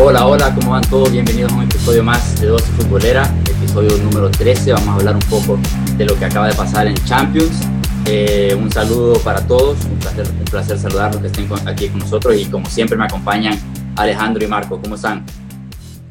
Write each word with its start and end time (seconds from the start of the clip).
Hola, 0.00 0.28
hola, 0.28 0.54
¿cómo 0.54 0.70
van 0.70 0.88
todos? 0.88 1.10
Bienvenidos 1.10 1.50
a 1.50 1.56
un 1.56 1.64
episodio 1.64 2.04
más 2.04 2.40
de 2.40 2.46
12 2.46 2.64
Futbolera, 2.74 3.24
episodio 3.50 3.98
número 3.98 4.30
13. 4.30 4.72
Vamos 4.72 4.90
a 4.90 4.94
hablar 4.94 5.16
un 5.16 5.28
poco 5.28 5.58
de 5.96 6.04
lo 6.04 6.16
que 6.16 6.24
acaba 6.24 6.46
de 6.46 6.54
pasar 6.54 6.86
en 6.86 6.94
Champions. 7.04 7.62
Eh, 8.06 8.54
un 8.54 8.70
saludo 8.70 9.20
para 9.24 9.44
todos, 9.44 9.84
un 9.86 9.98
placer, 9.98 10.24
un 10.30 10.44
placer 10.44 10.78
saludarlos 10.78 11.20
que 11.20 11.26
estén 11.26 11.48
aquí 11.66 11.88
con 11.88 11.98
nosotros 11.98 12.36
y 12.36 12.48
como 12.48 12.66
siempre 12.66 12.96
me 12.96 13.06
acompañan 13.06 13.58
Alejandro 13.96 14.44
y 14.44 14.46
Marco. 14.46 14.80
¿Cómo 14.80 14.94
están? 14.94 15.26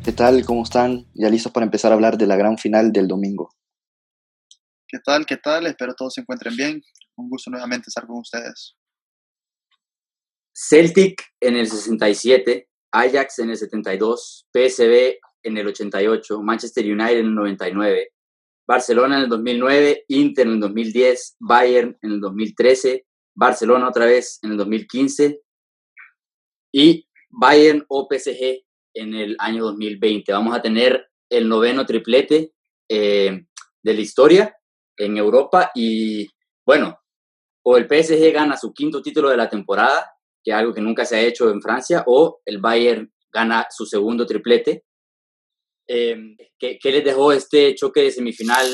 ¿Qué 0.03 0.11
tal? 0.11 0.43
¿Cómo 0.43 0.63
están? 0.63 1.05
Ya 1.13 1.29
listos 1.29 1.53
para 1.53 1.65
empezar 1.65 1.93
a 1.93 1.95
hablar 1.95 2.17
de 2.17 2.27
la 2.27 2.35
gran 2.35 2.57
final 2.57 2.91
del 2.91 3.07
domingo. 3.07 3.51
¿Qué 4.85 4.97
tal? 4.99 5.25
¿Qué 5.25 5.37
tal? 5.37 5.65
Espero 5.65 5.93
todos 5.95 6.13
se 6.13 6.19
encuentren 6.19 6.57
bien. 6.57 6.81
Un 7.15 7.29
gusto 7.29 7.49
nuevamente 7.49 7.85
estar 7.87 8.05
con 8.05 8.17
ustedes. 8.17 8.75
Celtic 10.53 11.23
en 11.39 11.55
el 11.55 11.69
67, 11.69 12.66
Ajax 12.91 13.39
en 13.39 13.49
el 13.49 13.57
72, 13.57 14.47
PSV 14.53 15.19
en 15.43 15.57
el 15.57 15.67
88, 15.67 16.41
Manchester 16.41 16.85
United 16.85 17.19
en 17.19 17.25
el 17.27 17.35
99, 17.35 18.11
Barcelona 18.67 19.17
en 19.17 19.23
el 19.23 19.29
2009, 19.29 20.05
Inter 20.09 20.47
en 20.47 20.53
el 20.53 20.59
2010, 20.59 21.37
Bayern 21.39 21.97
en 22.01 22.11
el 22.11 22.19
2013, 22.19 23.05
Barcelona 23.35 23.87
otra 23.87 24.05
vez 24.05 24.39
en 24.43 24.51
el 24.51 24.57
2015 24.57 25.41
y 26.73 27.07
Bayern 27.29 27.85
o 27.87 28.07
PSG 28.09 28.63
en 28.93 29.13
el 29.13 29.35
año 29.39 29.63
2020. 29.65 30.31
Vamos 30.31 30.55
a 30.55 30.61
tener 30.61 31.07
el 31.29 31.47
noveno 31.47 31.85
triplete 31.85 32.53
eh, 32.89 33.45
de 33.83 33.93
la 33.93 34.01
historia 34.01 34.57
en 34.97 35.17
Europa 35.17 35.71
y 35.75 36.27
bueno, 36.65 36.99
o 37.63 37.77
el 37.77 37.85
PSG 37.85 38.33
gana 38.33 38.57
su 38.57 38.73
quinto 38.73 39.01
título 39.01 39.29
de 39.29 39.37
la 39.37 39.49
temporada 39.49 40.16
que 40.47 40.53
algo 40.53 40.73
que 40.73 40.79
nunca 40.79 41.03
se 41.03 41.17
ha 41.17 41.21
hecho 41.21 41.49
en 41.49 41.61
Francia, 41.61 42.05
o 42.07 42.39
el 42.45 42.59
Bayern 42.59 43.11
gana 43.33 43.67
su 43.69 43.85
segundo 43.85 44.25
triplete. 44.25 44.85
Em, 45.85 46.37
¿qué, 46.57 46.79
les 46.85 47.03
dejó 47.03 47.33
este 47.33 47.75
choque 47.75 48.03
de 48.03 48.11
semifinal 48.11 48.65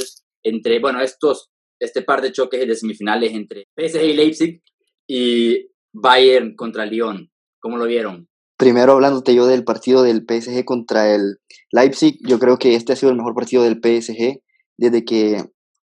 entre, 0.44 0.80
bueno, 0.80 1.02
estos, 1.02 1.50
este 1.80 2.04
par 2.04 2.22
de 2.22 2.32
choques 2.32 2.68
de 2.68 2.76
semifinales 2.76 3.34
entre 3.34 3.66
PSG 3.76 4.04
y 4.04 4.14
Leipzig 4.14 4.62
y 5.08 5.68
Bayern 5.92 6.56
contra 6.56 6.86
Lyon? 6.86 7.32
¿Cómo 7.60 7.78
lo 7.78 7.86
vieron? 7.86 8.28
Primero 8.56 8.92
hablándote 8.92 9.34
yo 9.34 9.48
del 9.48 9.64
partido 9.64 10.04
del 10.04 10.26
PSG 10.30 10.66
contra 10.66 11.16
el 11.16 11.38
Leipzig, 11.72 12.20
yo 12.28 12.38
creo 12.38 12.60
que 12.60 12.76
este 12.76 12.94
ha 12.94 12.96
sido 12.96 13.12
el 13.12 13.18
mejor 13.18 13.34
partido 13.34 13.64
del 13.64 13.80
PSG 13.82 14.44
desde 14.78 15.04
que 15.04 15.44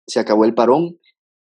se 0.07 0.19
acabó 0.19 0.47
el 0.47 0.55
parón 0.55 0.99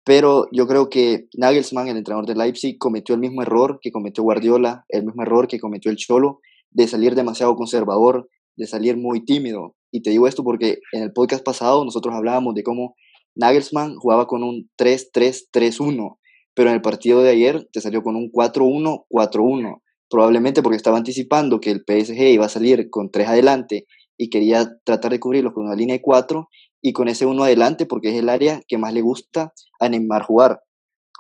pero 0.04 0.48
yo 0.52 0.68
creo 0.68 0.90
que 0.90 1.28
Nagelsmann, 1.38 1.88
el 1.88 1.98
entrenador 1.98 2.28
de 2.28 2.36
Leipzig, 2.36 2.78
cometió 2.78 3.16
el 3.16 3.22
mismo 3.22 3.42
error 3.42 3.80
que 3.82 3.92
cometió 3.92 4.24
Guardiola, 4.24 4.86
el 4.90 5.06
mismo 5.06 5.24
error 5.24 5.48
que 5.48 5.60
cometió 5.60 5.90
el 5.92 5.98
Cholo, 5.98 6.40
de 6.72 6.88
salir 6.88 7.16
demasiado 7.16 7.56
conservador, 7.56 8.28
de 8.58 8.68
salir 8.68 8.98
muy 8.98 9.24
tímido. 9.24 9.76
Y 9.92 10.02
te 10.02 10.10
digo 10.10 10.28
esto 10.28 10.44
porque 10.44 10.80
en 10.92 11.04
el 11.04 11.14
podcast 11.14 11.44
pasado 11.44 11.86
nosotros 11.86 12.14
hablábamos 12.16 12.54
de 12.56 12.64
cómo 12.64 12.96
Nagelsmann 13.36 13.96
jugaba 13.96 14.28
con 14.28 14.44
un 14.44 14.70
3-3-3-1, 14.78 16.18
pero 16.54 16.70
en 16.70 16.76
el 16.76 16.82
partido 16.82 17.22
de 17.22 17.30
ayer 17.30 17.68
te 17.72 17.82
salió 17.82 18.04
con 18.04 18.16
un 18.16 18.32
4-1-4-1, 18.32 19.82
probablemente 20.10 20.62
porque 20.62 20.78
estaba 20.78 20.98
anticipando 20.98 21.60
que 21.60 21.72
el 21.72 21.84
PSG 21.88 22.34
iba 22.34 22.46
a 22.46 22.50
salir 22.50 22.90
con 22.90 23.10
tres 23.10 23.28
adelante 23.28 23.86
y 24.18 24.30
quería 24.30 24.70
tratar 24.84 25.12
de 25.12 25.20
cubrirlo 25.20 25.54
con 25.54 25.66
una 25.66 25.76
línea 25.76 25.96
de 25.96 26.02
cuatro 26.02 26.50
y 26.84 26.92
con 26.92 27.08
ese 27.08 27.26
uno 27.26 27.46
adelante 27.46 27.86
porque 27.86 28.10
es 28.10 28.16
el 28.16 28.30
área 28.30 28.62
que 28.68 28.78
más 28.78 28.94
le 28.94 29.02
gusta 29.02 29.54
a 29.80 29.90
Neymar 29.90 30.22
jugar. 30.22 30.62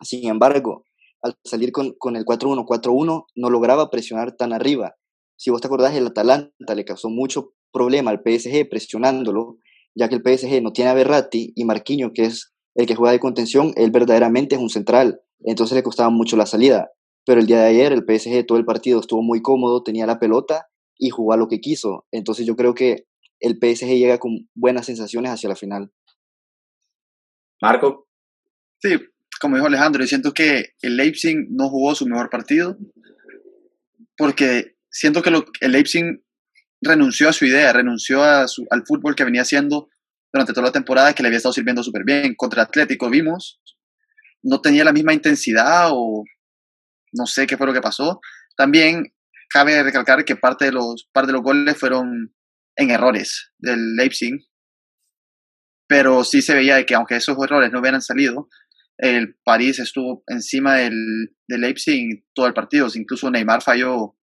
Sin 0.02 0.28
embargo, 0.28 0.83
al 1.22 1.36
salir 1.45 1.72
con, 1.72 1.94
con 1.97 2.17
el 2.17 2.25
4-1-4-1 2.25 3.25
no 3.33 3.50
lograba 3.50 3.89
presionar 3.89 4.36
tan 4.36 4.52
arriba. 4.52 4.95
Si 5.38 5.50
vos 5.50 5.61
te 5.61 5.67
acordás, 5.67 5.95
el 5.95 6.08
Atalanta 6.08 6.75
le 6.75 6.83
causó 6.83 7.09
mucho 7.09 7.53
problema 7.72 8.11
al 8.11 8.22
PSG 8.22 8.70
presionándolo, 8.70 9.58
ya 9.95 10.10
que 10.10 10.15
el 10.15 10.21
PSG 10.21 10.61
no 10.61 10.73
tiene 10.73 10.92
a 10.92 10.93
Berratti 10.93 11.54
y 11.55 11.64
Marquinhos, 11.64 12.11
que 12.14 12.26
es 12.26 12.54
el 12.76 12.86
que 12.86 12.95
juega 12.95 13.14
de 13.14 13.20
contención, 13.20 13.71
él 13.77 13.92
verdaderamente 13.92 14.55
es 14.55 14.61
un 14.61 14.70
central, 14.70 15.21
entonces 15.45 15.76
le 15.76 15.83
costaba 15.83 16.09
mucho 16.09 16.36
la 16.36 16.45
salida. 16.45 16.92
Pero 17.26 17.39
el 17.39 17.48
día 17.48 17.59
de 17.59 17.67
ayer 17.67 17.93
el 17.93 18.04
PSG 18.05 18.45
todo 18.45 18.58
el 18.58 18.65
partido 18.65 18.99
estuvo 18.99 19.21
muy 19.21 19.42
cómodo, 19.42 19.82
tenía 19.82 20.05
la 20.05 20.20
pelota 20.20 20.67
y 20.98 21.09
jugó 21.09 21.33
a 21.33 21.38
lo 21.38 21.48
que 21.48 21.61
quiso. 21.61 22.05
Entonces 22.11 22.45
yo 22.45 22.58
creo 22.58 22.73
que 22.73 23.05
el 23.43 23.59
PSG 23.61 23.87
llega 23.87 24.17
con 24.17 24.49
buenas 24.55 24.86
sensaciones 24.86 25.31
hacia 25.31 25.49
la 25.49 25.55
final. 25.55 25.92
Marco. 27.61 28.08
Sí, 28.81 28.98
como 29.39 29.58
dijo 29.58 29.67
Alejandro, 29.67 30.02
yo 30.02 30.08
siento 30.08 30.33
que 30.33 30.73
el 30.81 30.95
Leipzig 30.95 31.48
no 31.49 31.70
jugó 31.70 31.93
su 31.93 32.08
mejor 32.08 32.30
partido 32.30 32.77
porque 34.17 34.77
siento 34.89 35.21
que 35.21 35.30
el 35.61 35.71
Leipzig 35.71 36.23
renunció 36.82 37.30
a 37.30 37.33
su 37.33 37.45
idea, 37.45 37.73
renunció 37.73 38.23
a 38.23 38.42
al 38.42 38.86
fútbol 38.86 39.15
que 39.15 39.26
venía 39.26 39.42
haciendo 39.42 39.89
durante 40.32 40.53
toda 40.53 40.67
la 40.67 40.73
temporada 40.73 41.14
que 41.14 41.21
le 41.21 41.27
había 41.27 41.37
estado 41.37 41.53
sirviendo 41.53 41.83
súper 41.83 42.03
bien. 42.05 42.36
Contra 42.36 42.64
Atlético 42.64 43.09
vimos, 43.09 43.61
no 44.42 44.61
tenía 44.61 44.86
la 44.86 44.93
misma 44.93 45.14
intensidad 45.14 45.89
o 45.92 46.23
no 47.11 47.26
sé 47.26 47.45
qué 47.45 47.58
fue 47.58 47.67
lo 47.67 47.73
que 47.73 47.82
pasó. 47.82 48.21
También 48.55 49.14
cabe 49.49 49.83
recalcar 49.83 50.23
que 50.23 50.37
parte 50.37 50.65
de 50.65 50.71
los, 50.71 51.09
parte 51.11 51.27
de 51.27 51.33
los 51.33 51.43
goles 51.43 51.77
fueron 51.77 52.33
en 52.76 52.89
errores 52.92 53.52
del 53.58 53.95
Leipzig, 53.95 54.34
pero 55.88 56.23
sí 56.23 56.42
se 56.42 56.56
veía 56.56 56.86
que 56.86 56.95
aunque 56.95 57.16
esos 57.16 57.38
errores 57.44 57.72
no 57.72 57.80
hubieran 57.80 58.02
salido, 58.02 58.50
el 58.98 59.36
París 59.44 59.80
estuvo 59.80 60.23
encima 60.28 60.76
del, 60.76 61.36
del 61.48 61.62
Leipzig 61.62 62.26
todo 62.33 62.48
el 62.48 62.54
partido. 62.54 62.88
Incluso 62.95 63.30
Neymar 63.30 63.62
falló 63.62 64.16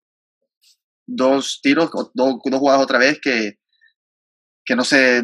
dos 1.07 1.61
tiros, 1.63 1.91
dos, 2.15 2.39
dos 2.45 2.61
jugadas 2.61 2.83
otra 2.83 2.99
vez 2.99 3.21
que, 3.21 3.59
que 4.65 4.77
no 4.77 4.85
sé, 4.85 5.23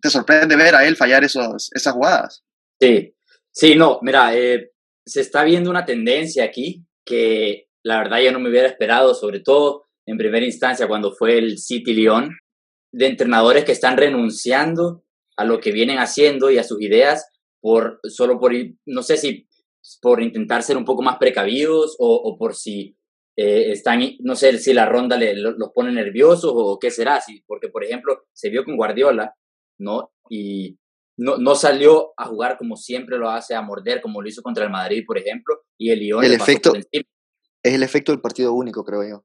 te 0.00 0.10
sorprende 0.10 0.56
ver 0.56 0.74
a 0.74 0.86
él 0.86 0.96
fallar 0.96 1.24
esos, 1.24 1.70
esas 1.74 1.92
jugadas. 1.92 2.44
Sí, 2.80 3.14
sí, 3.52 3.74
no, 3.74 3.98
mira, 4.02 4.34
eh, 4.36 4.72
se 5.06 5.20
está 5.20 5.44
viendo 5.44 5.70
una 5.70 5.84
tendencia 5.84 6.44
aquí 6.44 6.84
que 7.04 7.68
la 7.82 7.98
verdad 7.98 8.20
yo 8.20 8.32
no 8.32 8.40
me 8.40 8.50
hubiera 8.50 8.68
esperado, 8.68 9.14
sobre 9.14 9.40
todo 9.40 9.86
en 10.06 10.18
primera 10.18 10.44
instancia 10.44 10.88
cuando 10.88 11.12
fue 11.12 11.38
el 11.38 11.58
City 11.58 11.92
Lyon, 11.92 12.30
de 12.92 13.06
entrenadores 13.06 13.64
que 13.64 13.72
están 13.72 13.96
renunciando 13.96 15.04
a 15.36 15.44
lo 15.44 15.60
que 15.60 15.72
vienen 15.72 15.98
haciendo 15.98 16.50
y 16.50 16.58
a 16.58 16.64
sus 16.64 16.80
ideas 16.80 17.28
por 17.60 18.00
solo 18.04 18.38
por, 18.38 18.52
no 18.86 19.02
sé 19.02 19.16
si 19.16 19.48
por 20.00 20.22
intentar 20.22 20.62
ser 20.62 20.76
un 20.76 20.84
poco 20.84 21.02
más 21.02 21.18
precavidos 21.18 21.96
o, 21.98 22.36
por 22.38 22.54
si 22.54 22.96
eh, 23.36 23.70
están, 23.72 24.00
no 24.20 24.36
sé 24.36 24.58
si 24.58 24.72
la 24.72 24.86
ronda 24.86 25.16
le, 25.16 25.34
los 25.34 25.70
pone 25.74 25.92
nerviosos 25.92 26.52
o 26.54 26.78
qué 26.78 26.90
será, 26.90 27.20
si, 27.20 27.42
porque 27.46 27.68
por 27.68 27.84
ejemplo 27.84 28.26
se 28.32 28.50
vio 28.50 28.64
con 28.64 28.76
Guardiola, 28.76 29.34
¿no? 29.78 30.12
Y 30.28 30.78
no, 31.16 31.36
no 31.36 31.54
salió 31.54 32.12
a 32.16 32.26
jugar 32.26 32.58
como 32.58 32.76
siempre 32.76 33.18
lo 33.18 33.30
hace, 33.30 33.54
a 33.54 33.62
morder 33.62 34.00
como 34.00 34.22
lo 34.22 34.28
hizo 34.28 34.42
contra 34.42 34.64
el 34.64 34.70
Madrid, 34.70 35.04
por 35.06 35.18
ejemplo, 35.18 35.62
y 35.76 35.90
el 35.90 36.00
Lyon 36.00 36.24
el 36.24 36.34
efecto, 36.34 36.72
Es 36.74 37.04
el 37.62 37.82
efecto 37.82 38.12
del 38.12 38.20
partido 38.20 38.52
único, 38.52 38.84
creo 38.84 39.08
yo. 39.08 39.24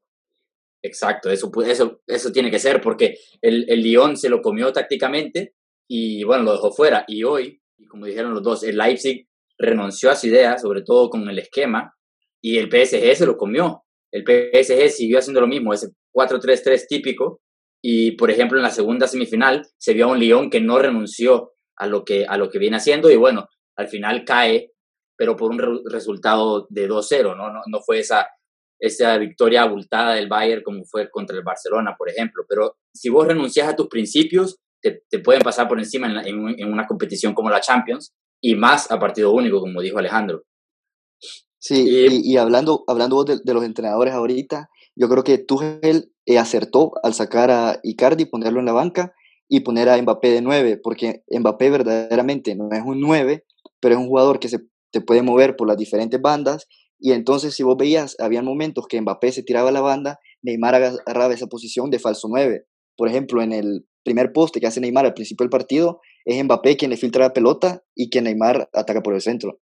Exacto, 0.84 1.32
eso, 1.32 1.50
eso, 1.66 2.02
eso 2.06 2.32
tiene 2.34 2.52
que 2.52 2.60
ser 2.60 2.82
porque 2.82 3.18
el, 3.42 3.66
el 3.70 3.82
Lyon 3.82 4.18
se 4.18 4.28
lo 4.28 4.42
comió 4.42 4.74
tácticamente 4.74 5.56
y 5.88 6.24
bueno, 6.26 6.44
lo 6.44 6.52
dejó 6.52 6.72
fuera. 6.72 7.06
Y 7.08 7.24
hoy, 7.24 7.62
como 7.90 8.06
dijeron 8.06 8.34
los 8.34 8.44
dos, 8.44 8.64
el 8.64 8.78
Leipzig 8.78 9.28
renunció 9.58 10.12
a 10.12 10.16
su 10.16 10.28
idea, 10.28 10.58
sobre 10.58 10.82
todo 10.82 11.10
con 11.10 11.28
el 11.30 11.40
esquema, 11.40 11.96
y 12.42 12.58
el 12.58 12.70
PSG 12.70 13.16
se 13.16 13.26
lo 13.26 13.38
comió. 13.38 13.86
El 14.12 14.24
PSG 14.24 14.90
siguió 14.90 15.20
haciendo 15.20 15.40
lo 15.40 15.48
mismo, 15.48 15.74
ese 15.74 15.88
4-3-3 16.14 16.86
típico, 16.88 17.42
y 17.82 18.12
por 18.12 18.30
ejemplo 18.30 18.58
en 18.58 18.64
la 18.64 18.70
segunda 18.70 19.08
semifinal 19.08 19.66
se 19.78 19.94
vio 19.94 20.06
a 20.06 20.12
un 20.12 20.20
Lyon 20.20 20.50
que 20.50 20.62
no 20.62 20.80
renunció 20.80 21.54
a 21.78 21.88
lo 21.88 22.04
que, 22.04 22.26
a 22.28 22.38
lo 22.38 22.50
que 22.50 22.60
viene 22.60 22.78
haciendo 22.78 23.10
y 23.10 23.16
bueno, 23.16 23.48
al 23.76 23.88
final 23.88 24.24
cae, 24.26 24.72
pero 25.18 25.36
por 25.36 25.52
un 25.52 25.84
resultado 25.86 26.68
de 26.70 26.88
2-0, 26.88 27.36
¿no? 27.36 27.52
¿no? 27.52 27.62
No 27.68 27.82
fue 27.82 28.00
esa 28.00 28.28
esa 28.84 29.18
victoria 29.18 29.62
abultada 29.62 30.16
del 30.16 30.28
Bayern 30.28 30.62
como 30.62 30.84
fue 30.84 31.10
contra 31.10 31.38
el 31.38 31.44
Barcelona, 31.44 31.96
por 31.98 32.10
ejemplo. 32.10 32.44
Pero 32.50 32.76
si 32.94 33.08
vos 33.08 33.26
renuncias 33.26 33.70
a 33.70 33.76
tus 33.78 33.88
principios, 33.88 34.58
te, 34.82 35.02
pueden 35.20 35.42
pasar 35.42 35.70
por 35.70 35.80
encima 35.80 36.22
en, 36.26 36.68
una 36.68 36.86
competición 36.86 37.34
como 37.34 37.50
la 37.50 37.62
Champions 37.62 38.14
y 38.42 38.56
más 38.56 38.92
a 38.92 39.00
partido 39.00 39.32
único, 39.32 39.62
como 39.62 39.80
dijo 39.82 40.00
Alejandro. 40.00 40.44
Sí, 41.58 41.88
y, 41.88 42.36
hablando, 42.36 42.84
hablando 42.88 43.24
de, 43.24 43.40
de, 43.42 43.54
los 43.54 43.64
entrenadores 43.64 44.14
ahorita, 44.14 44.70
yo 44.98 45.08
creo 45.08 45.24
que 45.24 45.38
Tuchel 45.38 46.12
eh, 46.26 46.38
acertó 46.38 46.92
al 47.04 47.14
sacar 47.14 47.52
a 47.52 47.80
Icardi, 47.84 48.26
ponerlo 48.26 48.60
en 48.60 48.66
la 48.66 48.74
banca 48.74 49.14
y 49.48 49.62
poner 49.62 49.88
a 49.88 50.02
Mbappé 50.02 50.30
de 50.30 50.42
9, 50.42 50.82
porque 50.84 51.24
Mbappé 51.32 51.70
verdaderamente 51.70 52.54
no 52.56 52.68
es 52.74 52.82
un 52.84 53.00
9, 53.00 53.46
pero 53.80 53.96
es 53.96 54.02
un 54.02 54.08
jugador 54.08 54.40
que 54.40 54.50
se 54.50 54.60
te 54.92 55.00
puede 55.00 55.22
mover 55.22 55.56
por 55.56 55.70
las 55.70 55.78
diferentes 55.78 56.20
bandas 56.20 56.68
y 57.06 57.12
entonces, 57.12 57.54
si 57.54 57.64
vos 57.64 57.76
veías, 57.76 58.16
había 58.18 58.42
momentos 58.42 58.88
que 58.88 59.02
Mbappé 59.02 59.34
se 59.34 59.44
tiraba 59.44 59.68
a 59.68 59.72
la 59.74 59.82
banda, 59.82 60.22
Neymar 60.42 60.76
agarraba 60.76 61.34
esa 61.34 61.48
posición 61.48 61.90
de 61.90 62.00
falso 62.00 62.30
9. 62.30 62.66
Por 62.96 63.10
ejemplo, 63.10 63.42
en 63.42 63.52
el 63.52 63.86
primer 64.06 64.32
poste 64.32 64.62
que 64.62 64.68
hace 64.68 64.80
Neymar 64.80 65.06
al 65.06 65.14
principio 65.14 65.44
del 65.44 65.50
partido, 65.50 66.00
es 66.24 66.42
Mbappé 66.42 66.78
quien 66.78 66.92
le 66.92 66.96
filtra 66.96 67.26
la 67.26 67.34
pelota 67.34 67.84
y 67.94 68.10
que 68.10 68.22
Neymar 68.22 68.70
ataca 68.72 69.04
por 69.04 69.14
el 69.14 69.20
centro. 69.20 69.60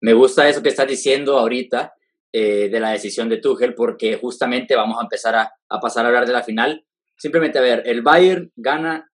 Me 0.00 0.12
gusta 0.12 0.48
eso 0.48 0.60
que 0.60 0.70
estás 0.70 0.88
diciendo 0.88 1.38
ahorita, 1.38 1.94
eh, 2.32 2.68
de 2.68 2.80
la 2.80 2.90
decisión 2.90 3.28
de 3.28 3.36
Tuchel 3.36 3.76
porque 3.76 4.16
justamente 4.16 4.74
vamos 4.74 4.98
a 4.98 5.02
empezar 5.02 5.36
a, 5.36 5.52
a, 5.68 5.78
pasar 5.78 6.04
a 6.04 6.08
hablar 6.08 6.26
de 6.26 6.32
la 6.32 6.42
final. 6.42 6.84
Simplemente 7.16 7.60
a 7.60 7.62
ver, 7.62 7.84
el 7.86 8.02
Bayern 8.02 8.50
gana 8.56 9.08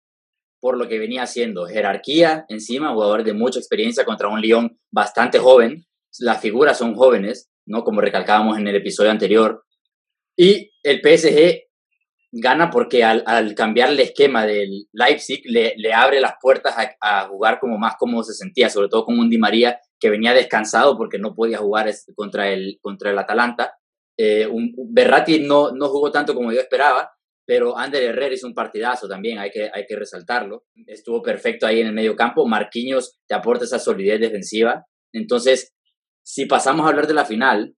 por 0.58 0.78
lo 0.78 0.88
que 0.88 0.98
venía 0.98 1.24
haciendo, 1.24 1.66
jerarquía 1.66 2.46
encima, 2.48 2.94
jugador 2.94 3.24
de 3.24 3.34
mucha 3.34 3.58
experiencia 3.58 4.06
contra 4.06 4.28
un 4.28 4.40
Lyon 4.40 4.80
bastante 4.90 5.38
joven, 5.38 5.84
las 6.18 6.40
figuras 6.40 6.78
son 6.78 6.94
jóvenes, 6.94 7.50
¿no? 7.66 7.84
Como 7.84 8.00
recalcábamos 8.00 8.58
en 8.58 8.68
el 8.68 8.76
episodio 8.76 9.10
anterior. 9.10 9.64
Y 10.36 10.72
el 10.82 11.00
PSG 11.00 11.64
gana 12.32 12.70
porque 12.70 13.04
al, 13.04 13.54
cambiar 13.54 13.90
el 13.90 14.00
esquema 14.00 14.44
del 14.44 14.86
Leipzig 14.92 15.42
le, 15.44 15.94
abre 15.94 16.20
las 16.20 16.34
puertas 16.40 16.74
a, 16.76 16.96
a, 17.00 17.28
jugar 17.28 17.60
como 17.60 17.78
más 17.78 17.94
cómodo 17.96 18.24
se 18.24 18.34
sentía, 18.34 18.68
sobre 18.68 18.88
todo 18.88 19.04
con 19.04 19.18
un 19.18 19.30
Di 19.30 19.38
María 19.38 19.78
que 20.00 20.10
venía 20.10 20.34
descansado 20.34 20.96
porque 20.98 21.18
no 21.18 21.34
podía 21.34 21.58
jugar 21.58 21.90
contra 22.14 22.50
el, 22.50 22.78
contra 22.80 23.10
el 23.10 23.18
Atalanta. 23.18 23.74
Eh, 24.16 24.46
un, 24.46 24.74
Berratti 24.92 25.40
no, 25.40 25.72
no 25.72 25.88
jugó 25.88 26.10
tanto 26.10 26.34
como 26.34 26.52
yo 26.52 26.60
esperaba, 26.60 27.10
pero 27.46 27.76
Ander 27.78 28.02
Herrera 28.02 28.34
hizo 28.34 28.46
un 28.46 28.54
partidazo 28.54 29.06
también, 29.06 29.38
hay 29.38 29.50
que, 29.50 29.70
hay 29.72 29.86
que 29.86 29.96
resaltarlo. 29.96 30.64
Estuvo 30.86 31.22
perfecto 31.22 31.66
ahí 31.66 31.80
en 31.80 31.88
el 31.88 31.92
medio 31.92 32.16
campo. 32.16 32.46
Marquinhos 32.46 33.18
te 33.28 33.34
aporta 33.34 33.64
esa 33.64 33.78
solidez 33.78 34.20
defensiva. 34.20 34.84
Entonces, 35.12 35.73
si 36.24 36.46
pasamos 36.46 36.84
a 36.84 36.88
hablar 36.88 37.06
de 37.06 37.14
la 37.14 37.24
final, 37.24 37.74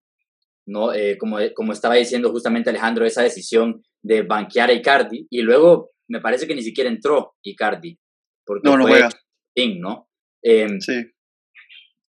¿no? 0.66 0.93
Eh, 0.94 1.16
como, 1.19 1.38
como 1.54 1.72
estaba 1.72 1.94
diciendo 1.96 2.31
justamente 2.31 2.70
Alejandro, 2.70 3.04
esa 3.04 3.22
decisión 3.22 3.82
de 4.02 4.22
banquear 4.22 4.70
a 4.70 4.72
Icardi, 4.72 5.26
y 5.28 5.43
luego 5.43 5.90
me 6.08 6.20
parece 6.20 6.46
que 6.46 6.54
ni 6.54 6.62
siquiera 6.62 6.88
entró 6.88 7.34
Icardi. 7.43 7.98
Porque 8.44 8.69
no, 8.69 8.76
no 8.76 8.84
juega. 8.87 9.08
¿no? 9.78 10.08
Eh, 10.43 10.69
Sí. 10.81 11.04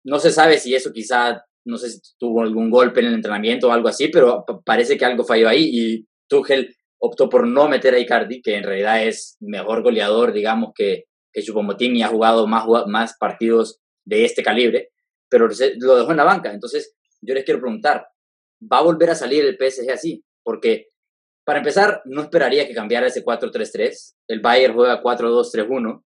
no 0.05 0.19
se 0.19 0.31
sabe 0.31 0.59
si 0.59 0.75
eso 0.75 0.93
quizá, 0.93 1.43
no 1.65 1.79
sé 1.79 1.91
si 1.91 2.01
tuvo 2.19 2.43
algún 2.43 2.71
golpe 2.71 3.01
en 3.01 3.07
el 3.07 3.15
entrenamiento 3.15 3.69
o 3.69 3.73
algo 3.73 3.89
así, 3.89 4.09
pero 4.09 4.45
pa- 4.47 4.61
parece 4.61 4.97
que 4.99 5.05
algo 5.05 5.25
falló 5.25 5.49
ahí 5.49 5.71
y 5.73 6.07
Tuchel 6.29 6.75
optó 6.99 7.29
por 7.29 7.47
no 7.47 7.69
meter 7.69 7.95
a 7.95 7.99
Icardi, 7.99 8.43
que 8.43 8.57
en 8.57 8.65
realidad 8.65 9.03
es 9.05 9.37
mejor 9.41 9.83
goleador, 9.83 10.33
digamos, 10.33 10.73
que, 10.75 11.05
que 11.33 11.43
Choupo-Moting 11.43 11.97
y 11.97 12.03
ha 12.03 12.09
jugado 12.09 12.47
más, 12.47 12.65
jugado 12.65 12.87
más 12.89 13.17
partidos 13.19 13.81
de 14.05 14.25
este 14.25 14.43
calibre, 14.43 14.91
pero 15.29 15.49
lo 15.79 15.97
dejó 15.97 16.11
en 16.11 16.17
la 16.17 16.25
banca. 16.25 16.53
Entonces, 16.53 16.95
yo 17.21 17.35
les 17.35 17.45
quiero 17.45 17.61
preguntar, 17.61 18.07
¿va 18.61 18.79
a 18.79 18.83
volver 18.83 19.11
a 19.11 19.15
salir 19.15 19.45
el 19.45 19.57
PSG 19.57 19.91
así? 19.91 20.25
Porque, 20.43 20.89
para 21.45 21.59
empezar, 21.59 22.03
no 22.05 22.23
esperaría 22.23 22.67
que 22.67 22.75
cambiara 22.75 23.07
ese 23.07 23.25
4-3-3. 23.25 24.17
El 24.29 24.41
Bayern 24.41 24.75
juega 24.75 25.03
4-2-3-1. 25.03 26.03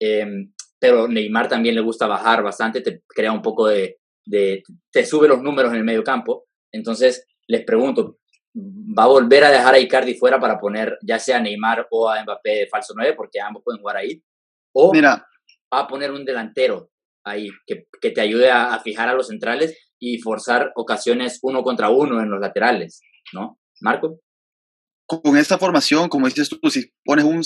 em, 0.00 0.52
pero 0.78 1.08
Neymar 1.08 1.48
también 1.48 1.74
le 1.74 1.80
gusta 1.80 2.06
bajar 2.06 2.42
bastante, 2.42 2.82
te 2.82 3.02
crea 3.08 3.32
un 3.32 3.40
poco 3.40 3.66
de, 3.66 3.98
de, 4.26 4.62
te 4.92 5.06
sube 5.06 5.26
los 5.26 5.40
números 5.40 5.72
en 5.72 5.78
el 5.78 5.84
medio 5.84 6.04
campo. 6.04 6.46
Entonces, 6.70 7.26
les 7.46 7.64
pregunto, 7.64 8.18
¿va 8.54 9.04
a 9.04 9.08
volver 9.08 9.44
a 9.44 9.50
dejar 9.50 9.74
a 9.74 9.78
Icardi 9.78 10.14
fuera 10.14 10.38
para 10.38 10.58
poner 10.58 10.98
ya 11.02 11.18
sea 11.18 11.38
a 11.38 11.40
Neymar 11.40 11.86
o 11.90 12.08
a 12.08 12.22
Mbappé 12.22 12.50
de 12.50 12.66
falso 12.66 12.92
9, 12.94 13.14
porque 13.16 13.40
ambos 13.40 13.62
pueden 13.64 13.80
jugar 13.80 13.96
ahí? 13.96 14.22
¿O 14.74 14.92
Mira, 14.92 15.26
va 15.72 15.80
a 15.80 15.86
poner 15.86 16.10
un 16.10 16.24
delantero 16.24 16.90
ahí 17.26 17.50
que, 17.66 17.86
que 18.00 18.10
te 18.10 18.20
ayude 18.20 18.50
a, 18.50 18.74
a 18.74 18.80
fijar 18.80 19.08
a 19.08 19.14
los 19.14 19.28
centrales 19.28 19.76
y 19.98 20.18
forzar 20.18 20.72
ocasiones 20.76 21.38
uno 21.42 21.62
contra 21.62 21.90
uno 21.90 22.20
en 22.20 22.30
los 22.30 22.40
laterales, 22.40 23.00
¿no? 23.32 23.58
Marco. 23.80 24.20
con 25.06 25.36
esta 25.36 25.58
formación, 25.58 26.08
como 26.08 26.26
dices 26.26 26.48
tú, 26.48 26.70
si 26.70 26.92
pones 27.04 27.24
un, 27.24 27.42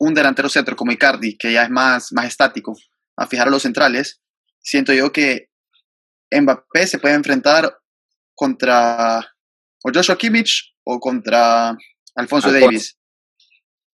un 0.00 0.14
delantero 0.14 0.48
centro 0.48 0.74
como 0.74 0.92
Icardi, 0.92 1.36
que 1.36 1.52
ya 1.52 1.62
es 1.62 1.70
más, 1.70 2.12
más 2.12 2.26
estático, 2.26 2.74
a 3.16 3.26
fijar 3.26 3.48
a 3.48 3.50
los 3.50 3.62
centrales, 3.62 4.20
siento 4.60 4.92
yo 4.92 5.12
que 5.12 5.48
Mbappé 6.30 6.86
se 6.86 6.98
puede 6.98 7.14
enfrentar 7.14 7.78
contra 8.34 9.20
o 9.84 9.90
Joshua 9.94 10.18
Kimmich 10.18 10.74
o 10.84 10.98
contra 10.98 11.70
Alfonso, 12.14 12.48
Alfonso. 12.48 12.52
Davis. 12.52 12.97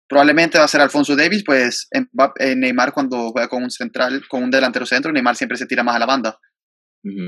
Probablemente 0.10 0.58
va 0.58 0.66
a 0.66 0.68
ser 0.68 0.82
Alfonso 0.82 1.16
Davis, 1.16 1.44
pues 1.46 1.88
eh, 1.94 2.56
Neymar 2.56 2.92
cuando 2.92 3.30
juega 3.32 3.48
con 3.48 3.62
un 3.64 3.70
central, 3.70 4.24
con 4.28 4.42
un 4.44 4.50
delantero 4.52 4.86
centro, 4.86 5.12
Neymar 5.12 5.36
siempre 5.36 5.56
se 5.58 5.68
tira 5.68 5.84
más 5.84 5.96
a 5.96 6.00
la 6.00 6.06
banda. 6.08 6.38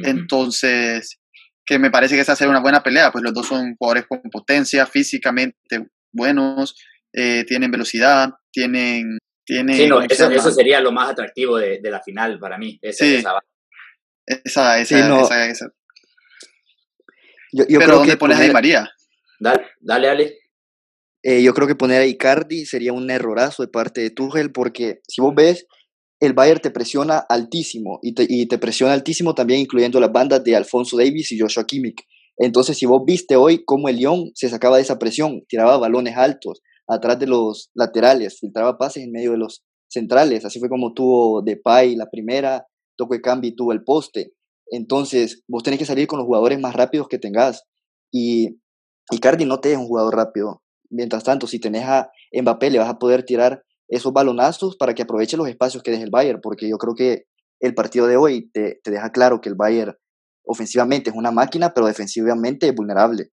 Entonces, 0.03 1.19
que 1.65 1.77
me 1.79 1.91
parece 1.91 2.15
que 2.15 2.21
esa 2.21 2.35
será 2.35 2.49
una 2.49 2.59
buena 2.59 2.81
pelea, 2.81 3.11
pues 3.11 3.23
los 3.23 3.33
dos 3.33 3.47
son 3.47 3.75
jugadores 3.77 4.05
con 4.07 4.19
potencia, 4.31 4.85
físicamente 4.87 5.55
buenos, 6.11 6.75
eh, 7.13 7.45
tienen 7.45 7.69
velocidad, 7.71 8.29
tienen... 8.51 9.17
tienen 9.45 9.75
Sí, 9.75 9.87
no, 9.87 9.95
¿cómo 9.97 10.07
se 10.09 10.13
eso, 10.15 10.29
eso 10.31 10.51
sería 10.51 10.81
lo 10.81 10.91
más 10.91 11.09
atractivo 11.11 11.57
de, 11.57 11.79
de 11.81 11.91
la 11.91 12.01
final 12.01 12.39
para 12.39 12.57
mí. 12.57 12.79
esa- 12.81 13.05
Sí. 13.05 13.15
esa- 13.15 13.39
Esa, 14.25 14.79
esa, 14.79 14.85
Sí, 14.97 15.03
no, 15.07 15.21
esa- 15.21 15.45
esa- 15.47 15.71
Yo, 17.53 17.63
yo 17.67 17.79
Pero 17.79 17.79
creo 17.79 17.95
¿dónde 17.97 18.13
que 18.13 18.17
pones 18.17 18.39
a 18.39 18.41
Di 18.43 18.51
María? 18.51 18.89
Dale, 19.39 19.67
dale, 19.79 20.09
Ale. 20.09 20.37
Eh, 21.23 21.43
yo 21.43 21.53
creo 21.53 21.67
que 21.67 21.75
poner 21.75 22.01
a 22.01 22.05
Icardi 22.05 22.65
sería 22.65 22.93
un 22.93 23.09
errorazo 23.11 23.61
de 23.61 23.69
parte 23.69 24.01
de 24.01 24.09
Tuchel 24.09 24.51
porque 24.51 25.01
si 25.07 25.21
vos 25.21 25.33
ves, 25.35 25.67
el 26.19 26.33
Bayern 26.33 26.61
te 26.61 26.71
presiona 26.71 27.17
altísimo 27.17 27.99
y 28.01 28.13
te, 28.13 28.25
y 28.27 28.47
te 28.47 28.57
presiona 28.57 28.93
altísimo 28.93 29.35
también 29.35 29.59
incluyendo 29.59 29.99
las 29.99 30.11
bandas 30.11 30.43
de 30.43 30.55
Alfonso 30.55 30.97
Davis 30.97 31.31
y 31.31 31.39
Joshua 31.39 31.65
Kimmich. 31.65 32.01
Entonces, 32.37 32.77
si 32.77 32.85
vos 32.85 33.03
viste 33.05 33.35
hoy 33.35 33.63
cómo 33.65 33.89
el 33.89 33.97
Lyon 33.97 34.31
se 34.33 34.49
sacaba 34.49 34.77
de 34.77 34.83
esa 34.83 34.97
presión, 34.97 35.43
tiraba 35.47 35.77
balones 35.77 36.17
altos 36.17 36.61
atrás 36.87 37.19
de 37.19 37.27
los 37.27 37.69
laterales, 37.73 38.39
filtraba 38.39 38.77
pases 38.77 39.03
en 39.03 39.11
medio 39.11 39.31
de 39.31 39.37
los 39.37 39.63
centrales, 39.87 40.45
así 40.45 40.59
fue 40.59 40.69
como 40.69 40.93
tuvo 40.93 41.41
Depay 41.41 41.95
la 41.95 42.09
primera, 42.09 42.65
Toco 42.97 43.15
Cambi 43.21 43.55
tuvo 43.55 43.73
el 43.73 43.83
poste. 43.83 44.33
Entonces, 44.67 45.43
vos 45.47 45.63
tenés 45.63 45.79
que 45.79 45.85
salir 45.85 46.07
con 46.07 46.17
los 46.19 46.25
jugadores 46.25 46.59
más 46.59 46.75
rápidos 46.75 47.07
que 47.07 47.19
tengas 47.19 47.63
y 48.11 48.57
Icardi 49.11 49.45
no 49.45 49.59
te 49.59 49.73
es 49.73 49.77
un 49.77 49.87
jugador 49.87 50.15
rápido. 50.15 50.61
Mientras 50.91 51.23
tanto, 51.23 51.47
si 51.47 51.59
tenés 51.59 51.85
a 51.85 52.11
Mbappé, 52.33 52.69
le 52.69 52.79
vas 52.79 52.89
a 52.89 52.99
poder 52.99 53.23
tirar 53.23 53.63
esos 53.87 54.13
balonazos 54.13 54.75
para 54.77 54.93
que 54.93 55.01
aproveche 55.03 55.37
los 55.37 55.47
espacios 55.47 55.81
que 55.83 55.91
deje 55.91 56.03
el 56.03 56.11
Bayern, 56.11 56.39
porque 56.41 56.69
yo 56.69 56.77
creo 56.77 56.95
que 56.95 57.25
el 57.59 57.73
partido 57.73 58.07
de 58.07 58.17
hoy 58.17 58.49
te, 58.51 58.79
te 58.83 58.91
deja 58.91 59.11
claro 59.11 59.41
que 59.41 59.49
el 59.49 59.55
Bayern 59.55 59.95
ofensivamente 60.45 61.09
es 61.09 61.15
una 61.15 61.31
máquina, 61.31 61.73
pero 61.73 61.87
defensivamente 61.87 62.67
es 62.67 62.75
vulnerable. 62.75 63.31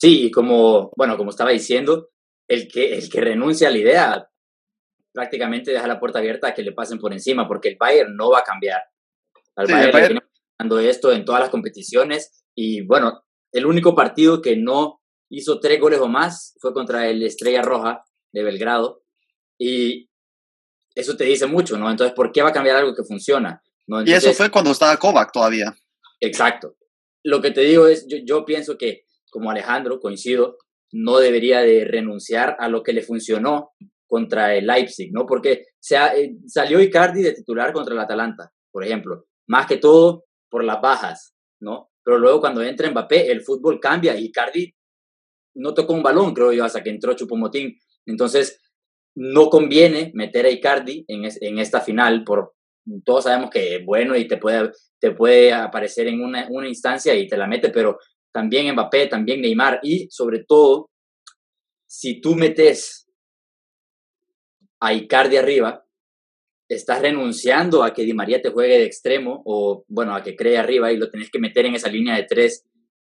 Sí, 0.00 0.26
y 0.26 0.30
como, 0.30 0.90
bueno, 0.96 1.16
como 1.16 1.30
estaba 1.30 1.50
diciendo, 1.50 2.08
el 2.48 2.68
que, 2.68 2.94
el 2.94 3.08
que 3.10 3.20
renuncia 3.20 3.68
a 3.68 3.70
la 3.70 3.78
idea 3.78 4.30
prácticamente 5.12 5.72
deja 5.72 5.86
la 5.86 6.00
puerta 6.00 6.18
abierta 6.20 6.48
a 6.48 6.54
que 6.54 6.62
le 6.62 6.72
pasen 6.72 6.98
por 6.98 7.12
encima, 7.12 7.46
porque 7.46 7.68
el 7.68 7.76
Bayern 7.78 8.16
no 8.16 8.30
va 8.30 8.40
a 8.40 8.44
cambiar. 8.44 8.80
Al 9.56 9.66
Sí, 9.66 9.72
Bayern, 9.72 9.88
el 9.88 9.94
le 9.94 10.00
Bayern- 10.08 10.22
viene 10.68 10.90
esto 10.90 11.12
en 11.12 11.24
todas 11.24 11.40
las 11.40 11.50
competiciones 11.50 12.44
y 12.54 12.82
bueno, 12.82 13.22
el 13.52 13.66
único 13.66 13.94
partido 13.94 14.40
que 14.42 14.56
no 14.56 14.99
hizo 15.30 15.58
tres 15.60 15.80
goles 15.80 16.00
o 16.00 16.08
más 16.08 16.54
fue 16.60 16.72
contra 16.74 17.08
el 17.08 17.22
Estrella 17.22 17.62
Roja 17.62 18.04
de 18.32 18.42
Belgrado 18.42 19.02
y 19.58 20.08
eso 20.94 21.16
te 21.16 21.24
dice 21.24 21.46
mucho, 21.46 21.78
¿no? 21.78 21.90
Entonces, 21.90 22.14
¿por 22.14 22.32
qué 22.32 22.42
va 22.42 22.48
a 22.50 22.52
cambiar 22.52 22.76
algo 22.76 22.94
que 22.94 23.04
funciona? 23.04 23.62
¿no? 23.86 24.00
Y 24.00 24.04
eso 24.04 24.14
Entonces- 24.16 24.36
fue 24.36 24.50
cuando 24.50 24.70
estaba 24.72 24.96
Kovac 24.96 25.32
todavía. 25.32 25.74
Exacto. 26.20 26.76
Lo 27.22 27.40
que 27.40 27.50
te 27.50 27.62
digo 27.62 27.86
es, 27.86 28.06
yo, 28.08 28.18
yo 28.24 28.44
pienso 28.44 28.76
que, 28.78 29.04
como 29.30 29.50
Alejandro, 29.50 30.00
coincido, 30.00 30.58
no 30.92 31.18
debería 31.18 31.60
de 31.60 31.84
renunciar 31.84 32.56
a 32.58 32.68
lo 32.68 32.82
que 32.82 32.92
le 32.92 33.02
funcionó 33.02 33.72
contra 34.06 34.54
el 34.54 34.66
Leipzig, 34.66 35.12
¿no? 35.12 35.24
Porque 35.26 35.66
se 35.78 35.96
ha- 35.96 36.14
eh, 36.16 36.34
salió 36.46 36.80
Icardi 36.80 37.22
de 37.22 37.32
titular 37.32 37.72
contra 37.72 37.94
el 37.94 38.00
Atalanta, 38.00 38.52
por 38.72 38.84
ejemplo, 38.84 39.26
más 39.46 39.66
que 39.66 39.76
todo 39.76 40.24
por 40.48 40.64
las 40.64 40.80
bajas, 40.80 41.34
¿no? 41.60 41.90
Pero 42.02 42.18
luego 42.18 42.40
cuando 42.40 42.62
entra 42.62 42.90
Mbappé, 42.90 43.30
el 43.30 43.42
fútbol 43.42 43.78
cambia 43.78 44.16
y 44.16 44.24
Icardi 44.26 44.74
no 45.54 45.74
tocó 45.74 45.92
un 45.92 46.02
balón, 46.02 46.34
creo 46.34 46.52
yo, 46.52 46.64
hasta 46.64 46.82
que 46.82 46.90
entró 46.90 47.14
Chupomotín. 47.14 47.78
Entonces, 48.06 48.60
no 49.14 49.50
conviene 49.50 50.10
meter 50.14 50.46
a 50.46 50.50
Icardi 50.50 51.04
en, 51.08 51.28
en 51.40 51.58
esta 51.58 51.80
final 51.80 52.24
por 52.24 52.54
todos 53.04 53.24
sabemos 53.24 53.50
que 53.50 53.76
es 53.76 53.84
bueno 53.84 54.16
y 54.16 54.26
te 54.26 54.36
puede, 54.36 54.70
te 54.98 55.12
puede 55.12 55.52
aparecer 55.52 56.08
en 56.08 56.22
una, 56.22 56.46
una 56.50 56.68
instancia 56.68 57.14
y 57.14 57.26
te 57.26 57.36
la 57.36 57.46
mete, 57.46 57.70
pero 57.70 57.98
también 58.32 58.72
Mbappé, 58.72 59.06
también 59.06 59.40
Neymar 59.40 59.80
y 59.82 60.08
sobre 60.10 60.44
todo, 60.44 60.90
si 61.86 62.20
tú 62.20 62.34
metes 62.34 63.08
a 64.80 64.94
Icardi 64.94 65.36
arriba, 65.36 65.84
estás 66.68 67.02
renunciando 67.02 67.82
a 67.82 67.92
que 67.92 68.02
Di 68.02 68.14
María 68.14 68.40
te 68.40 68.50
juegue 68.50 68.78
de 68.78 68.84
extremo 68.84 69.42
o, 69.44 69.84
bueno, 69.88 70.14
a 70.14 70.22
que 70.22 70.36
cree 70.36 70.56
arriba 70.56 70.92
y 70.92 70.96
lo 70.96 71.10
tenés 71.10 71.30
que 71.30 71.40
meter 71.40 71.66
en 71.66 71.74
esa 71.74 71.88
línea 71.88 72.14
de 72.14 72.24
tres 72.24 72.64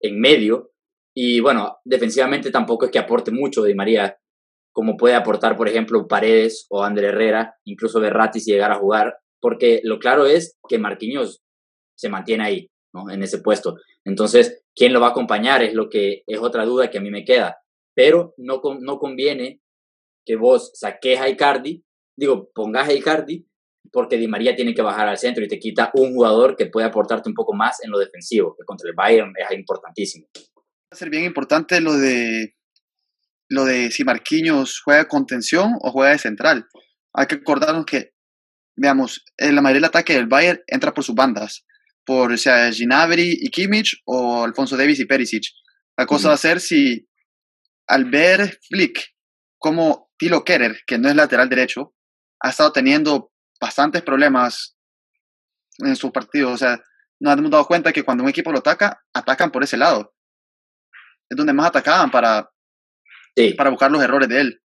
en 0.00 0.20
medio. 0.20 0.72
Y 1.18 1.40
bueno, 1.40 1.78
defensivamente 1.82 2.50
tampoco 2.50 2.84
es 2.84 2.90
que 2.90 2.98
aporte 2.98 3.30
mucho 3.30 3.62
Di 3.62 3.74
María, 3.74 4.18
como 4.70 4.98
puede 4.98 5.14
aportar, 5.14 5.56
por 5.56 5.66
ejemplo, 5.66 6.06
Paredes 6.06 6.66
o 6.68 6.82
Ander 6.82 7.04
Herrera, 7.04 7.56
incluso 7.64 8.00
Berratti 8.00 8.38
si 8.38 8.52
llegara 8.52 8.74
a 8.74 8.78
jugar, 8.78 9.16
porque 9.40 9.80
lo 9.82 9.98
claro 9.98 10.26
es 10.26 10.58
que 10.68 10.78
Marquinhos 10.78 11.42
se 11.96 12.10
mantiene 12.10 12.44
ahí, 12.44 12.70
¿no? 12.92 13.10
En 13.10 13.22
ese 13.22 13.38
puesto. 13.38 13.76
Entonces, 14.04 14.62
¿quién 14.74 14.92
lo 14.92 15.00
va 15.00 15.06
a 15.06 15.10
acompañar? 15.10 15.62
Es 15.62 15.72
lo 15.72 15.88
que 15.88 16.22
es 16.26 16.38
otra 16.38 16.66
duda 16.66 16.90
que 16.90 16.98
a 16.98 17.00
mí 17.00 17.10
me 17.10 17.24
queda. 17.24 17.56
Pero 17.94 18.34
no, 18.36 18.60
no 18.80 18.98
conviene 18.98 19.62
que 20.26 20.36
vos 20.36 20.70
saques 20.74 21.18
a 21.18 21.30
Icardi, 21.30 21.82
digo, 22.14 22.50
pongas 22.52 22.90
a 22.90 22.92
Icardi 22.92 23.46
porque 23.90 24.18
Di 24.18 24.28
María 24.28 24.54
tiene 24.54 24.74
que 24.74 24.82
bajar 24.82 25.08
al 25.08 25.16
centro 25.16 25.42
y 25.42 25.48
te 25.48 25.58
quita 25.58 25.90
un 25.94 26.12
jugador 26.12 26.56
que 26.56 26.66
puede 26.66 26.86
aportarte 26.86 27.30
un 27.30 27.34
poco 27.34 27.54
más 27.54 27.82
en 27.82 27.90
lo 27.90 27.98
defensivo, 27.98 28.54
que 28.54 28.66
contra 28.66 28.90
el 28.90 28.94
Bayern 28.94 29.32
es 29.34 29.56
importantísimo. 29.56 30.26
Va 30.86 30.94
a 30.94 30.96
ser 30.96 31.10
bien 31.10 31.24
importante 31.24 31.80
lo 31.80 31.94
de 31.94 32.54
lo 33.48 33.64
de 33.64 33.90
si 33.90 34.04
Marquinhos 34.04 34.80
juega 34.84 35.06
con 35.08 35.26
tensión 35.26 35.74
o 35.80 35.90
juega 35.90 36.12
de 36.12 36.18
central. 36.18 36.66
Hay 37.12 37.26
que 37.26 37.36
acordarnos 37.36 37.86
que, 37.86 38.12
veamos, 38.76 39.24
la 39.38 39.62
mayoría 39.62 39.80
del 39.80 39.88
ataque 39.88 40.14
del 40.14 40.26
Bayern 40.26 40.60
entra 40.66 40.92
por 40.92 41.04
sus 41.04 41.14
bandas, 41.14 41.64
por 42.04 42.36
sea 42.38 42.70
Ginabri 42.72 43.36
y 43.40 43.50
Kimmich 43.50 44.00
o 44.04 44.44
Alfonso 44.44 44.76
Davis 44.76 45.00
y 45.00 45.06
Perisic. 45.06 45.44
La 45.96 46.06
cosa 46.06 46.28
va 46.28 46.34
a 46.34 46.38
ser 46.38 46.60
si 46.60 47.08
al 47.88 48.04
ver 48.04 48.58
Flick 48.68 49.14
como 49.58 50.10
Tilo 50.18 50.44
Kerer, 50.44 50.80
que 50.86 50.98
no 50.98 51.08
es 51.08 51.16
lateral 51.16 51.48
derecho, 51.48 51.94
ha 52.40 52.50
estado 52.50 52.72
teniendo 52.72 53.32
bastantes 53.60 54.02
problemas 54.02 54.76
en 55.78 55.96
sus 55.96 56.10
partidos. 56.10 56.52
O 56.52 56.58
sea, 56.58 56.80
nos 57.20 57.38
hemos 57.38 57.50
dado 57.50 57.66
cuenta 57.66 57.92
que 57.92 58.02
cuando 58.02 58.24
un 58.24 58.30
equipo 58.30 58.52
lo 58.52 58.58
ataca, 58.58 59.02
atacan 59.12 59.50
por 59.50 59.64
ese 59.64 59.76
lado. 59.76 60.15
Es 61.28 61.36
donde 61.36 61.52
más 61.52 61.66
atacaban 61.66 62.10
para, 62.10 62.50
para 63.56 63.70
buscar 63.70 63.90
los 63.90 64.02
errores 64.02 64.28
de 64.28 64.40
él. 64.40 64.62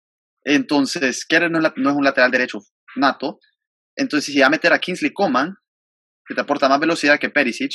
Entonces, 0.44 1.26
Kerer 1.26 1.50
no 1.50 1.58
es, 1.58 1.72
un 1.76 2.04
lateral 2.04 2.30
derecho 2.30 2.58
nato. 2.96 3.38
Entonces, 3.96 4.32
si 4.32 4.40
va 4.40 4.46
a 4.46 4.50
meter 4.50 4.72
a 4.72 4.78
Kingsley 4.78 5.12
Coman, 5.12 5.54
que 6.26 6.34
te 6.34 6.40
aporta 6.40 6.68
más 6.68 6.80
velocidad 6.80 7.18
que 7.18 7.30
Perisic, 7.30 7.72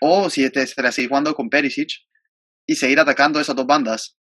o 0.00 0.28
si 0.28 0.48
te 0.50 0.66
seguir 0.66 1.08
jugando 1.08 1.34
con 1.34 1.48
Perisic 1.48 1.90
y 2.66 2.74
seguir 2.74 2.98
atacando 2.98 3.40
esas 3.40 3.54
dos 3.54 3.66
bandas, 3.66 4.18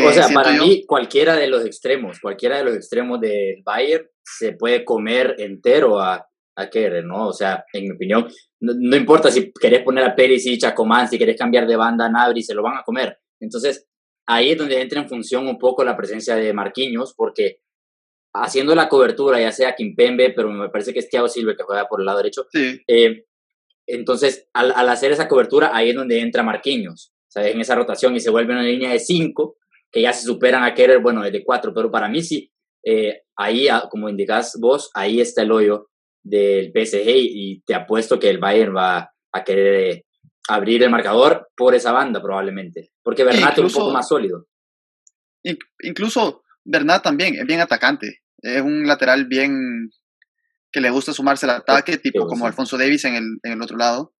o 0.00 0.12
sea, 0.12 0.28
para 0.28 0.52
mí, 0.52 0.84
cualquiera 0.86 1.36
de 1.36 1.48
los 1.48 1.64
extremos, 1.66 2.18
cualquiera 2.20 2.58
de 2.58 2.64
los 2.64 2.74
extremos 2.74 3.20
del 3.20 3.62
Bayern 3.64 4.08
se 4.24 4.52
puede 4.52 4.84
comer 4.84 5.34
entero 5.38 6.00
a, 6.00 6.26
a 6.56 6.68
Kerr, 6.68 7.04
¿no? 7.04 7.28
O 7.28 7.32
sea, 7.32 7.64
en 7.72 7.84
mi 7.84 7.90
opinión, 7.90 8.28
no, 8.60 8.96
importa 8.96 9.30
si 9.30 9.52
querés 9.52 9.82
poner 9.82 10.04
a 10.04 10.14
Perisic, 10.14 10.64
a 10.64 10.74
Coman, 10.74 11.08
si 11.08 11.18
querés 11.18 11.36
cambiar 11.36 11.66
de 11.66 11.76
banda 11.76 12.06
a 12.06 12.10
Nabri, 12.10 12.42
se 12.42 12.54
lo 12.54 12.62
van 12.62 12.78
a 12.78 12.82
comer. 12.82 13.18
Entonces, 13.40 13.88
ahí 14.26 14.52
es 14.52 14.58
donde 14.58 14.80
entra 14.80 15.00
en 15.00 15.08
función 15.08 15.46
un 15.48 15.58
poco 15.58 15.84
la 15.84 15.96
presencia 15.96 16.36
de 16.36 16.52
Marquinhos, 16.52 17.14
porque 17.16 17.60
haciendo 18.34 18.74
la 18.74 18.88
cobertura, 18.88 19.40
ya 19.40 19.52
sea 19.52 19.74
Kimpembe, 19.74 20.30
pero 20.30 20.50
me 20.50 20.68
parece 20.68 20.92
que 20.92 21.00
es 21.00 21.08
Thiago 21.08 21.28
Silva 21.28 21.54
que 21.56 21.64
juega 21.64 21.86
por 21.86 22.00
el 22.00 22.06
lado 22.06 22.18
derecho. 22.18 22.46
Eh, 22.86 23.24
entonces, 23.86 24.48
al, 24.52 24.72
al, 24.72 24.88
hacer 24.88 25.12
esa 25.12 25.28
cobertura, 25.28 25.70
ahí 25.74 25.90
es 25.90 25.96
donde 25.96 26.20
entra 26.20 26.42
Marquinhos, 26.42 27.12
¿sabes? 27.28 27.54
En 27.54 27.60
esa 27.60 27.74
rotación 27.74 28.14
y 28.14 28.20
se 28.20 28.30
vuelve 28.30 28.52
una 28.52 28.62
línea 28.62 28.92
de 28.92 29.00
cinco 29.00 29.56
que 29.90 30.00
ya 30.00 30.12
se 30.12 30.24
superan 30.24 30.64
a 30.64 30.72
querer, 30.72 31.00
bueno, 31.00 31.22
de 31.22 31.44
cuatro, 31.44 31.74
pero 31.74 31.90
para 31.90 32.08
mí 32.08 32.22
sí, 32.22 32.50
eh, 32.84 33.22
ahí, 33.36 33.68
ah, 33.68 33.88
como 33.90 34.08
indicás 34.08 34.58
vos, 34.58 34.90
ahí 34.94 35.20
está 35.20 35.42
el 35.42 35.52
hoyo 35.52 35.90
del 36.22 36.72
PSG 36.72 37.08
y 37.08 37.62
te 37.66 37.74
apuesto 37.74 38.18
que 38.18 38.30
el 38.30 38.38
Bayern 38.38 38.74
va 38.74 39.10
a 39.32 39.44
querer 39.44 39.74
eh, 39.74 40.04
abrir 40.48 40.82
el 40.82 40.90
marcador 40.90 41.48
por 41.56 41.74
esa 41.74 41.92
banda 41.92 42.20
probablemente, 42.20 42.90
porque 43.02 43.24
Bernat 43.24 43.58
es 43.58 43.64
un 43.64 43.72
poco 43.72 43.92
más 43.92 44.08
sólido. 44.08 44.46
Incluso 45.80 46.42
Bernat 46.64 47.02
también 47.02 47.34
es 47.34 47.46
bien 47.46 47.60
atacante, 47.60 48.20
es 48.38 48.62
un 48.62 48.86
lateral 48.86 49.26
bien 49.26 49.90
que 50.72 50.80
le 50.80 50.90
gusta 50.90 51.12
sumarse 51.12 51.46
al 51.46 51.56
ataque, 51.56 51.98
tipo 51.98 52.26
como 52.26 52.46
Alfonso 52.46 52.78
Davis 52.78 53.04
en 53.04 53.14
el, 53.14 53.24
en 53.42 53.52
el 53.52 53.62
otro 53.62 53.76
lado, 53.76 54.14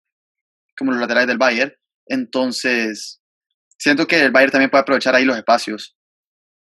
como 0.76 0.92
los 0.92 1.00
laterales 1.00 1.28
del 1.28 1.38
Bayern. 1.38 1.72
Entonces, 2.06 3.22
siento 3.78 4.06
que 4.06 4.20
el 4.20 4.32
Bayern 4.32 4.52
también 4.52 4.70
puede 4.70 4.82
aprovechar 4.82 5.14
ahí 5.14 5.24
los 5.24 5.36
espacios. 5.36 5.96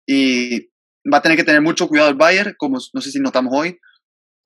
Y 0.06 0.68
va 1.12 1.18
a 1.18 1.22
tener 1.22 1.38
que 1.38 1.44
tener 1.46 1.62
mucho 1.62 1.88
cuidado 1.88 2.10
el 2.10 2.16
Bayern, 2.16 2.54
como 2.58 2.80
no 2.94 3.02
sé 3.02 3.12
si 3.12 3.20
notamos 3.20 3.54
hoy. 3.56 3.80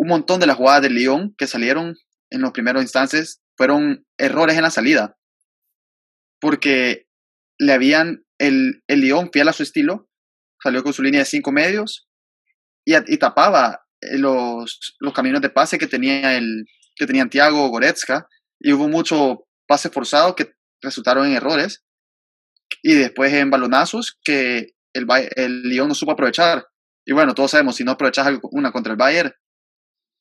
Un 0.01 0.07
montón 0.07 0.39
de 0.39 0.47
las 0.47 0.57
jugadas 0.57 0.81
del 0.81 0.95
Lyon 0.95 1.35
que 1.37 1.45
salieron 1.45 1.95
en 2.31 2.41
los 2.41 2.53
primeros 2.53 2.81
instantes 2.81 3.39
fueron 3.55 4.03
errores 4.17 4.57
en 4.57 4.63
la 4.63 4.71
salida. 4.71 5.15
Porque 6.39 7.05
le 7.59 7.73
habían, 7.73 8.25
el, 8.39 8.81
el 8.87 9.01
Lyon, 9.01 9.29
fiel 9.31 9.47
a 9.47 9.53
su 9.53 9.61
estilo, 9.61 10.09
salió 10.59 10.81
con 10.81 10.93
su 10.93 11.03
línea 11.03 11.19
de 11.19 11.25
cinco 11.25 11.51
medios 11.51 12.09
y, 12.83 12.95
y 13.13 13.17
tapaba 13.19 13.85
eh, 14.01 14.17
los, 14.17 14.95
los, 14.99 15.13
caminos 15.13 15.39
de 15.39 15.51
pase 15.51 15.77
que 15.77 15.85
tenía 15.85 16.35
el 16.35 16.65
que 16.95 17.05
tenían 17.05 17.29
Thiago 17.29 17.69
Goretzka 17.69 18.27
y 18.59 18.73
hubo 18.73 18.87
mucho 18.87 19.45
pase 19.67 19.91
forzado 19.91 20.35
que 20.35 20.51
resultaron 20.81 21.27
en 21.27 21.33
errores 21.33 21.85
y 22.81 22.95
después 22.95 23.31
en 23.33 23.51
balonazos 23.51 24.17
que 24.23 24.71
el, 24.93 25.05
el 25.35 25.61
Lyon 25.61 25.89
no 25.89 25.93
supo 25.93 26.13
aprovechar. 26.13 26.65
Y 27.05 27.13
bueno, 27.13 27.35
todos 27.35 27.51
sabemos, 27.51 27.75
si 27.75 27.83
no 27.83 27.91
aprovechas 27.91 28.39
una 28.51 28.71
contra 28.71 28.93
el 28.93 28.97
Bayern, 28.97 29.31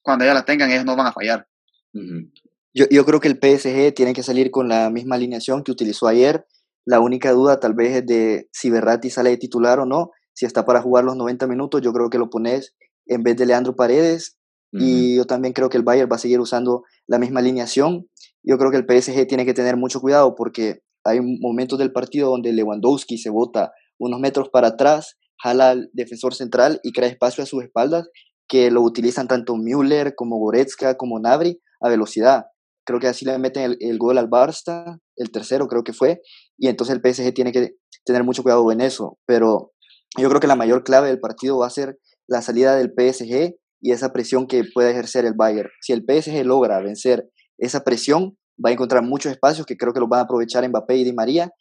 cuando 0.02 0.24
ya 0.24 0.34
la 0.34 0.44
tengan, 0.44 0.70
ellos 0.70 0.84
no 0.84 0.96
van 0.96 1.08
a 1.08 1.12
fallar. 1.12 1.46
yo, 1.92 2.86
yo 2.90 3.04
creo 3.04 3.20
que 3.20 3.28
el 3.28 3.38
PSG 3.38 3.94
tiene 3.94 4.12
que 4.12 4.22
salir 4.22 4.50
con 4.50 4.68
la 4.68 4.90
misma 4.90 5.16
alineación 5.16 5.62
que 5.62 5.72
utilizó 5.72 6.06
ayer. 6.08 6.46
La 6.84 7.00
única 7.00 7.32
duda 7.32 7.60
tal 7.60 7.74
vez 7.74 7.96
es 7.96 8.06
de 8.06 8.48
si 8.52 8.70
Berratti 8.70 9.10
sale 9.10 9.30
de 9.30 9.36
titular 9.36 9.78
o 9.80 9.86
no. 9.86 10.10
Si 10.32 10.46
está 10.46 10.64
para 10.64 10.80
jugar 10.80 11.04
los 11.04 11.16
90 11.16 11.46
minutos, 11.46 11.82
yo 11.82 11.92
creo 11.92 12.10
que 12.10 12.18
lo 12.18 12.30
pones 12.30 12.74
en 13.06 13.22
vez 13.22 13.36
de 13.36 13.46
Leandro 13.46 13.76
Paredes. 13.76 14.36
Y 14.72 15.16
yo 15.16 15.24
también 15.24 15.52
creo 15.52 15.68
que 15.68 15.76
el 15.76 15.82
Bayern 15.82 16.08
va 16.10 16.14
a 16.14 16.20
seguir 16.20 16.38
usando 16.38 16.84
la 17.08 17.18
misma 17.18 17.40
alineación. 17.40 18.08
Yo 18.44 18.56
creo 18.56 18.70
que 18.70 18.76
el 18.76 18.86
PSG 18.86 19.26
tiene 19.26 19.44
que 19.44 19.52
tener 19.52 19.76
mucho 19.76 20.00
cuidado 20.00 20.36
porque 20.36 20.82
hay 21.04 21.20
momentos 21.20 21.78
del 21.78 21.92
partido 21.92 22.30
donde 22.30 22.52
Lewandowski 22.52 23.18
se 23.18 23.30
bota 23.30 23.72
unos 23.98 24.20
metros 24.20 24.48
para 24.48 24.68
atrás, 24.68 25.16
jala 25.42 25.70
al 25.70 25.90
defensor 25.92 26.34
central 26.34 26.80
y 26.84 26.92
crea 26.92 27.08
espacio 27.08 27.42
a 27.42 27.46
sus 27.46 27.64
espaldas, 27.64 28.08
que 28.50 28.70
lo 28.72 28.82
utilizan 28.82 29.28
tanto 29.28 29.56
Müller 29.56 30.16
como 30.16 30.36
Goretzka 30.38 30.96
como 30.96 31.20
Nabri 31.20 31.62
a 31.80 31.88
velocidad. 31.88 32.46
Creo 32.84 32.98
que 32.98 33.06
así 33.06 33.24
le 33.24 33.38
meten 33.38 33.76
el, 33.78 33.98
gol 33.98 34.18
al 34.18 34.28
Barça, 34.28 34.98
el 35.16 35.30
tercero 35.30 35.68
creo 35.68 35.84
que 35.84 35.92
fue, 35.92 36.20
y 36.58 36.66
entonces 36.66 36.96
el 36.96 37.00
PSG 37.00 37.32
tiene 37.32 37.52
que 37.52 37.76
tener 38.04 38.24
mucho 38.24 38.42
cuidado 38.42 38.70
en 38.72 38.80
eso. 38.80 39.18
Pero 39.24 39.70
yo 40.18 40.28
creo 40.28 40.40
que 40.40 40.48
la 40.48 40.56
mayor 40.56 40.82
clave 40.82 41.06
del 41.06 41.20
partido 41.20 41.58
va 41.58 41.68
a 41.68 41.70
ser 41.70 42.00
la 42.26 42.42
salida 42.42 42.74
del 42.74 42.88
PSG 42.88 43.54
y 43.80 43.92
esa 43.92 44.12
presión 44.12 44.48
que 44.48 44.64
puede 44.74 44.90
ejercer 44.90 45.24
el 45.24 45.34
Bayern. 45.34 45.70
Si 45.80 45.92
el 45.92 46.04
PSG 46.04 46.44
logra 46.44 46.80
vencer 46.80 47.30
esa 47.56 47.84
presión, 47.84 48.36
va 48.64 48.70
a 48.70 48.72
encontrar 48.72 49.04
muchos 49.04 49.30
espacios 49.30 49.64
que 49.64 49.76
creo 49.76 49.92
que 49.92 50.00
los 50.00 50.08
van 50.08 50.20
a 50.20 50.22
aprovechar 50.24 50.68
Mbappé 50.68 50.96
y 50.96 51.04
Di 51.04 51.12
María. 51.12 51.52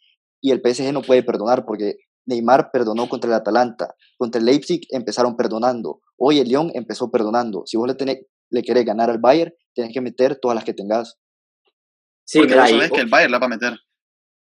Y 0.42 0.50
el 0.50 0.60
PSG 0.60 0.92
no 0.92 1.02
puede 1.02 1.22
perdonar 1.22 1.64
porque 1.64 1.98
Neymar 2.26 2.70
perdonó 2.70 3.08
contra 3.08 3.28
el 3.28 3.34
Atalanta, 3.34 3.94
contra 4.16 4.38
el 4.38 4.46
Leipzig 4.46 4.86
empezaron 4.90 5.36
perdonando. 5.36 6.00
Hoy 6.16 6.38
el 6.38 6.48
Lyon 6.48 6.70
empezó 6.74 7.10
perdonando. 7.10 7.62
Si 7.66 7.76
vos 7.76 7.88
le, 7.88 7.94
tenés, 7.94 8.26
le 8.50 8.62
querés 8.62 8.84
ganar 8.84 9.10
al 9.10 9.18
Bayern, 9.18 9.52
tenés 9.74 9.92
que 9.92 10.00
meter 10.00 10.38
todas 10.40 10.54
las 10.54 10.64
que 10.64 10.74
tengas. 10.74 11.18
Sí, 12.24 12.38
porque 12.38 12.54
mira, 12.54 12.66
sabes 12.66 12.90
que 12.90 13.00
el 13.00 13.08
Bayern 13.08 13.32
la 13.32 13.38
va 13.38 13.46
a 13.46 13.50
meter. 13.50 13.78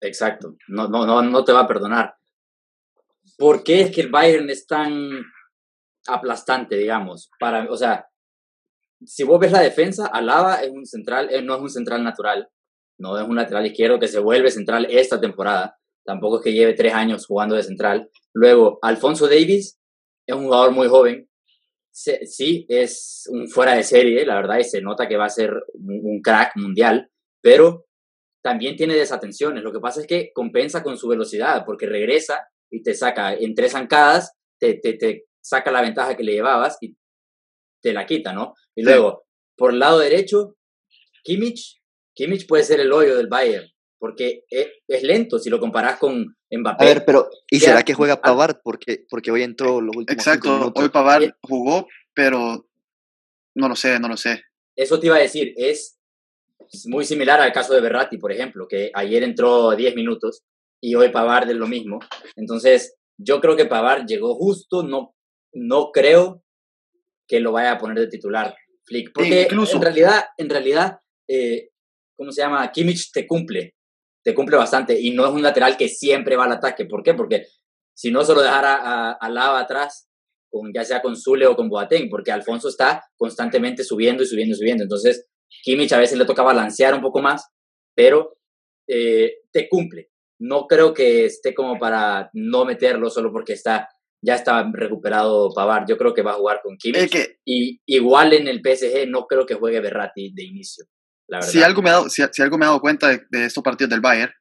Exacto, 0.00 0.56
no, 0.68 0.88
no, 0.88 1.06
no, 1.06 1.23
no 1.23 1.45
te 1.45 1.52
va 1.52 1.61
a 1.61 1.68
perdonar. 1.68 2.14
¿Por 3.38 3.62
qué 3.62 3.83
es 3.83 3.90
que 3.90 4.02
el 4.02 4.11
Bayern 4.11 4.49
es 4.50 4.66
tan 4.66 4.92
aplastante, 6.06 6.76
digamos? 6.76 7.30
Para, 7.38 7.71
o 7.71 7.76
sea, 7.76 8.06
si 9.04 9.25
vos 9.25 9.38
ves 9.38 9.52
la 9.52 9.61
defensa, 9.61 10.06
Alaba 10.06 10.56
es 10.62 10.71
un 10.71 10.87
central, 10.87 11.28
eh, 11.30 11.42
no 11.42 11.56
es 11.56 11.61
un 11.61 11.71
central 11.71 12.02
natural, 12.02 12.49
no 12.99 13.18
es 13.18 13.28
un 13.28 13.37
lateral 13.37 13.66
izquierdo 13.66 13.99
que 13.99 14.09
se 14.09 14.18
vuelve 14.18 14.50
central 14.50 14.87
esta 14.90 15.21
temporada, 15.21 15.78
tampoco 16.06 16.38
es 16.38 16.44
que 16.44 16.52
lleve 16.52 16.75
tres 16.75 16.94
años 16.94 17.26
jugando 17.26 17.56
de 17.56 17.62
central. 17.62 18.10
Luego, 18.32 18.78
Alfonso 18.82 19.26
Davis 19.26 19.78
es 20.26 20.34
un 20.34 20.44
jugador 20.44 20.72
muy 20.72 20.88
joven, 20.88 21.28
sí, 21.92 22.66
es 22.68 23.25
un 23.30 23.48
fuera 23.48 23.75
de 23.75 23.82
serie, 23.82 24.25
la 24.26 24.36
verdad, 24.36 24.58
y 24.58 24.64
se 24.64 24.80
nota 24.80 25.08
que 25.08 25.16
va 25.16 25.26
a 25.26 25.30
ser 25.30 25.52
un 25.75 26.20
crack 26.22 26.56
mundial, 26.56 27.10
pero 27.42 27.86
también 28.42 28.76
tiene 28.76 28.94
desatenciones. 28.94 29.64
Lo 29.64 29.72
que 29.72 29.80
pasa 29.80 30.00
es 30.00 30.06
que 30.06 30.30
compensa 30.32 30.82
con 30.82 30.96
su 30.96 31.08
velocidad, 31.08 31.64
porque 31.64 31.86
regresa 31.86 32.46
y 32.70 32.82
te 32.82 32.94
saca 32.94 33.34
en 33.34 33.54
tres 33.54 33.72
zancadas, 33.72 34.32
te, 34.58 34.75
te, 34.75 34.94
te 34.94 35.26
saca 35.40 35.70
la 35.70 35.82
ventaja 35.82 36.16
que 36.16 36.22
le 36.22 36.32
llevabas 36.32 36.76
y 36.80 36.96
te 37.82 37.92
la 37.92 38.06
quita, 38.06 38.32
¿no? 38.32 38.54
Y 38.75 38.82
luego, 38.82 39.25
por 39.56 39.72
el 39.72 39.78
lado 39.78 39.98
derecho, 39.98 40.56
Kimmich, 41.25 41.80
Kimmich 42.14 42.46
puede 42.46 42.64
ser 42.64 42.80
el 42.80 42.92
hoyo 42.92 43.16
del 43.16 43.28
Bayern, 43.28 43.68
porque 43.99 44.45
e, 44.50 44.73
es, 44.87 45.03
lento 45.03 45.38
si 45.38 45.50
lo 45.50 45.61
comparas 45.61 45.99
con 45.99 46.37
Mbappé. 46.50 46.85
A 46.85 46.87
ver, 46.87 47.05
pero 47.05 47.29
¿y 47.50 47.61
será 47.61 47.83
que 47.83 47.95
juega 47.95 48.21
Pavard? 48.21 48.59
Porque, 48.62 49.05
porque 49.09 49.31
hoy 49.31 49.43
entró 49.43 49.81
los 49.81 49.97
últimos 49.97 50.26
Exacto, 50.26 50.73
hoy 50.75 50.88
Pavard 50.88 51.31
jugó, 51.43 51.88
pero 52.15 52.69
no 53.55 53.69
lo 53.69 53.76
sé, 53.76 53.99
no 53.99 54.09
lo 54.09 54.17
sé. 54.17 54.43
Eso 54.75 55.00
te 55.00 55.07
iba 55.07 55.17
a 55.17 55.21
decir, 55.21 55.55
es 55.57 55.99
muy 56.87 57.05
similar 57.05 57.41
al 57.41 57.53
caso 57.53 57.75
de 57.75 57.81
Berratti, 57.81 58.19
por 58.19 58.33
ejemplo, 58.33 58.67
que 58.69 58.91
ayer 58.95 59.23
entró 59.23 59.75
10 59.75 59.95
minutos 59.95 60.43
y 60.81 60.95
hoy 60.95 61.09
Pavard 61.11 61.50
es 61.50 61.57
lo 61.57 61.67
mismo. 61.67 62.00
Entonces, 62.37 62.97
yo 63.19 63.41
creo 63.41 63.57
que 63.57 63.65
Pavard 63.65 64.07
llegó 64.07 64.35
justo, 64.35 64.83
no, 64.83 65.15
no 65.53 65.91
creo 65.93 66.43
que 67.26 67.41
lo 67.41 67.53
vaya 67.53 67.73
a 67.73 67.79
poner 67.79 67.99
de 67.99 68.09
titular 68.09 68.55
Flick. 68.85 69.12
Porque 69.12 69.43
Incluso. 69.43 69.76
en 69.76 69.83
realidad, 69.83 70.25
en 70.37 70.50
realidad 70.50 70.99
eh, 71.29 71.71
¿cómo 72.17 72.33
se 72.33 72.43
llama? 72.43 72.71
Kimmich 72.73 73.12
te 73.12 73.26
cumple, 73.26 73.75
te 74.26 74.35
cumple 74.35 74.56
bastante 74.56 75.00
y 75.00 75.12
no 75.12 75.25
es 75.25 75.30
un 75.30 75.40
lateral 75.40 75.76
que 75.76 75.88
siempre 75.88 76.35
va 76.35 76.47
al 76.47 76.52
ataque. 76.52 76.85
¿Por 76.85 77.04
qué? 77.04 77.14
Porque 77.14 77.47
si 77.95 78.11
no 78.11 78.25
solo 78.25 78.42
dejara 78.42 78.75
a, 78.75 79.12
a 79.12 79.28
Lava 79.30 79.61
atrás, 79.61 80.09
con, 80.50 80.73
ya 80.75 80.85
sea 80.85 81.00
con 81.00 81.16
Zule 81.16 81.47
o 81.47 81.54
con 81.54 81.68
Boateng, 81.68 82.11
porque 82.11 82.33
Alfonso 82.33 82.68
está 82.68 83.04
constantemente 83.16 83.85
subiendo 83.85 84.25
y 84.25 84.26
subiendo 84.26 84.56
y 84.56 84.59
subiendo. 84.59 84.83
Entonces, 84.83 85.28
Kimmich 85.62 85.92
a 85.92 86.00
veces 86.00 86.18
le 86.18 86.25
toca 86.25 86.42
balancear 86.42 86.92
un 86.92 87.02
poco 87.02 87.23
más, 87.23 87.47
pero 87.95 88.38
eh, 88.88 89.42
te 89.52 89.68
cumple. 89.68 90.11
No 90.40 90.66
creo 90.66 90.92
que 90.92 91.26
esté 91.26 91.54
como 91.54 91.78
para 91.78 92.28
no 92.33 92.64
meterlo 92.64 93.11
solo 93.11 93.30
porque 93.30 93.52
está 93.52 93.88
ya 94.21 94.35
está 94.35 94.68
recuperado 94.73 95.52
Pavard. 95.54 95.87
Yo 95.88 95.97
creo 95.97 96.12
que 96.12 96.23
va 96.23 96.33
a 96.33 96.38
jugar 96.38 96.62
con 96.64 96.76
Kimmich. 96.76 97.38
Y 97.45 97.80
igual 97.87 98.33
en 98.33 98.49
el 98.49 98.61
PSG 98.61 99.09
no 99.09 99.28
creo 99.28 99.47
que 99.47 99.54
juegue 99.54 99.78
Berratti 99.78 100.33
de 100.35 100.42
inicio. 100.42 100.85
La 101.28 101.38
verdad. 101.38 101.50
Si 101.50 101.62
algo 101.62 101.83
me 101.83 101.90
he 101.90 101.92
dado, 101.92 102.09
si, 102.09 102.23
algo 102.42 102.59
me 102.59 102.64
he 102.64 102.68
dado 102.68 102.80
cuenta 102.80 103.09
de, 103.09 103.45
estos 103.45 103.62
partidos 103.62 103.90
del 103.90 104.00
Bayern, 104.00 104.33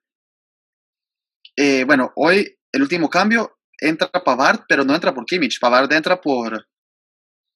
eh, 1.57 1.83
bueno, 1.85 2.11
hoy 2.15 2.57
el 2.71 2.81
último 2.81 3.09
cambio 3.09 3.57
entra 3.79 4.09
Pavard, 4.09 4.61
pero 4.67 4.83
no 4.83 4.93
entra 4.93 5.13
por 5.13 5.25
Kimmich. 5.25 5.59
Pavard 5.59 5.91
entra 5.93 6.19
por, 6.19 6.67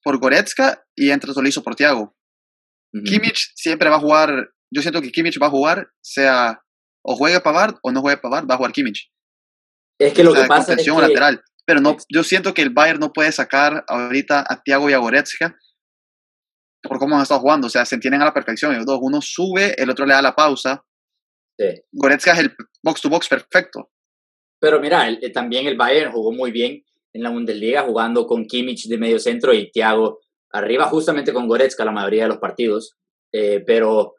por 0.03 0.19
Goretzka 0.19 0.83
y 0.95 1.11
entra 1.11 1.33
Tolizo 1.33 1.63
por 1.63 1.75
Thiago. 1.75 2.15
Kimmich 2.91 3.51
siempre 3.55 3.89
va 3.89 3.97
a 3.97 3.99
jugar, 3.99 4.49
yo 4.71 4.81
siento 4.81 5.01
que 5.01 5.11
Kimmich 5.11 5.39
va 5.41 5.47
a 5.47 5.51
jugar, 5.51 5.91
sea 6.01 6.61
o 7.03 7.15
juegue 7.15 7.39
Pavard 7.39 7.75
o 7.83 7.91
no 7.91 8.01
juegue 8.01 8.17
Pavard, 8.17 8.49
va 8.49 8.55
a 8.55 8.57
jugar 8.57 8.71
Kimmich. 8.71 9.11
Es 9.99 10.13
que 10.13 10.23
lo 10.23 10.33
que 10.33 10.45
pasa 10.45 10.73
es 10.73 10.83
que... 10.83 10.91
lateral. 10.91 11.43
Pero 11.65 11.81
no, 11.81 11.97
yo 12.09 12.23
siento 12.23 12.53
que 12.53 12.63
el 12.63 12.71
Bayern 12.71 12.99
no 12.99 13.13
puede 13.13 13.31
sacar 13.31 13.85
ahorita 13.87 14.43
a 14.47 14.63
Thiago 14.63 14.89
y 14.89 14.93
a 14.93 14.97
Goretzka 14.97 15.55
por 16.81 16.99
cómo 16.99 17.15
han 17.15 17.23
estado 17.23 17.41
jugando. 17.41 17.67
O 17.67 17.69
sea, 17.69 17.85
se 17.85 17.95
entienden 17.95 18.21
a 18.21 18.25
la 18.25 18.33
perfección. 18.33 18.75
Los 18.75 18.85
dos, 18.85 18.99
uno 19.01 19.21
sube, 19.21 19.75
el 19.81 19.89
otro 19.89 20.05
le 20.05 20.13
da 20.13 20.21
la 20.21 20.35
pausa. 20.35 20.83
Sí. 21.57 21.81
Goretzka 21.91 22.33
es 22.33 22.39
el 22.39 22.55
box 22.83 23.01
to 23.01 23.09
box 23.09 23.27
perfecto. 23.27 23.91
Pero 24.59 24.79
mira, 24.79 25.07
también 25.33 25.67
el 25.67 25.77
Bayern 25.77 26.11
jugó 26.11 26.31
muy 26.31 26.51
bien 26.51 26.83
en 27.13 27.23
la 27.23 27.29
Bundesliga, 27.29 27.83
jugando 27.83 28.27
con 28.27 28.45
Kimmich 28.45 28.87
de 28.87 28.97
medio 28.97 29.19
centro 29.19 29.53
y 29.53 29.71
Thiago 29.71 30.19
arriba, 30.51 30.85
justamente 30.85 31.33
con 31.33 31.47
Goretzka 31.47 31.85
la 31.85 31.91
mayoría 31.91 32.23
de 32.23 32.29
los 32.29 32.37
partidos. 32.37 32.97
Eh, 33.31 33.63
pero 33.65 34.15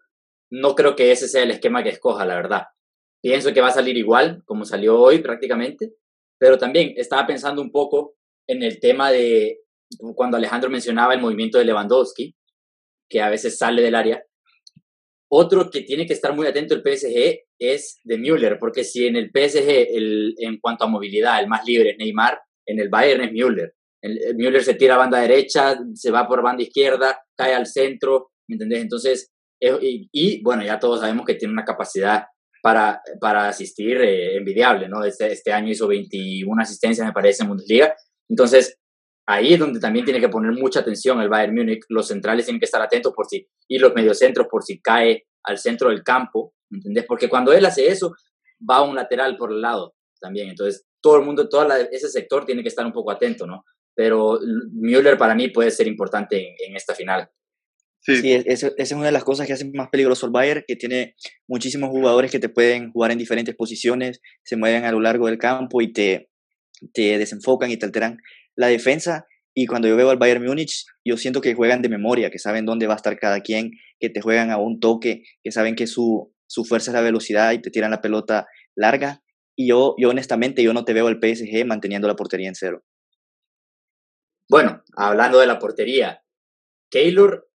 no 0.50 0.74
creo 0.74 0.96
que 0.96 1.12
ese 1.12 1.28
sea 1.28 1.42
el 1.42 1.50
esquema 1.50 1.82
que 1.82 1.90
escoja, 1.90 2.24
la 2.24 2.36
verdad. 2.36 2.64
Pienso 3.22 3.52
que 3.52 3.60
va 3.60 3.68
a 3.68 3.72
salir 3.72 3.96
igual, 3.96 4.42
como 4.44 4.64
salió 4.64 4.98
hoy 5.00 5.18
prácticamente, 5.18 5.94
pero 6.38 6.58
también 6.58 6.94
estaba 6.96 7.26
pensando 7.26 7.60
un 7.60 7.70
poco 7.70 8.14
en 8.46 8.62
el 8.62 8.80
tema 8.80 9.10
de 9.10 9.60
cuando 10.14 10.36
Alejandro 10.36 10.70
mencionaba 10.70 11.14
el 11.14 11.20
movimiento 11.20 11.58
de 11.58 11.64
Lewandowski, 11.64 12.34
que 13.10 13.20
a 13.20 13.28
veces 13.28 13.58
sale 13.58 13.82
del 13.82 13.94
área. 13.94 14.24
Otro 15.32 15.70
que 15.70 15.82
tiene 15.82 16.06
que 16.06 16.14
estar 16.14 16.34
muy 16.34 16.46
atento 16.46 16.74
el 16.74 16.82
PSG 16.82 17.40
es 17.58 18.00
de 18.04 18.18
Müller, 18.18 18.58
porque 18.58 18.84
si 18.84 19.06
en 19.06 19.16
el 19.16 19.30
PSG, 19.30 19.94
el, 19.94 20.34
en 20.38 20.58
cuanto 20.58 20.84
a 20.84 20.88
movilidad, 20.88 21.40
el 21.40 21.48
más 21.48 21.64
libre 21.66 21.90
es 21.90 21.98
Neymar, 21.98 22.40
en 22.66 22.80
el 22.80 22.88
Bayern 22.88 23.24
es 23.24 23.32
Müller. 23.32 23.74
El, 24.00 24.34
Müller 24.36 24.64
se 24.64 24.74
tira 24.74 24.94
a 24.94 24.98
banda 24.98 25.20
derecha, 25.20 25.78
se 25.94 26.10
va 26.10 26.26
por 26.26 26.42
banda 26.42 26.62
izquierda, 26.62 27.20
cae 27.36 27.54
al 27.54 27.66
centro, 27.66 28.30
¿me 28.48 28.54
entendés? 28.54 28.80
Entonces, 28.80 29.32
y, 29.60 30.08
y, 30.10 30.42
bueno, 30.42 30.64
ya 30.64 30.78
todos 30.78 31.00
sabemos 31.00 31.26
que 31.26 31.34
tiene 31.34 31.52
una 31.52 31.64
capacidad 31.64 32.24
para, 32.62 33.02
para 33.20 33.48
asistir 33.48 34.00
eh, 34.00 34.36
envidiable, 34.36 34.88
¿no? 34.88 35.04
Este, 35.04 35.32
este 35.32 35.52
año 35.52 35.70
hizo 35.70 35.86
21 35.86 36.62
asistencias, 36.62 37.06
me 37.06 37.12
parece, 37.12 37.42
en 37.42 37.48
Bundesliga. 37.50 37.94
Entonces, 38.28 38.79
ahí 39.26 39.54
es 39.54 39.58
donde 39.58 39.80
también 39.80 40.04
tiene 40.04 40.20
que 40.20 40.28
poner 40.28 40.52
mucha 40.52 40.80
atención 40.80 41.20
el 41.20 41.28
Bayern 41.28 41.54
Múnich. 41.54 41.84
Los 41.88 42.08
centrales 42.08 42.44
tienen 42.46 42.60
que 42.60 42.66
estar 42.66 42.82
atentos 42.82 43.12
por 43.14 43.26
si, 43.26 43.46
y 43.68 43.78
los 43.78 43.94
mediocentros 43.94 44.46
por 44.50 44.62
si 44.62 44.80
cae 44.80 45.26
al 45.44 45.58
centro 45.58 45.90
del 45.90 46.02
campo, 46.02 46.54
¿entendés? 46.70 47.04
Porque 47.06 47.28
cuando 47.28 47.52
él 47.52 47.64
hace 47.64 47.88
eso, 47.88 48.12
va 48.68 48.82
un 48.82 48.94
lateral 48.94 49.36
por 49.36 49.52
el 49.52 49.60
lado 49.60 49.94
también. 50.20 50.48
Entonces, 50.48 50.86
todo 51.00 51.16
el 51.16 51.24
mundo, 51.24 51.48
todo 51.48 51.68
ese 51.90 52.08
sector 52.08 52.44
tiene 52.44 52.62
que 52.62 52.68
estar 52.68 52.84
un 52.84 52.92
poco 52.92 53.10
atento, 53.10 53.46
¿no? 53.46 53.64
Pero 53.94 54.38
Müller 54.72 55.16
para 55.18 55.34
mí 55.34 55.48
puede 55.48 55.70
ser 55.70 55.86
importante 55.86 56.36
en, 56.38 56.54
en 56.68 56.76
esta 56.76 56.94
final. 56.94 57.30
Sí, 58.02 58.32
esa 58.46 58.70
es 58.78 58.92
una 58.92 59.06
de 59.06 59.12
las 59.12 59.24
cosas 59.24 59.46
que 59.46 59.52
hace 59.52 59.70
más 59.74 59.90
peligroso 59.90 60.24
el 60.24 60.32
Bayern, 60.32 60.64
que 60.66 60.76
tiene 60.76 61.16
muchísimos 61.46 61.90
jugadores 61.90 62.30
que 62.30 62.38
te 62.38 62.48
pueden 62.48 62.92
jugar 62.92 63.12
en 63.12 63.18
diferentes 63.18 63.54
posiciones, 63.54 64.22
se 64.42 64.56
mueven 64.56 64.84
a 64.84 64.92
lo 64.92 65.00
largo 65.00 65.26
del 65.26 65.36
campo 65.36 65.82
y 65.82 65.92
te, 65.92 66.30
te 66.94 67.18
desenfocan 67.18 67.70
y 67.70 67.76
te 67.76 67.84
alteran 67.84 68.16
la 68.60 68.68
defensa. 68.68 69.26
Y 69.54 69.66
cuando 69.66 69.88
yo 69.88 69.96
veo 69.96 70.10
al 70.10 70.18
Bayern 70.18 70.44
Múnich, 70.44 70.84
yo 71.04 71.16
siento 71.16 71.40
que 71.40 71.54
juegan 71.54 71.82
de 71.82 71.88
memoria, 71.88 72.30
que 72.30 72.38
saben 72.38 72.66
dónde 72.66 72.86
va 72.86 72.94
a 72.94 72.96
estar 72.96 73.18
cada 73.18 73.40
quien, 73.40 73.72
que 73.98 74.10
te 74.10 74.20
juegan 74.20 74.50
a 74.50 74.58
un 74.58 74.78
toque, 74.78 75.24
que 75.42 75.50
saben 75.50 75.74
que 75.74 75.86
su, 75.86 76.32
su 76.46 76.64
fuerza 76.64 76.90
es 76.90 76.94
la 76.94 77.00
velocidad 77.00 77.52
y 77.52 77.60
te 77.60 77.70
tiran 77.70 77.90
la 77.90 78.00
pelota 78.00 78.46
larga. 78.76 79.22
Y 79.56 79.68
yo, 79.68 79.96
yo 79.98 80.10
honestamente, 80.10 80.62
yo 80.62 80.72
no 80.72 80.84
te 80.84 80.92
veo 80.92 81.08
al 81.08 81.18
PSG 81.18 81.66
manteniendo 81.66 82.06
la 82.06 82.16
portería 82.16 82.48
en 82.48 82.54
cero. 82.54 82.84
Bueno, 84.48 84.82
hablando 84.96 85.40
de 85.40 85.46
la 85.46 85.58
portería, 85.58 86.22
Keylor 86.90 87.48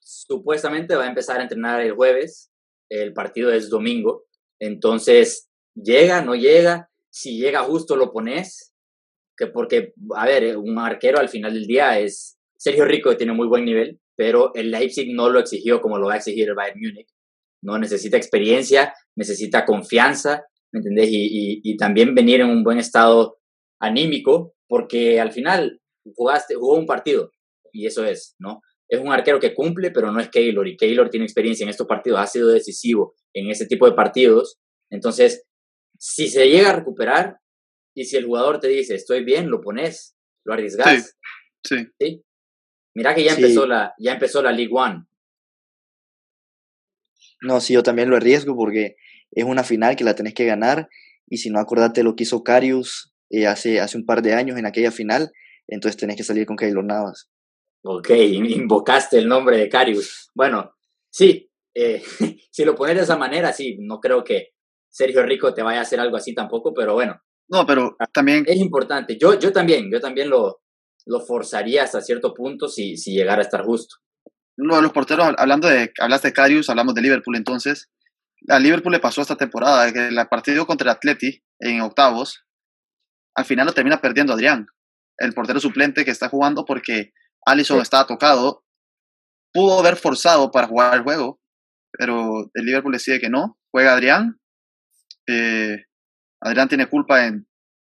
supuestamente 0.00 0.94
va 0.94 1.04
a 1.04 1.08
empezar 1.08 1.40
a 1.40 1.42
entrenar 1.42 1.80
el 1.80 1.92
jueves, 1.92 2.52
el 2.88 3.12
partido 3.12 3.52
es 3.52 3.68
domingo, 3.68 4.26
entonces 4.60 5.48
llega, 5.74 6.22
no 6.22 6.34
llega, 6.34 6.90
si 7.10 7.38
llega 7.38 7.62
justo 7.62 7.96
lo 7.96 8.12
pones, 8.12 8.75
que 9.36 9.48
porque, 9.48 9.92
a 10.14 10.26
ver, 10.26 10.56
un 10.56 10.78
arquero 10.78 11.18
al 11.18 11.28
final 11.28 11.52
del 11.52 11.66
día 11.66 11.98
es 11.98 12.38
Sergio 12.56 12.84
Rico, 12.84 13.16
tiene 13.16 13.32
muy 13.32 13.46
buen 13.46 13.64
nivel, 13.64 14.00
pero 14.16 14.54
el 14.54 14.70
Leipzig 14.70 15.12
no 15.14 15.28
lo 15.28 15.40
exigió 15.40 15.80
como 15.80 15.98
lo 15.98 16.06
va 16.06 16.14
a 16.14 16.16
exigir 16.16 16.48
el 16.48 16.54
Bayern 16.54 16.80
Múnich, 16.80 17.08
no 17.62 17.78
necesita 17.78 18.16
experiencia, 18.16 18.94
necesita 19.14 19.64
confianza, 19.64 20.44
¿me 20.72 20.78
entendés? 20.78 21.08
Y, 21.10 21.60
y, 21.62 21.76
también 21.76 22.14
venir 22.14 22.40
en 22.40 22.50
un 22.50 22.62
buen 22.62 22.78
estado 22.78 23.38
anímico, 23.80 24.54
porque 24.68 25.20
al 25.20 25.32
final 25.32 25.80
jugaste, 26.14 26.54
jugó 26.54 26.76
un 26.76 26.86
partido, 26.86 27.30
y 27.72 27.86
eso 27.86 28.04
es, 28.04 28.36
¿no? 28.38 28.62
es 28.88 29.00
un 29.00 29.12
arquero 29.12 29.40
que 29.40 29.54
cumple, 29.54 29.90
pero 29.90 30.12
no 30.12 30.20
es 30.20 30.28
Keylor, 30.28 30.66
y 30.66 30.76
Keylor 30.76 31.10
tiene 31.10 31.26
experiencia 31.26 31.64
en 31.64 31.70
estos 31.70 31.86
partidos, 31.86 32.20
ha 32.20 32.26
sido 32.26 32.48
decisivo 32.48 33.14
en 33.32 33.50
ese 33.50 33.66
tipo 33.66 33.86
de 33.86 33.96
partidos. 33.96 34.58
Entonces, 34.90 35.44
si 35.98 36.28
se 36.28 36.48
llega 36.48 36.70
a 36.70 36.76
recuperar 36.76 37.38
y 37.96 38.04
si 38.04 38.16
el 38.16 38.26
jugador 38.26 38.60
te 38.60 38.68
dice, 38.68 38.94
estoy 38.94 39.24
bien, 39.24 39.48
lo 39.48 39.62
pones, 39.62 40.14
lo 40.44 40.52
arriesgas. 40.52 41.16
Sí. 41.64 41.76
sí. 41.98 42.22
Mira 42.94 43.14
que 43.14 43.24
ya 43.24 43.32
empezó, 43.32 43.66
la, 43.66 43.94
ya 43.98 44.12
empezó 44.12 44.42
la 44.42 44.52
League 44.52 44.70
One. 44.72 45.06
No, 47.40 47.58
sí, 47.60 47.72
yo 47.72 47.82
también 47.82 48.10
lo 48.10 48.16
arriesgo 48.16 48.54
porque 48.54 48.96
es 49.30 49.44
una 49.44 49.64
final 49.64 49.96
que 49.96 50.04
la 50.04 50.14
tenés 50.14 50.34
que 50.34 50.44
ganar 50.44 50.90
y 51.26 51.38
si 51.38 51.48
no, 51.48 51.58
acordate 51.58 52.02
lo 52.02 52.14
que 52.14 52.24
hizo 52.24 52.44
Carius 52.44 53.14
eh, 53.30 53.46
hace, 53.46 53.80
hace 53.80 53.96
un 53.96 54.04
par 54.04 54.20
de 54.20 54.34
años 54.34 54.58
en 54.58 54.66
aquella 54.66 54.90
final, 54.90 55.32
entonces 55.66 55.98
tenés 55.98 56.16
que 56.16 56.22
salir 56.22 56.44
con 56.44 56.56
Keylor 56.56 56.84
Navas. 56.84 57.30
Ok, 57.82 58.10
invocaste 58.10 59.16
el 59.16 59.26
nombre 59.26 59.56
de 59.56 59.70
Carius. 59.70 60.30
Bueno, 60.34 60.76
sí, 61.08 61.50
eh, 61.74 62.02
si 62.50 62.64
lo 62.66 62.74
pones 62.74 62.96
de 62.96 63.02
esa 63.04 63.16
manera, 63.16 63.54
sí, 63.54 63.78
no 63.80 64.00
creo 64.00 64.22
que 64.22 64.50
Sergio 64.90 65.22
Rico 65.22 65.54
te 65.54 65.62
vaya 65.62 65.78
a 65.78 65.82
hacer 65.82 65.98
algo 65.98 66.18
así 66.18 66.34
tampoco, 66.34 66.74
pero 66.74 66.92
bueno. 66.92 67.22
No, 67.48 67.66
pero 67.66 67.96
ah, 67.98 68.06
también... 68.06 68.44
Es 68.46 68.56
importante. 68.56 69.16
Yo, 69.18 69.38
yo 69.38 69.52
también, 69.52 69.90
yo 69.90 70.00
también 70.00 70.28
lo, 70.30 70.60
lo 71.06 71.20
forzaría 71.20 71.84
hasta 71.84 72.00
cierto 72.00 72.34
punto 72.34 72.68
si, 72.68 72.96
si 72.96 73.12
llegara 73.12 73.38
a 73.38 73.44
estar 73.44 73.64
justo. 73.64 73.96
No, 74.56 74.80
los 74.80 74.92
porteros, 74.92 75.34
hablando 75.36 75.68
de, 75.68 75.92
hablaste 76.00 76.28
de 76.28 76.34
Carius, 76.34 76.70
hablamos 76.70 76.94
de 76.94 77.02
Liverpool 77.02 77.36
entonces. 77.36 77.90
A 78.48 78.58
Liverpool 78.58 78.92
le 78.92 79.00
pasó 79.00 79.22
esta 79.22 79.36
temporada, 79.36 79.92
que 79.92 80.08
el 80.08 80.28
partido 80.28 80.66
contra 80.66 80.90
el 80.90 80.96
Atleti 80.96 81.42
en 81.60 81.80
octavos, 81.80 82.44
al 83.34 83.44
final 83.44 83.66
lo 83.66 83.72
termina 83.72 84.00
perdiendo 84.00 84.32
Adrián, 84.32 84.66
el 85.18 85.32
portero 85.32 85.60
suplente 85.60 86.04
que 86.04 86.10
está 86.10 86.28
jugando 86.28 86.64
porque 86.64 87.12
Allison 87.44 87.80
estaba 87.80 88.06
tocado, 88.06 88.64
pudo 89.52 89.78
haber 89.78 89.96
forzado 89.96 90.50
para 90.50 90.66
jugar 90.66 90.94
el 90.94 91.02
juego, 91.02 91.40
pero 91.92 92.50
el 92.52 92.64
Liverpool 92.64 92.92
decide 92.92 93.20
que 93.20 93.30
no. 93.30 93.58
Juega 93.72 93.92
Adrián. 93.92 94.38
Eh, 95.28 95.85
Adrián 96.46 96.68
tiene 96.68 96.88
culpa 96.88 97.26
en 97.26 97.46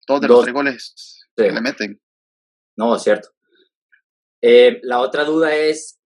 todos 0.05 0.25
los 0.27 0.43
tres 0.43 0.53
goles 0.53 1.25
que 1.35 1.51
le 1.51 1.61
meten. 1.61 2.01
No, 2.77 2.95
es 2.95 3.03
cierto. 3.03 3.29
Eh, 4.41 4.79
la 4.83 5.01
otra 5.01 5.25
duda 5.25 5.53
es 5.53 5.99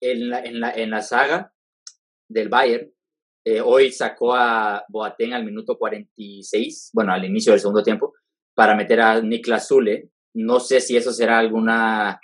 en 0.00 0.30
la, 0.30 0.40
en 0.40 0.60
la, 0.60 0.70
en 0.70 0.90
la 0.90 1.02
saga 1.02 1.52
del 2.28 2.48
Bayern. 2.48 2.92
Eh, 3.44 3.60
hoy 3.60 3.90
sacó 3.90 4.34
a 4.34 4.84
Boateng 4.88 5.32
al 5.32 5.44
minuto 5.44 5.76
46, 5.76 6.90
bueno, 6.92 7.12
al 7.12 7.24
inicio 7.24 7.52
del 7.52 7.60
segundo 7.60 7.82
tiempo, 7.82 8.14
para 8.54 8.76
meter 8.76 9.00
a 9.00 9.20
Niklas 9.20 9.66
Zule. 9.66 10.10
No 10.34 10.60
sé 10.60 10.80
si 10.80 10.96
eso 10.96 11.12
será 11.12 11.38
alguna 11.38 12.20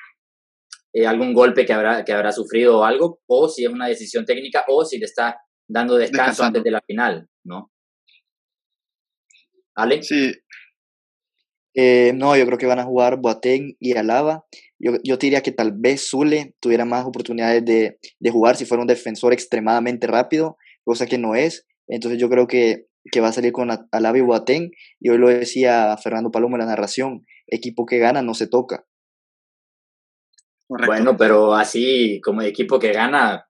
eh, 0.93 1.07
algún 1.07 1.35
golpe 1.35 1.67
que 1.67 1.73
habrá, 1.73 2.05
que 2.05 2.13
habrá 2.13 2.31
sufrido 2.31 2.79
o 2.79 2.85
algo, 2.85 3.21
o 3.27 3.49
si 3.49 3.65
es 3.65 3.71
una 3.71 3.89
decisión 3.89 4.25
técnica, 4.25 4.65
o 4.69 4.85
si 4.85 4.99
le 4.99 5.07
está 5.07 5.41
dando 5.69 5.97
descanso 5.97 6.45
antes 6.45 6.63
de 6.63 6.71
la 6.71 6.81
final, 6.81 7.29
¿no? 7.45 7.73
¿Ale? 9.77 10.03
Sí. 10.03 10.33
Eh, 11.75 12.13
no, 12.15 12.37
yo 12.37 12.47
creo 12.47 12.59
que 12.59 12.67
van 12.67 12.79
a 12.79 12.85
jugar 12.85 13.19
Boateng 13.19 13.77
y 13.79 13.97
Alaba. 13.97 14.47
Yo, 14.79 14.93
yo 15.05 15.19
diría 15.19 15.43
que 15.43 15.53
tal 15.53 15.73
vez 15.73 16.09
Zule 16.09 16.55
tuviera 16.59 16.87
más 16.87 17.05
oportunidades 17.05 17.65
de, 17.65 17.99
de, 18.19 18.31
jugar 18.31 18.57
si 18.57 18.65
fuera 18.65 18.81
un 18.81 18.89
defensor 18.89 19.35
extremadamente 19.35 20.07
rápido, 20.07 20.57
cosa 20.85 21.07
que 21.07 21.19
no 21.19 21.35
es. 21.35 21.67
Entonces 21.87 22.19
yo 22.19 22.31
creo 22.31 22.47
que, 22.47 22.87
que 23.13 23.21
va 23.21 23.29
a 23.29 23.33
salir 23.33 23.53
con 23.53 23.71
Alaba 23.93 24.19
y 24.19 24.23
Boateng. 24.23 24.71
Y 25.01 25.11
hoy 25.11 25.19
lo 25.19 25.29
decía 25.29 25.97
Fernando 25.99 26.31
Palomo 26.31 26.57
en 26.57 26.61
la 26.61 26.67
narración, 26.67 27.27
equipo 27.47 27.85
que 27.85 27.99
gana 27.99 28.23
no 28.23 28.33
se 28.33 28.47
toca. 28.47 28.87
Bueno, 30.69 31.17
pero 31.17 31.55
así 31.55 32.21
como 32.23 32.43
equipo 32.43 32.79
que 32.79 32.93
gana, 32.93 33.47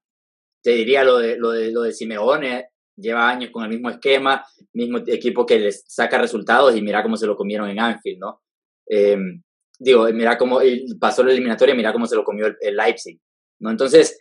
te 0.63 0.73
diría 0.73 1.03
lo 1.03 1.19
de, 1.19 1.39
lo 1.39 1.53
de, 1.53 1.71
lo 1.71 1.83
de 1.83 1.93
Simeone, 1.93 2.71
lleva 2.97 3.29
años 3.29 3.51
con 3.51 3.65
el 3.65 3.71
mismo 3.71 3.91
esquema, 3.91 4.45
mismo 4.73 4.99
equipo 5.07 5.45
que 5.45 5.59
les 5.59 5.85
saca 5.87 6.19
resultados 6.19 6.77
y 6.77 6.83
mira 6.83 7.03
cómo 7.03 7.17
se 7.17 7.27
lo 7.27 7.37
comieron 7.37 7.69
en 7.69 7.81
Anfield, 7.81 8.19
¿no? 8.19 8.43
Em, 8.87 9.43
digo, 9.79 10.07
mira 10.13 10.39
cómo 10.39 10.61
pasó 10.99 11.23
la 11.23 11.33
eliminatoria, 11.33 11.75
mira 11.75 11.93
cómo 11.93 12.07
se 12.07 12.17
lo 12.17 12.25
comió 12.25 12.47
el, 12.61 12.77
Leipzig, 12.77 13.21
¿no? 13.61 13.71
Entonces, 13.71 14.19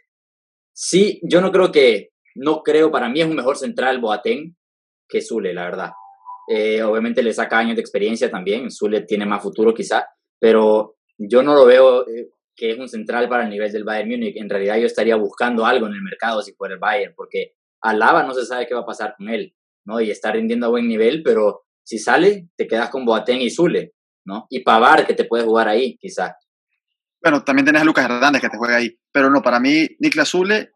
sí, 0.74 1.20
yo 1.24 1.42
no 1.42 1.52
creo 1.52 1.72
que, 1.72 2.12
no 2.36 2.62
creo, 2.64 2.92
para 2.92 3.10
mí 3.10 3.22
es 3.22 3.28
un 3.28 3.36
mejor 3.36 3.58
central 3.58 4.00
Boateng 4.00 4.56
que 5.08 5.22
Zule, 5.22 5.54
la 5.54 5.64
verdad. 5.64 5.92
Eh, 6.48 6.84
obviamente 6.84 7.24
le 7.24 7.34
saca 7.34 7.58
años 7.58 7.76
de 7.76 7.82
experiencia 7.82 8.30
también, 8.30 8.70
Zule 8.70 9.02
tiene 9.02 9.26
más 9.26 9.42
futuro 9.42 9.74
quizá, 9.74 10.08
pero 10.40 10.98
yo 11.18 11.42
no 11.42 11.56
lo 11.56 11.66
veo 11.66 12.08
eh, 12.08 12.30
que 12.56 12.72
es 12.72 12.80
un 12.80 12.90
central 12.90 13.28
para 13.30 13.44
el 13.44 13.50
nivel 13.50 13.72
del 13.72 13.84
Bayern 13.84 14.10
Múnich. 14.10 14.38
En 14.38 14.50
realidad 14.50 14.78
yo 14.78 14.86
estaría 14.86 15.16
buscando 15.16 15.66
algo 15.66 15.88
en 15.88 15.94
el 15.94 16.02
mercado 16.02 16.42
si 16.42 16.54
fuera 16.54 16.74
el 16.74 16.80
Bayern, 16.80 17.14
porque 17.16 17.54
Alaba 17.86 18.24
no 18.24 18.34
se 18.34 18.45
sabe 18.45 18.67
qué 18.67 18.74
va 18.74 18.82
a 18.82 18.86
pasar 18.86 19.15
con 19.17 19.30
él, 19.30 19.56
¿no? 19.86 20.02
Y 20.02 20.10
está 20.10 20.32
rindiendo 20.32 20.65
a 20.65 20.69
buen 20.69 20.88
nivel, 20.88 21.21
pero 21.24 21.65
si 21.84 22.00
sale, 22.00 22.50
te 22.58 22.67
quedas 22.67 22.89
con 22.89 23.06
Boateng 23.06 23.41
y 23.41 23.50
Zule, 23.50 23.93
¿no? 24.26 24.48
Y 24.50 24.63
Pavar, 24.63 25.06
que 25.06 25.13
te 25.13 25.26
puede 25.26 25.43
jugar 25.43 25.67
ahí, 25.67 25.98
quizás. 25.98 26.34
Bueno, 27.21 27.43
también 27.43 27.65
tenés 27.65 27.84
a 27.84 27.86
Lucas 27.86 28.06
Hernández 28.06 28.41
que 28.41 28.50
te 28.50 28.58
juega 28.58 28.78
ahí. 28.78 28.98
Pero 29.12 29.30
no, 29.30 29.41
para 29.41 29.60
mí, 29.60 29.88
Niklas 30.00 30.30
Zule 30.30 30.71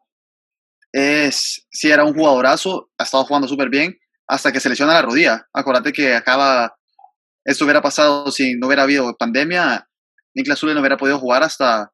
es, 0.91 1.67
sí 1.71 1.91
era 1.91 2.03
un 2.03 2.13
jugadorazo, 2.13 2.91
ha 2.97 3.03
estado 3.03 3.25
jugando 3.25 3.47
súper 3.47 3.69
bien, 3.69 3.97
hasta 4.27 4.51
que 4.51 4.59
se 4.59 4.69
lesiona 4.69 4.93
la 4.93 5.01
rodilla. 5.01 5.47
Acuérdate 5.51 5.91
que 5.91 6.13
acaba, 6.13 6.75
esto 7.43 7.65
hubiera 7.65 7.81
pasado 7.81 8.31
si 8.31 8.55
no 8.55 8.67
hubiera 8.67 8.83
habido 8.83 9.15
pandemia, 9.17 9.87
Niklas 10.35 10.59
Zule 10.59 10.73
no 10.75 10.79
hubiera 10.81 10.97
podido 10.97 11.17
jugar 11.19 11.41
hasta 11.43 11.91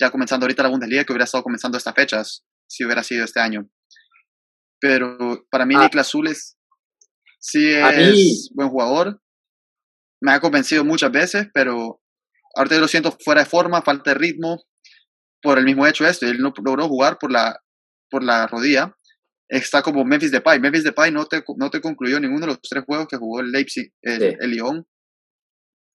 ya 0.00 0.10
comenzando 0.10 0.44
ahorita 0.44 0.62
la 0.62 0.68
Bundesliga, 0.68 1.04
que 1.04 1.12
hubiera 1.12 1.24
estado 1.24 1.44
comenzando 1.44 1.78
estas 1.78 1.94
fechas, 1.94 2.44
si 2.66 2.84
hubiera 2.84 3.02
sido 3.02 3.24
este 3.24 3.40
año. 3.40 3.68
Pero 4.80 5.46
para 5.50 5.66
mí, 5.66 5.74
ah. 5.76 5.82
Niklas 5.82 6.10
Zule 6.10 6.34
sí 7.38 7.72
es 7.72 8.50
buen 8.54 8.68
jugador. 8.68 9.20
Me 10.20 10.32
ha 10.32 10.40
convencido 10.40 10.84
muchas 10.84 11.12
veces, 11.12 11.48
pero 11.52 12.00
ahorita 12.54 12.78
lo 12.78 12.88
siento 12.88 13.16
fuera 13.24 13.42
de 13.42 13.50
forma, 13.50 13.82
falta 13.82 14.10
de 14.10 14.18
ritmo, 14.18 14.62
por 15.42 15.58
el 15.58 15.64
mismo 15.64 15.86
hecho 15.86 16.06
esto. 16.06 16.26
Él 16.26 16.38
no 16.38 16.52
logró 16.64 16.88
jugar 16.88 17.18
por 17.18 17.30
la, 17.30 17.60
por 18.10 18.24
la 18.24 18.46
rodilla. 18.46 18.94
Está 19.48 19.82
como 19.82 20.04
Memphis 20.04 20.32
Depay. 20.32 20.60
Memphis 20.60 20.84
Depay 20.84 21.12
no 21.12 21.26
te, 21.26 21.42
no 21.56 21.70
te 21.70 21.80
concluyó 21.80 22.20
ninguno 22.20 22.40
de 22.40 22.46
los 22.48 22.60
tres 22.60 22.84
juegos 22.84 23.06
que 23.08 23.16
jugó 23.16 23.40
el 23.40 23.50
Leipzig, 23.50 23.92
el, 24.02 24.36
el 24.40 24.50
Lyon. 24.50 24.86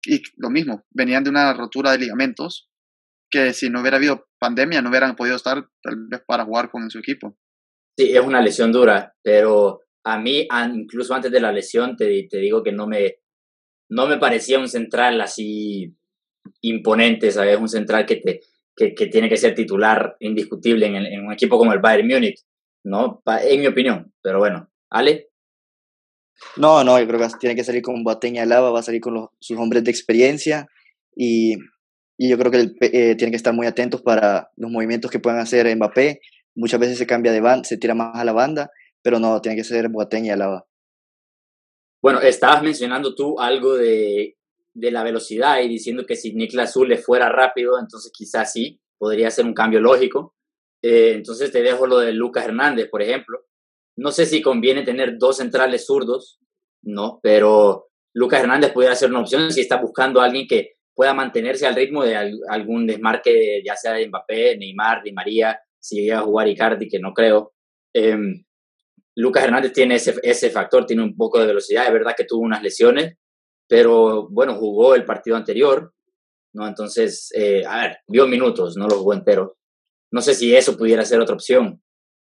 Y 0.04 0.22
lo 0.36 0.50
mismo, 0.50 0.84
venían 0.90 1.24
de 1.24 1.30
una 1.30 1.52
rotura 1.54 1.92
de 1.92 1.98
ligamentos 1.98 2.68
que 3.30 3.52
si 3.52 3.70
no 3.70 3.80
hubiera 3.80 3.96
habido 3.96 4.28
pandemia 4.38 4.80
no 4.80 4.88
hubieran 4.88 5.16
podido 5.16 5.36
estar 5.36 5.68
tal 5.82 6.06
vez 6.08 6.22
para 6.26 6.44
jugar 6.44 6.70
con 6.70 6.88
su 6.90 6.98
equipo. 6.98 7.36
Sí, 7.98 8.12
es 8.16 8.20
una 8.20 8.40
lesión 8.40 8.70
dura, 8.70 9.12
pero 9.24 9.80
a 10.04 10.20
mí, 10.20 10.46
incluso 10.72 11.14
antes 11.14 11.32
de 11.32 11.40
la 11.40 11.50
lesión, 11.50 11.96
te, 11.96 12.28
te 12.30 12.38
digo 12.38 12.62
que 12.62 12.70
no 12.70 12.86
me, 12.86 13.16
no 13.90 14.06
me 14.06 14.18
parecía 14.18 14.60
un 14.60 14.68
central 14.68 15.20
así 15.20 15.96
imponente, 16.60 17.32
¿sabes? 17.32 17.58
Un 17.58 17.68
central 17.68 18.06
que, 18.06 18.16
te, 18.16 18.40
que, 18.76 18.94
que 18.94 19.08
tiene 19.08 19.28
que 19.28 19.36
ser 19.36 19.56
titular 19.56 20.16
indiscutible 20.20 20.86
en, 20.86 21.26
un 21.26 21.32
equipo 21.32 21.58
como 21.58 21.72
el 21.72 21.80
Bayern 21.80 22.06
Múnich, 22.06 22.40
¿no? 22.84 23.20
En 23.42 23.60
mi 23.62 23.66
opinión, 23.66 24.12
pero 24.22 24.38
bueno. 24.38 24.70
¿Ale? 24.90 25.30
No, 26.56 26.84
no, 26.84 27.00
yo 27.00 27.08
creo 27.08 27.18
que 27.18 27.26
tiene 27.40 27.56
que 27.56 27.64
salir 27.64 27.82
con 27.82 28.04
Boateng 28.04 28.36
Lava, 28.48 28.70
va 28.70 28.78
a 28.78 28.84
salir 28.84 29.00
con 29.00 29.28
sus 29.40 29.58
hombres 29.58 29.82
de 29.82 29.90
experiencia 29.90 30.68
y, 31.16 31.56
y 32.16 32.28
yo 32.28 32.38
creo 32.38 32.52
que 32.52 32.70
eh, 32.80 33.16
tiene 33.16 33.32
que 33.32 33.36
estar 33.36 33.52
muy 33.52 33.66
atentos 33.66 34.02
para 34.02 34.52
los 34.56 34.70
movimientos 34.70 35.10
que 35.10 35.18
puedan 35.18 35.40
hacer 35.40 35.66
Mbappé. 35.74 36.20
Muchas 36.58 36.80
veces 36.80 36.98
se 36.98 37.06
cambia 37.06 37.30
de 37.30 37.40
banda, 37.40 37.62
se 37.62 37.78
tira 37.78 37.94
más 37.94 38.16
a 38.16 38.24
la 38.24 38.32
banda, 38.32 38.68
pero 39.00 39.20
no, 39.20 39.40
tiene 39.40 39.56
que 39.56 39.62
ser 39.62 39.88
Boateng 39.88 40.24
y 40.24 40.30
Alaba. 40.30 40.66
Bueno, 42.02 42.20
estabas 42.20 42.64
mencionando 42.64 43.14
tú 43.14 43.38
algo 43.38 43.76
de, 43.76 44.36
de 44.74 44.90
la 44.90 45.04
velocidad 45.04 45.60
y 45.60 45.68
diciendo 45.68 46.04
que 46.04 46.16
si 46.16 46.34
Niklas 46.34 46.72
Zule 46.72 46.98
fuera 46.98 47.28
rápido, 47.28 47.78
entonces 47.78 48.10
quizás 48.12 48.52
sí, 48.52 48.80
podría 48.98 49.30
ser 49.30 49.44
un 49.44 49.54
cambio 49.54 49.80
lógico. 49.80 50.34
Eh, 50.82 51.12
entonces 51.14 51.52
te 51.52 51.62
dejo 51.62 51.86
lo 51.86 51.98
de 51.98 52.12
Lucas 52.12 52.46
Hernández, 52.46 52.88
por 52.90 53.02
ejemplo. 53.02 53.46
No 53.96 54.10
sé 54.10 54.26
si 54.26 54.42
conviene 54.42 54.82
tener 54.82 55.16
dos 55.16 55.36
centrales 55.36 55.86
zurdos, 55.86 56.40
no, 56.82 57.20
pero 57.22 57.86
Lucas 58.14 58.40
Hernández 58.40 58.72
pudiera 58.72 58.96
ser 58.96 59.10
una 59.10 59.20
opción 59.20 59.52
si 59.52 59.60
está 59.60 59.80
buscando 59.80 60.20
alguien 60.20 60.48
que 60.48 60.72
pueda 60.92 61.14
mantenerse 61.14 61.68
al 61.68 61.76
ritmo 61.76 62.02
de 62.02 62.16
algún 62.48 62.84
desmarque, 62.84 63.62
ya 63.64 63.76
sea 63.76 63.92
de 63.92 64.08
Mbappé, 64.08 64.56
Neymar, 64.56 65.04
Di 65.04 65.12
María, 65.12 65.56
si 65.80 66.02
llega 66.02 66.20
a 66.20 66.22
jugar 66.22 66.48
Icardi, 66.48 66.88
que 66.88 66.98
no 66.98 67.12
creo. 67.12 67.52
Em, 67.94 68.44
Lucas 69.16 69.44
Hernández 69.44 69.72
tiene 69.72 69.96
ese, 69.96 70.14
ese 70.22 70.50
factor, 70.50 70.86
tiene 70.86 71.02
un 71.02 71.16
poco 71.16 71.40
de 71.40 71.46
velocidad, 71.46 71.86
es 71.86 71.92
verdad 71.92 72.14
que 72.16 72.24
tuvo 72.24 72.42
unas 72.42 72.62
lesiones, 72.62 73.16
pero 73.68 74.28
bueno, 74.30 74.54
jugó 74.54 74.94
el 74.94 75.04
partido 75.04 75.36
anterior, 75.36 75.92
¿no? 76.54 76.66
Entonces, 76.66 77.30
eh, 77.34 77.64
a 77.66 77.82
ver, 77.82 77.98
vio 78.06 78.26
minutos, 78.26 78.76
no 78.76 78.86
lo 78.86 78.98
jugó 78.98 79.14
entero. 79.14 79.56
No 80.12 80.22
sé 80.22 80.34
si 80.34 80.54
eso 80.54 80.76
pudiera 80.76 81.04
ser 81.04 81.20
otra 81.20 81.34
opción. 81.34 81.82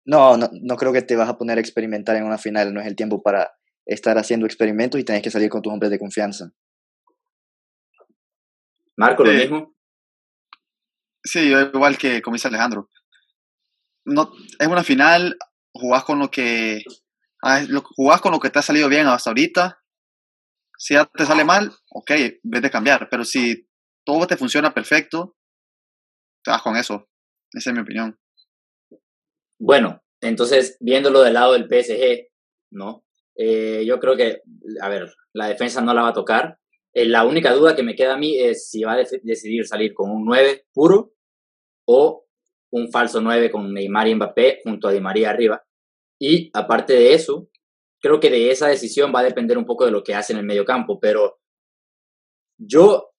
No, 0.06 0.38
no, 0.38 0.50
no 0.54 0.76
creo 0.78 0.94
que 0.94 1.02
te 1.02 1.16
vas 1.16 1.30
a 1.30 1.38
poner 1.38 1.58
a 1.58 1.62
experimentar 1.62 2.16
en 2.16 2.24
una 2.24 2.38
final, 2.38 2.74
no 2.74 2.80
es 2.80 2.88
el 2.88 2.96
tiempo 2.96 3.22
para 3.22 3.52
estar 3.86 4.18
haciendo 4.18 4.46
experimentos 4.46 5.00
y 5.00 5.04
tenés 5.04 5.22
que 5.22 5.32
salir 5.32 5.50
con 5.50 5.62
tus 5.62 5.72
hombres 5.72 5.92
de 5.92 6.00
confianza. 6.00 6.52
Marco, 8.96 9.24
lo 9.24 9.32
mismo. 9.32 9.76
Sí, 11.24 11.52
igual 11.52 11.98
que 11.98 12.22
como 12.22 12.36
dice 12.36 12.48
Alejandro. 12.48 12.90
No, 14.08 14.32
es 14.58 14.68
una 14.68 14.86
final, 14.86 15.38
jugás 15.74 16.06
con 16.06 16.18
lo 16.18 16.32
que 16.32 16.82
jugás 17.96 18.22
con 18.22 18.32
lo 18.32 18.40
que 18.40 18.50
te 18.50 18.60
ha 18.60 18.62
salido 18.62 18.88
bien 18.88 19.06
hasta 19.06 19.30
ahorita. 19.30 19.84
Si 20.78 20.94
ya 20.94 21.06
te 21.06 21.26
sale 21.26 21.44
mal, 21.44 21.74
ok, 21.92 22.12
vete 22.44 22.68
de 22.68 22.72
cambiar. 22.72 23.10
Pero 23.10 23.26
si 23.26 23.68
todo 24.06 24.26
te 24.26 24.38
funciona 24.38 24.74
perfecto, 24.74 25.36
te 26.42 26.52
vas 26.52 26.62
con 26.62 26.78
eso. 26.78 27.10
Esa 27.52 27.72
es 27.72 27.76
mi 27.76 27.82
opinión. 27.82 28.18
Bueno, 29.60 30.02
entonces, 30.22 30.78
viéndolo 30.80 31.22
del 31.22 31.34
lado 31.34 31.54
del 31.54 31.68
PSG, 31.68 32.30
¿no? 32.72 33.04
Eh, 33.36 33.84
yo 33.86 34.00
creo 34.00 34.16
que, 34.16 34.42
a 34.82 34.88
ver, 34.88 35.14
la 35.34 35.48
defensa 35.48 35.82
no 35.82 35.94
la 35.94 36.04
va 36.04 36.10
a 36.10 36.14
tocar. 36.14 36.60
Eh, 36.94 37.06
la 37.06 37.26
única 37.26 37.52
duda 37.52 37.76
que 37.76 37.84
me 37.84 37.96
queda 37.96 38.14
a 38.14 38.18
mí 38.18 38.40
es 38.40 38.70
si 38.70 38.84
va 38.84 38.94
a 38.94 39.04
decidir 39.24 39.68
salir 39.68 39.94
con 39.94 40.12
un 40.12 40.24
9 40.24 40.66
puro 40.74 41.14
o 41.86 42.27
un 42.72 42.92
falso 42.92 43.22
9 43.22 43.52
con 43.52 43.74
Neymar 43.74 44.08
y 44.08 44.16
Mbappé 44.16 44.60
junto 44.64 44.88
a 44.88 44.92
Di 44.92 45.00
María 45.00 45.30
arriba. 45.30 45.64
Y 46.20 46.50
aparte 46.54 46.94
de 46.94 47.14
eso, 47.14 47.50
creo 48.02 48.20
que 48.20 48.30
de 48.30 48.52
esa 48.52 48.68
decisión 48.68 49.12
va 49.14 49.22
a 49.22 49.26
depender 49.26 49.58
un 49.58 49.66
poco 49.66 49.86
de 49.86 49.92
lo 49.92 50.04
que 50.04 50.16
hace 50.16 50.34
en 50.34 50.40
el 50.40 50.46
medio 50.46 50.66
campo, 50.66 51.00
pero 51.00 51.40
yo 52.58 53.12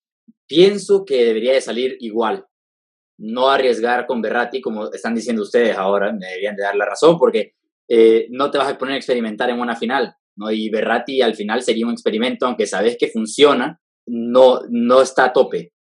pienso 0.46 1.04
que 1.04 1.24
debería 1.24 1.52
de 1.52 1.60
salir 1.60 1.96
igual, 2.00 2.46
no 3.18 3.50
arriesgar 3.50 4.06
con 4.06 4.22
Berratti, 4.22 4.60
como 4.60 4.90
están 4.92 5.14
diciendo 5.14 5.42
ustedes 5.42 5.76
ahora, 5.76 6.12
me 6.12 6.26
deberían 6.26 6.56
de 6.56 6.62
dar 6.62 6.76
la 6.76 6.86
razón, 6.86 7.18
porque 7.18 7.54
eh, 7.88 8.26
no 8.30 8.50
te 8.50 8.58
vas 8.58 8.68
a 8.68 8.78
poner 8.78 8.94
a 8.94 8.98
experimentar 8.98 9.50
en 9.50 9.60
una 9.60 9.76
final, 9.76 10.14
¿no? 10.36 10.50
Y 10.50 10.70
Berratti 10.70 11.20
al 11.20 11.34
final 11.34 11.62
sería 11.62 11.86
un 11.86 11.92
experimento, 11.92 12.46
aunque 12.46 12.66
sabes 12.66 12.96
que 12.98 13.08
funciona, 13.08 13.80
no, 14.06 14.60
no 14.70 15.02
está 15.02 15.26
a 15.26 15.32
tope, 15.32 15.72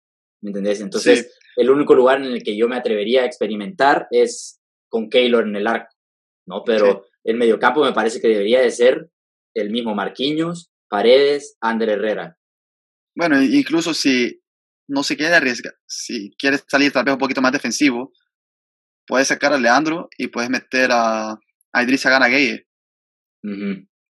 ¿me 0.42 0.50
entendés? 0.50 0.80
Entonces, 0.80 1.38
el 1.56 1.70
único 1.70 1.94
lugar 1.94 2.18
en 2.18 2.32
el 2.32 2.42
que 2.42 2.56
yo 2.56 2.68
me 2.68 2.76
atrevería 2.76 3.22
a 3.22 3.26
experimentar 3.26 4.06
es 4.10 4.60
con 4.88 5.08
Keylor 5.08 5.46
en 5.46 5.56
el 5.56 5.66
arco, 5.66 5.94
¿no? 6.46 6.62
Pero 6.64 7.06
el 7.24 7.36
mediocampo 7.36 7.84
me 7.84 7.92
parece 7.92 8.20
que 8.20 8.28
debería 8.28 8.60
de 8.60 8.70
ser 8.70 9.10
el 9.54 9.70
mismo 9.70 9.94
Marquinhos, 9.94 10.70
Paredes, 10.88 11.56
Ander 11.60 11.88
Herrera. 11.88 12.38
Bueno, 13.16 13.42
incluso 13.42 13.94
si 13.94 14.40
no 14.88 15.02
se 15.02 15.16
quiere 15.16 15.34
arriesgar, 15.34 15.74
si 15.86 16.30
quieres 16.36 16.64
salir 16.68 16.92
tal 16.92 17.04
vez 17.04 17.14
un 17.14 17.18
poquito 17.18 17.40
más 17.40 17.52
defensivo, 17.52 18.12
puedes 19.06 19.28
sacar 19.28 19.52
a 19.52 19.58
Leandro 19.58 20.08
y 20.18 20.28
puedes 20.28 20.50
meter 20.50 20.90
a, 20.92 21.32
a 21.72 21.82
Idrissa 21.82 22.10
Gana 22.10 22.28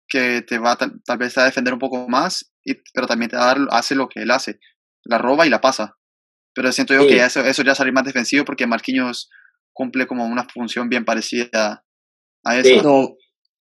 que 0.09 0.43
te 0.43 0.59
va 0.59 0.77
tal, 0.77 1.19
vez 1.19 1.37
a 1.39 1.45
defender 1.45 1.75
un 1.75 1.81
poco 1.81 2.09
más, 2.09 2.53
y, 2.65 2.75
pero 2.93 3.07
también 3.07 3.31
te 3.31 3.37
hace 3.37 3.95
lo 3.95 4.09
que 4.09 4.23
él 4.23 4.31
hace, 4.31 4.61
la 5.05 5.19
roba 5.19 5.47
y 5.47 5.51
la 5.51 5.61
pasa. 5.61 5.97
Pero 6.57 6.73
siento 6.73 6.95
yo 6.95 7.07
que 7.07 7.19
eso, 7.19 7.41
eso 7.41 7.63
ya 7.63 7.75
salir 7.75 7.93
más 7.93 8.07
defensivo 8.07 8.47
porque 8.47 8.67
Marquinhos 8.67 9.29
cumple 9.75 10.07
como 10.07 10.25
una 10.25 10.49
función 10.49 10.89
bien 10.89 11.05
parecida 11.05 11.85
a 12.43 12.59
eso. 12.59 12.83
No, 12.83 13.15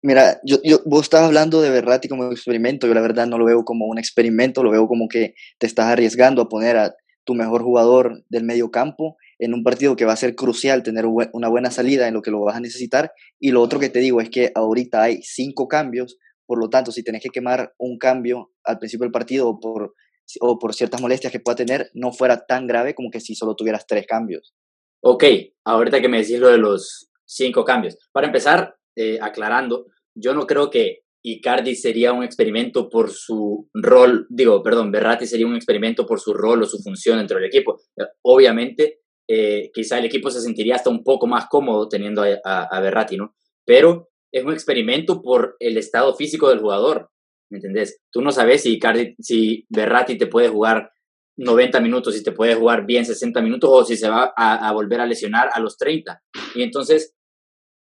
mira, 0.03 0.40
yo, 0.44 0.59
yo, 0.64 0.81
vos 0.85 1.03
estás 1.03 1.22
hablando 1.22 1.62
de 1.62 1.70
Berratti 1.70 2.09
como 2.09 2.33
experimento, 2.33 2.88
yo 2.88 2.94
la 2.94 3.00
verdad 3.00 3.29
no 3.29 3.38
lo 3.38 3.44
veo 3.44 3.64
como 3.64 3.87
un 3.87 3.98
experimento, 3.98 4.64
lo 4.64 4.72
veo 4.72 4.88
como 4.88 5.07
que 5.07 5.35
te 5.59 5.68
estás 5.68 5.87
arriesgando 5.87 6.42
a 6.42 6.48
poner 6.48 6.76
a 6.76 6.92
tu 7.24 7.35
mejor 7.35 7.62
jugador 7.62 8.24
del 8.29 8.42
medio 8.42 8.72
campo 8.72 9.16
en 9.38 9.55
un 9.55 9.62
partido 9.62 9.94
que 9.94 10.05
va 10.05 10.14
a 10.14 10.16
ser 10.16 10.35
crucial 10.35 10.83
tener 10.83 11.07
una 11.07 11.48
buena 11.48 11.70
salida 11.70 12.09
en 12.09 12.14
lo 12.14 12.22
que 12.22 12.33
lo 12.33 12.40
vas 12.40 12.57
a 12.57 12.61
necesitar. 12.61 13.12
Y 13.38 13.53
lo 13.53 13.62
otro 13.62 13.79
que 13.79 13.88
te 13.88 14.00
digo 14.00 14.20
es 14.20 14.31
que 14.31 14.50
ahorita 14.53 15.00
hay 15.00 15.22
cinco 15.22 15.68
cambios, 15.68 16.18
por 16.44 16.59
lo 16.59 16.68
tanto, 16.68 16.90
si 16.90 17.05
tenés 17.05 17.22
que 17.22 17.31
quemar 17.31 17.72
un 17.79 17.98
cambio 17.98 18.50
al 18.64 18.81
principio 18.81 19.05
del 19.05 19.12
partido 19.12 19.61
por 19.61 19.94
o 20.40 20.58
por 20.58 20.74
ciertas 20.74 21.00
molestias 21.00 21.32
que 21.32 21.40
pueda 21.40 21.56
tener, 21.56 21.90
no 21.94 22.12
fuera 22.12 22.44
tan 22.46 22.66
grave 22.66 22.94
como 22.94 23.10
que 23.10 23.20
si 23.20 23.34
solo 23.34 23.54
tuvieras 23.54 23.86
tres 23.86 24.06
cambios. 24.06 24.54
Ok, 25.02 25.24
ahorita 25.64 26.00
que 26.00 26.08
me 26.08 26.18
decís 26.18 26.38
lo 26.38 26.48
de 26.48 26.58
los 26.58 27.10
cinco 27.24 27.64
cambios. 27.64 27.96
Para 28.12 28.26
empezar, 28.26 28.76
eh, 28.96 29.18
aclarando, 29.20 29.86
yo 30.14 30.34
no 30.34 30.46
creo 30.46 30.68
que 30.70 31.00
Icardi 31.22 31.74
sería 31.74 32.12
un 32.12 32.24
experimento 32.24 32.88
por 32.88 33.10
su 33.10 33.68
rol, 33.74 34.26
digo, 34.30 34.62
perdón, 34.62 34.90
Berratti 34.90 35.26
sería 35.26 35.46
un 35.46 35.56
experimento 35.56 36.06
por 36.06 36.20
su 36.20 36.32
rol 36.32 36.62
o 36.62 36.66
su 36.66 36.78
función 36.78 37.18
dentro 37.18 37.36
del 37.36 37.46
equipo. 37.46 37.80
Obviamente, 38.22 39.00
eh, 39.28 39.70
quizá 39.72 39.98
el 39.98 40.06
equipo 40.06 40.30
se 40.30 40.40
sentiría 40.40 40.76
hasta 40.76 40.90
un 40.90 41.04
poco 41.04 41.26
más 41.26 41.46
cómodo 41.48 41.88
teniendo 41.88 42.22
a, 42.22 42.62
a, 42.64 42.80
Berratti, 42.80 43.16
¿no? 43.16 43.36
Pero 43.64 44.08
es 44.32 44.44
un 44.44 44.52
experimento 44.52 45.22
por 45.22 45.56
el 45.60 45.76
estado 45.76 46.14
físico 46.14 46.48
del 46.48 46.60
jugador, 46.60 47.10
¿me 47.50 47.58
entendés? 47.58 48.00
Tú 48.10 48.22
no 48.22 48.32
sabes 48.32 48.62
si, 48.62 48.74
Icardi, 48.74 49.14
si 49.18 49.66
Berratti 49.68 50.16
te 50.16 50.26
puede 50.26 50.48
jugar 50.48 50.90
90 51.36 51.80
minutos, 51.80 52.14
si 52.14 52.22
te 52.22 52.32
puede 52.32 52.54
jugar 52.54 52.84
bien 52.86 53.04
60 53.04 53.40
minutos 53.42 53.70
o 53.72 53.84
si 53.84 53.96
se 53.96 54.08
va 54.08 54.32
a, 54.36 54.68
a 54.68 54.72
volver 54.72 55.00
a 55.00 55.06
lesionar 55.06 55.50
a 55.52 55.60
los 55.60 55.76
30. 55.76 56.22
Y 56.54 56.62
entonces, 56.62 57.14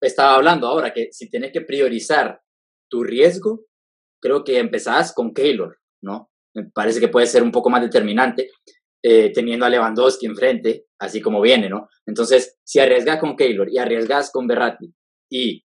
estaba 0.01 0.35
hablando 0.35 0.67
ahora 0.67 0.93
que 0.93 1.09
si 1.13 1.29
tienes 1.29 1.53
que 1.53 1.63
priorizar 1.63 2.41
tu 2.89 3.03
riesgo, 3.03 3.67
creo 4.21 4.45
que 4.45 4.59
empezás 4.59 5.13
con 5.13 5.33
Keylor, 5.33 5.79
¿no? 6.03 6.31
Me 6.55 6.65
parece 6.65 7.01
que 7.01 7.09
puede 7.09 7.27
ser 7.27 7.43
un 7.43 7.53
poco 7.53 7.71
más 7.71 7.83
determinante 7.83 8.51
eh, 9.03 9.33
teniendo 9.33 9.67
a 9.67 9.71
Lewandowski 9.71 10.27
enfrente, 10.27 10.87
así 10.99 11.21
como 11.21 11.41
viene, 11.41 11.69
¿no? 11.69 11.89
Entonces, 12.07 12.59
si 12.65 12.81
arriesgas 12.81 13.21
con 13.21 13.37
Keylor 13.37 13.69
y 13.71 13.79
arriesgas 13.79 14.31
con 14.31 14.47
Berratti 14.47 14.93
y 15.31 15.65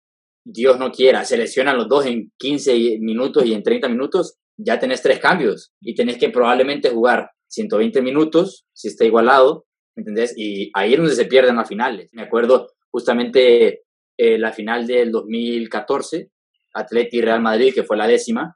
Dios 0.45 0.77
no 0.77 0.91
quiera, 0.91 1.25
se 1.25 1.37
lesionan 1.37 1.75
los 1.75 1.89
dos 1.89 2.05
en 2.05 2.31
15 2.37 2.99
minutos 2.99 3.45
y 3.45 3.53
en 3.53 3.63
30 3.63 3.89
minutos, 3.89 4.37
ya 4.55 4.79
tenés 4.79 5.01
tres 5.01 5.19
cambios 5.19 5.73
y 5.81 5.95
tenés 5.95 6.17
que 6.17 6.29
probablemente 6.29 6.91
jugar 6.91 7.31
120 7.47 8.01
minutos 8.03 8.65
si 8.71 8.89
está 8.89 9.05
igualado, 9.05 9.65
¿entendés? 9.95 10.33
Y 10.37 10.69
ahí 10.75 10.93
es 10.93 10.99
donde 10.99 11.15
se 11.15 11.25
pierden 11.25 11.55
las 11.55 11.67
finales. 11.67 12.09
Me 12.11 12.21
acuerdo 12.21 12.69
justamente 12.91 13.81
eh, 14.17 14.37
la 14.37 14.53
final 14.53 14.85
del 14.85 15.11
2014, 15.11 16.29
Atleti 16.75 17.21
Real 17.21 17.41
Madrid, 17.41 17.73
que 17.73 17.83
fue 17.83 17.97
la 17.97 18.07
décima. 18.07 18.55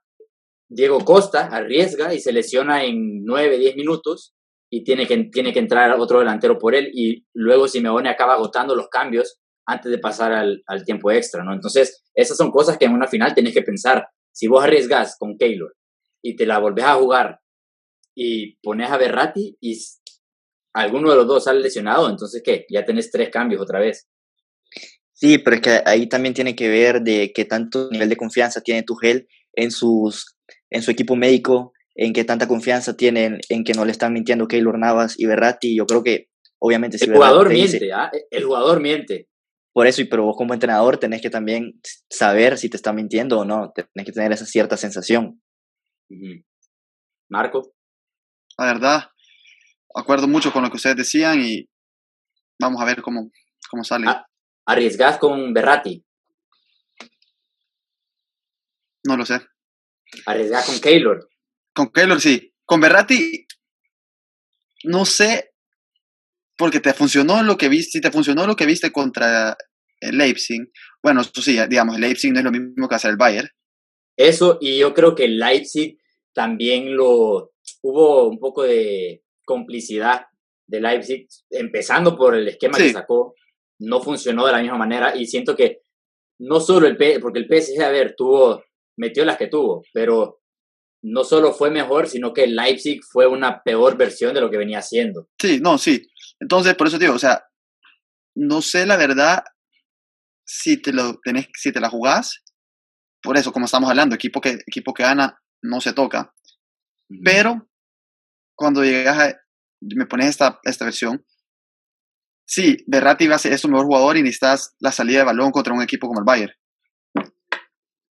Diego 0.69 0.99
Costa 0.99 1.47
arriesga 1.47 2.13
y 2.13 2.19
se 2.19 2.31
lesiona 2.31 2.83
en 2.83 3.25
9, 3.25 3.57
10 3.57 3.75
minutos 3.75 4.35
y 4.69 4.83
tiene 4.83 5.07
que, 5.07 5.17
tiene 5.25 5.51
que 5.51 5.59
entrar 5.59 5.99
otro 5.99 6.19
delantero 6.19 6.59
por 6.59 6.75
él 6.75 6.91
y 6.93 7.25
luego 7.33 7.67
Simeone 7.67 8.09
acaba 8.09 8.33
agotando 8.33 8.75
los 8.75 8.89
cambios 8.89 9.39
antes 9.69 9.91
de 9.91 9.99
pasar 9.99 10.33
al, 10.33 10.63
al, 10.65 10.83
tiempo 10.83 11.11
extra, 11.11 11.43
¿no? 11.43 11.53
Entonces, 11.53 12.03
esas 12.15 12.35
son 12.35 12.49
cosas 12.49 12.77
que 12.77 12.85
en 12.85 12.93
una 12.93 13.07
final 13.07 13.35
tenés 13.35 13.53
que 13.53 13.61
pensar. 13.61 14.07
Si 14.31 14.47
vos 14.47 14.63
arriesgas 14.63 15.15
con 15.17 15.37
Keylor 15.37 15.75
y 16.23 16.35
te 16.35 16.45
la 16.45 16.57
volvés 16.57 16.85
a 16.85 16.95
jugar 16.95 17.39
y 18.15 18.55
pones 18.63 18.89
a 18.89 18.97
Berratti 18.97 19.57
y 19.61 19.79
alguno 20.73 21.11
de 21.11 21.17
los 21.17 21.27
dos 21.27 21.43
sale 21.43 21.59
lesionado, 21.59 22.09
entonces, 22.09 22.41
¿qué? 22.43 22.65
Ya 22.69 22.83
tenés 22.83 23.11
tres 23.11 23.29
cambios 23.29 23.61
otra 23.61 23.79
vez. 23.79 24.07
Sí, 25.13 25.37
pero 25.37 25.57
es 25.57 25.61
que 25.61 25.81
ahí 25.85 26.07
también 26.07 26.33
tiene 26.33 26.55
que 26.55 26.67
ver 26.67 27.01
de 27.01 27.31
qué 27.33 27.45
tanto 27.45 27.89
nivel 27.91 28.09
de 28.09 28.17
confianza 28.17 28.61
tiene 28.61 28.83
Tuchel 28.83 29.27
en, 29.53 29.69
sus, 29.69 30.37
en 30.69 30.81
su 30.81 30.91
equipo 30.91 31.15
médico, 31.15 31.73
en 31.95 32.13
qué 32.13 32.23
tanta 32.23 32.47
confianza 32.47 32.95
tienen 32.95 33.39
en 33.49 33.63
que 33.63 33.73
no 33.73 33.85
le 33.85 33.91
están 33.91 34.13
mintiendo 34.13 34.47
Keylor 34.47 34.79
Navas 34.79 35.19
y 35.19 35.25
Berratti. 35.25 35.75
Yo 35.75 35.85
creo 35.85 36.03
que, 36.03 36.29
obviamente, 36.59 36.97
si 36.97 37.05
el 37.05 37.13
jugador 37.13 37.49
miente, 37.49 37.91
¿ah? 37.91 38.09
el 38.31 38.43
jugador 38.45 38.79
miente. 38.79 39.27
Por 39.73 39.87
eso, 39.87 40.01
y 40.01 40.05
pero 40.05 40.25
vos 40.25 40.35
como 40.35 40.53
entrenador 40.53 40.97
tenés 40.97 41.21
que 41.21 41.29
también 41.29 41.79
saber 42.09 42.57
si 42.57 42.69
te 42.69 42.77
está 42.77 42.91
mintiendo 42.91 43.39
o 43.39 43.45
no, 43.45 43.71
tenés 43.71 44.05
que 44.05 44.11
tener 44.11 44.31
esa 44.31 44.45
cierta 44.45 44.77
sensación. 44.77 45.41
Marco. 47.29 47.73
La 48.57 48.65
verdad, 48.65 49.11
acuerdo 49.95 50.27
mucho 50.27 50.51
con 50.51 50.63
lo 50.63 50.69
que 50.69 50.77
ustedes 50.77 50.97
decían 50.97 51.41
y 51.41 51.69
vamos 52.59 52.81
a 52.81 52.85
ver 52.85 53.01
cómo, 53.01 53.31
cómo 53.69 53.83
sale. 53.83 54.07
Ah, 54.07 54.25
¿Arriesgás 54.65 55.17
con 55.17 55.53
Berratti? 55.53 56.03
No 59.05 59.17
lo 59.17 59.25
sé. 59.25 59.39
¿Arriesgás 60.25 60.65
con 60.65 60.79
Keylor? 60.79 61.29
Con 61.73 61.89
Keylor 61.91 62.19
sí. 62.19 62.53
Con 62.65 62.81
Berratti, 62.81 63.47
no 64.83 65.05
sé, 65.05 65.48
porque 66.59 66.81
te 66.81 66.93
funcionó 66.93 67.41
lo 67.41 67.57
que 67.57 67.69
viste, 67.69 67.91
si 67.91 68.01
te 68.01 68.11
funcionó 68.11 68.45
lo 68.45 68.57
que 68.57 68.65
viste 68.65 68.91
contra 68.91 69.55
el 70.01 70.17
Leipzig, 70.17 70.69
bueno, 71.01 71.21
eso 71.21 71.41
sí, 71.41 71.57
digamos, 71.69 71.95
el 71.95 72.01
Leipzig 72.01 72.33
no 72.33 72.39
es 72.39 72.43
lo 72.43 72.51
mismo 72.51 72.89
que 72.89 72.95
hacer 72.95 73.11
el 73.11 73.17
Bayern. 73.17 73.47
Eso, 74.17 74.57
y 74.59 74.77
yo 74.77 74.93
creo 74.93 75.15
que 75.15 75.23
el 75.23 75.39
Leipzig 75.39 75.97
también 76.33 76.97
lo, 76.97 77.53
hubo 77.81 78.27
un 78.27 78.39
poco 78.39 78.63
de 78.63 79.23
complicidad 79.45 80.25
de 80.67 80.81
Leipzig, 80.81 81.27
empezando 81.49 82.17
por 82.17 82.35
el 82.35 82.49
esquema 82.49 82.77
que 82.77 82.91
sacó, 82.91 83.35
no 83.79 84.01
funcionó 84.01 84.45
de 84.45 84.51
la 84.51 84.61
misma 84.61 84.77
manera 84.77 85.15
y 85.15 85.27
siento 85.27 85.55
que 85.55 85.83
no 86.39 86.59
solo 86.59 86.87
el 86.87 86.97
P, 86.97 87.21
porque 87.21 87.39
el 87.39 87.47
PSG, 87.47 87.81
a 87.81 87.89
ver, 87.89 88.15
tuvo, 88.17 88.65
metió 88.97 89.23
las 89.23 89.37
que 89.37 89.47
tuvo, 89.47 89.83
pero 89.93 90.41
no 91.03 91.23
solo 91.23 91.53
fue 91.53 91.71
mejor, 91.71 92.07
sino 92.07 92.33
que 92.33 92.43
el 92.43 92.55
Leipzig 92.57 92.99
fue 93.09 93.27
una 93.27 93.63
peor 93.63 93.95
versión 93.95 94.33
de 94.33 94.41
lo 94.41 94.51
que 94.51 94.57
venía 94.57 94.79
haciendo. 94.79 95.29
Sí, 95.39 95.59
no, 95.61 95.77
sí. 95.77 96.05
Entonces, 96.39 96.75
por 96.75 96.87
eso 96.87 96.97
digo, 96.97 97.13
o 97.13 97.19
sea, 97.19 97.43
no 98.35 98.61
sé 98.61 98.85
la 98.85 98.97
verdad 98.97 99.43
si 100.45 100.81
te 100.81 100.93
lo 100.93 101.19
tenés, 101.23 101.47
si 101.55 101.71
te 101.71 101.79
la 101.79 101.89
jugás, 101.89 102.43
por 103.21 103.37
eso, 103.37 103.51
como 103.51 103.65
estamos 103.65 103.89
hablando, 103.89 104.15
equipo 104.15 104.41
que, 104.41 104.59
equipo 104.65 104.93
que 104.93 105.03
gana 105.03 105.37
no 105.61 105.81
se 105.81 105.93
toca. 105.93 106.33
Pero 107.23 107.69
cuando 108.55 108.83
llegas 108.83 109.17
a, 109.17 109.35
me 109.81 110.05
pones 110.05 110.27
esta, 110.27 110.59
esta 110.63 110.85
versión, 110.85 111.25
sí, 112.47 112.77
Berratti 112.87 113.27
va 113.27 113.35
a 113.35 113.39
ser, 113.39 113.53
es 113.53 113.61
tu 113.61 113.67
mejor 113.67 113.85
jugador 113.85 114.17
y 114.17 114.23
necesitas 114.23 114.75
la 114.79 114.91
salida 114.91 115.19
de 115.19 115.25
balón 115.25 115.51
contra 115.51 115.73
un 115.73 115.81
equipo 115.81 116.07
como 116.07 116.19
el 116.19 116.25
Bayern. 116.25 116.53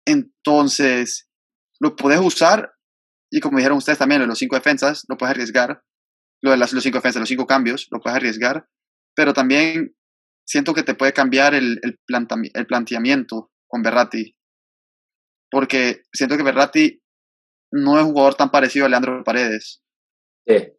Entonces, 0.04 1.28
lo 1.80 1.94
puedes 1.96 2.20
usar 2.20 2.72
y 3.30 3.40
como 3.40 3.58
dijeron 3.58 3.78
ustedes 3.78 3.98
también, 3.98 4.26
los 4.26 4.38
cinco 4.38 4.56
defensas, 4.56 5.04
lo 5.08 5.16
puedes 5.16 5.32
arriesgar. 5.32 5.82
Lo 6.42 6.50
de 6.50 6.56
las, 6.56 6.72
los 6.72 6.82
cinco 6.82 6.98
defensas, 6.98 7.20
los 7.20 7.28
cinco 7.28 7.46
cambios, 7.46 7.88
lo 7.90 8.00
puedes 8.00 8.16
arriesgar. 8.16 8.68
Pero 9.14 9.32
también 9.32 9.96
siento 10.44 10.74
que 10.74 10.82
te 10.82 10.94
puede 10.94 11.12
cambiar 11.12 11.54
el, 11.54 11.80
el, 11.82 11.98
el 12.54 12.66
planteamiento 12.66 13.50
con 13.66 13.82
Berratti. 13.82 14.36
Porque 15.50 16.02
siento 16.12 16.36
que 16.36 16.42
Berratti 16.42 17.02
no 17.72 17.98
es 17.98 18.04
un 18.04 18.12
jugador 18.12 18.34
tan 18.34 18.50
parecido 18.50 18.86
a 18.86 18.88
Leandro 18.88 19.22
Paredes. 19.24 19.82
Sí. 20.46 20.72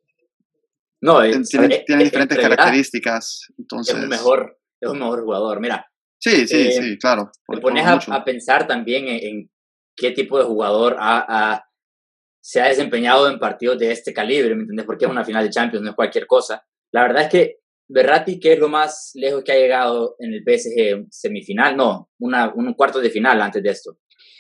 No, 1.02 1.22
tiene, 1.22 1.84
diferentes 2.04 2.38
características. 2.38 3.54
Entonces... 3.58 3.96
Es 3.96 4.04
un 4.04 4.10
mejor, 4.10 4.60
es 4.82 4.90
un 4.90 5.00
mejor 5.00 5.24
jugador. 5.24 5.60
Mira. 5.60 5.86
Sí, 6.20 6.48
sí, 6.48 6.68
eh, 6.68 6.72
sí, 6.72 6.98
claro. 6.98 7.32
Te 7.48 7.60
pones 7.60 7.86
a, 7.86 8.24
pensar 8.24 8.66
también 8.66 9.08
en, 9.08 9.52
qué 9.96 10.12
tipo 10.12 10.40
de 10.40 10.46
jugador 10.46 10.98
se 12.48 12.62
ha 12.62 12.70
desempeñado 12.70 13.30
en 13.30 13.40
partidos 13.40 13.78
de 13.78 13.92
este 13.92 14.14
calibre, 14.14 14.56
¿me 14.56 14.62
entiendes? 14.62 14.86
Porque 14.86 15.04
es 15.04 15.12
una 15.12 15.26
final 15.26 15.44
de 15.44 15.50
Champions, 15.50 15.84
no 15.84 15.90
es 15.90 15.96
cualquier 15.98 16.26
cosa. 16.26 16.66
La 16.94 17.02
verdad 17.02 17.24
es 17.24 17.30
que 17.30 17.58
Berratti, 17.90 18.40
que 18.40 18.54
es 18.54 18.60
lo 18.60 18.70
más 18.70 19.12
lejos 19.16 19.44
que 19.44 19.52
ha 19.52 19.58
llegado 19.58 20.16
en 20.18 20.34
el 20.34 20.44
PSG, 20.44 21.08
semifinal, 21.10 21.76
no, 21.76 22.10
una, 22.20 22.54
un 22.54 22.74
cuarto 22.74 23.02
de 23.02 23.10
final 23.10 23.42
antes 23.42 23.62
de 23.62 23.70
esto. 23.70 23.98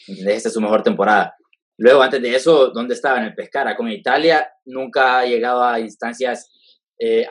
¿Entendés? 0.07 0.37
Esta 0.37 0.47
es 0.47 0.53
su 0.53 0.61
mejor 0.61 0.83
temporada. 0.83 1.35
Luego, 1.79 2.01
antes 2.01 2.21
de 2.21 2.33
eso, 2.33 2.69
¿dónde 2.69 2.93
estaba? 2.93 3.17
En 3.17 3.25
el 3.25 3.35
Pescara. 3.35 3.75
Con 3.75 3.91
Italia 3.91 4.49
nunca 4.63 5.19
ha 5.19 5.25
llegado 5.25 5.61
a 5.61 5.77
instancias. 5.77 6.49
Eh, 6.97 7.27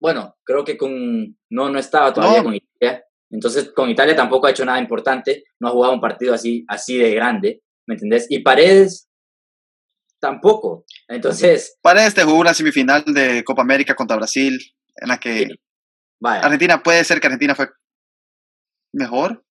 bueno, 0.00 0.36
creo 0.44 0.64
que 0.64 0.76
con. 0.76 1.36
No, 1.50 1.68
no 1.68 1.80
estaba 1.80 2.12
todavía 2.12 2.44
con 2.44 2.54
Italia. 2.54 3.04
Entonces, 3.28 3.72
con 3.72 3.90
Italia 3.90 4.14
tampoco 4.14 4.46
ha 4.46 4.52
hecho 4.52 4.64
nada 4.64 4.78
importante. 4.78 5.46
No 5.58 5.66
ha 5.66 5.72
jugado 5.72 5.94
un 5.94 6.00
partido 6.00 6.32
así, 6.32 6.64
así 6.68 6.96
de 6.96 7.12
grande. 7.12 7.64
¿Me 7.88 7.94
entendés? 7.96 8.26
Y 8.30 8.38
Paredes 8.38 9.05
tampoco. 10.20 10.84
Entonces. 11.08 11.78
Paredes 11.82 12.14
te 12.14 12.24
jugó 12.24 12.38
una 12.38 12.54
semifinal 12.54 13.04
de 13.06 13.44
Copa 13.44 13.62
América 13.62 13.94
contra 13.94 14.16
Brasil, 14.16 14.58
en 14.96 15.08
la 15.08 15.18
que. 15.18 15.48
Argentina 16.22 16.82
puede 16.82 17.04
ser 17.04 17.20
que 17.20 17.26
Argentina 17.26 17.54
fue 17.54 17.68
mejor, 18.92 19.44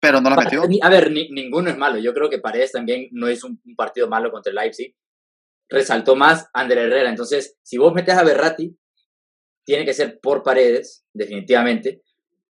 pero 0.00 0.20
no 0.20 0.30
la 0.30 0.36
metió. 0.36 0.62
A 0.82 0.88
ver, 0.88 1.10
ninguno 1.10 1.70
es 1.70 1.76
malo. 1.76 1.98
Yo 1.98 2.14
creo 2.14 2.30
que 2.30 2.38
Paredes 2.38 2.72
también 2.72 3.08
no 3.12 3.28
es 3.28 3.44
un, 3.44 3.60
partido 3.76 4.08
malo 4.08 4.30
contra 4.30 4.50
el 4.50 4.56
Leipzig. 4.56 4.94
Resaltó 5.68 6.16
más 6.16 6.48
André 6.54 6.84
Herrera. 6.84 7.10
Entonces, 7.10 7.58
si 7.62 7.76
vos 7.76 7.92
metes 7.92 8.14
a 8.14 8.22
Berratti, 8.22 8.76
tiene 9.64 9.84
que 9.84 9.92
ser 9.92 10.18
por 10.20 10.42
Paredes, 10.42 11.04
definitivamente. 11.12 12.02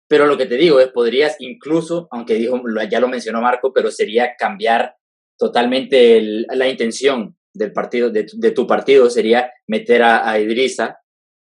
Pero 0.09 0.27
lo 0.27 0.37
que 0.37 0.47
te 0.47 0.57
digo 0.57 0.79
es, 0.81 0.89
podrías 0.89 1.37
incluso, 1.41 2.09
aunque 2.11 2.35
dijo, 2.35 2.61
ya 2.91 3.01
lo 3.01 3.09
mencionó 3.09 3.41
Marco, 3.41 3.73
pero 3.73 3.91
sería 3.91 4.37
cambiar 4.39 4.95
totalmente 5.39 6.21
la 6.21 6.69
intención 6.69 7.37
del 7.53 7.73
partido, 7.73 8.11
de, 8.11 8.51
tu 8.53 8.67
partido, 8.67 9.09
sería 9.11 9.51
meter 9.67 10.03
a, 10.03 10.31
a 10.31 10.39
Idrissa 10.39 10.99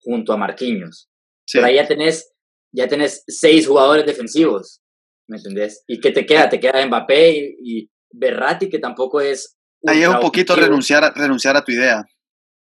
junto 0.00 0.32
a 0.32 0.36
Marquinhos. 0.36 1.08
Pero 1.52 1.66
ahí 1.66 1.76
ya 1.76 1.86
tenés, 1.86 2.32
ya 2.72 2.88
tenés 2.88 3.24
seis 3.26 3.66
jugadores 3.66 4.06
defensivos 4.06 4.82
¿me 5.28 5.36
entendés? 5.36 5.84
¿Y 5.86 6.00
qué 6.00 6.10
te 6.10 6.26
queda? 6.26 6.48
Te 6.48 6.58
queda 6.58 6.84
Mbappé 6.84 7.30
y, 7.30 7.56
y 7.62 7.90
Berratti, 8.10 8.68
que 8.68 8.78
tampoco 8.78 9.20
es... 9.20 9.56
Ahí 9.86 10.02
es 10.02 10.08
un 10.08 10.20
poquito 10.20 10.56
renunciar 10.56 11.04
a, 11.04 11.10
renunciar 11.12 11.56
a 11.56 11.64
tu 11.64 11.70
idea. 11.70 12.04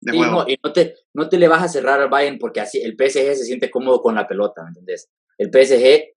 de 0.00 0.14
y 0.14 0.18
juego. 0.18 0.32
no, 0.32 0.48
y 0.48 0.58
no 0.62 0.72
te, 0.72 0.94
no 1.14 1.28
te 1.28 1.38
le 1.38 1.48
vas 1.48 1.62
a 1.62 1.68
cerrar 1.68 2.00
al 2.00 2.08
Bayern 2.08 2.38
porque 2.38 2.60
así 2.60 2.80
el 2.80 2.92
PSG 2.92 3.34
se 3.34 3.44
siente 3.44 3.70
cómodo 3.70 4.00
con 4.00 4.14
la 4.14 4.28
pelota, 4.28 4.62
¿me 4.62 4.68
entendés? 4.68 5.08
El 5.36 5.48
PSG 5.48 6.14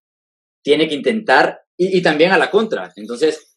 tiene 0.61 0.87
que 0.87 0.95
intentar, 0.95 1.61
y, 1.77 1.97
y 1.97 2.01
también 2.01 2.31
a 2.31 2.37
la 2.37 2.51
contra. 2.51 2.91
Entonces, 2.95 3.52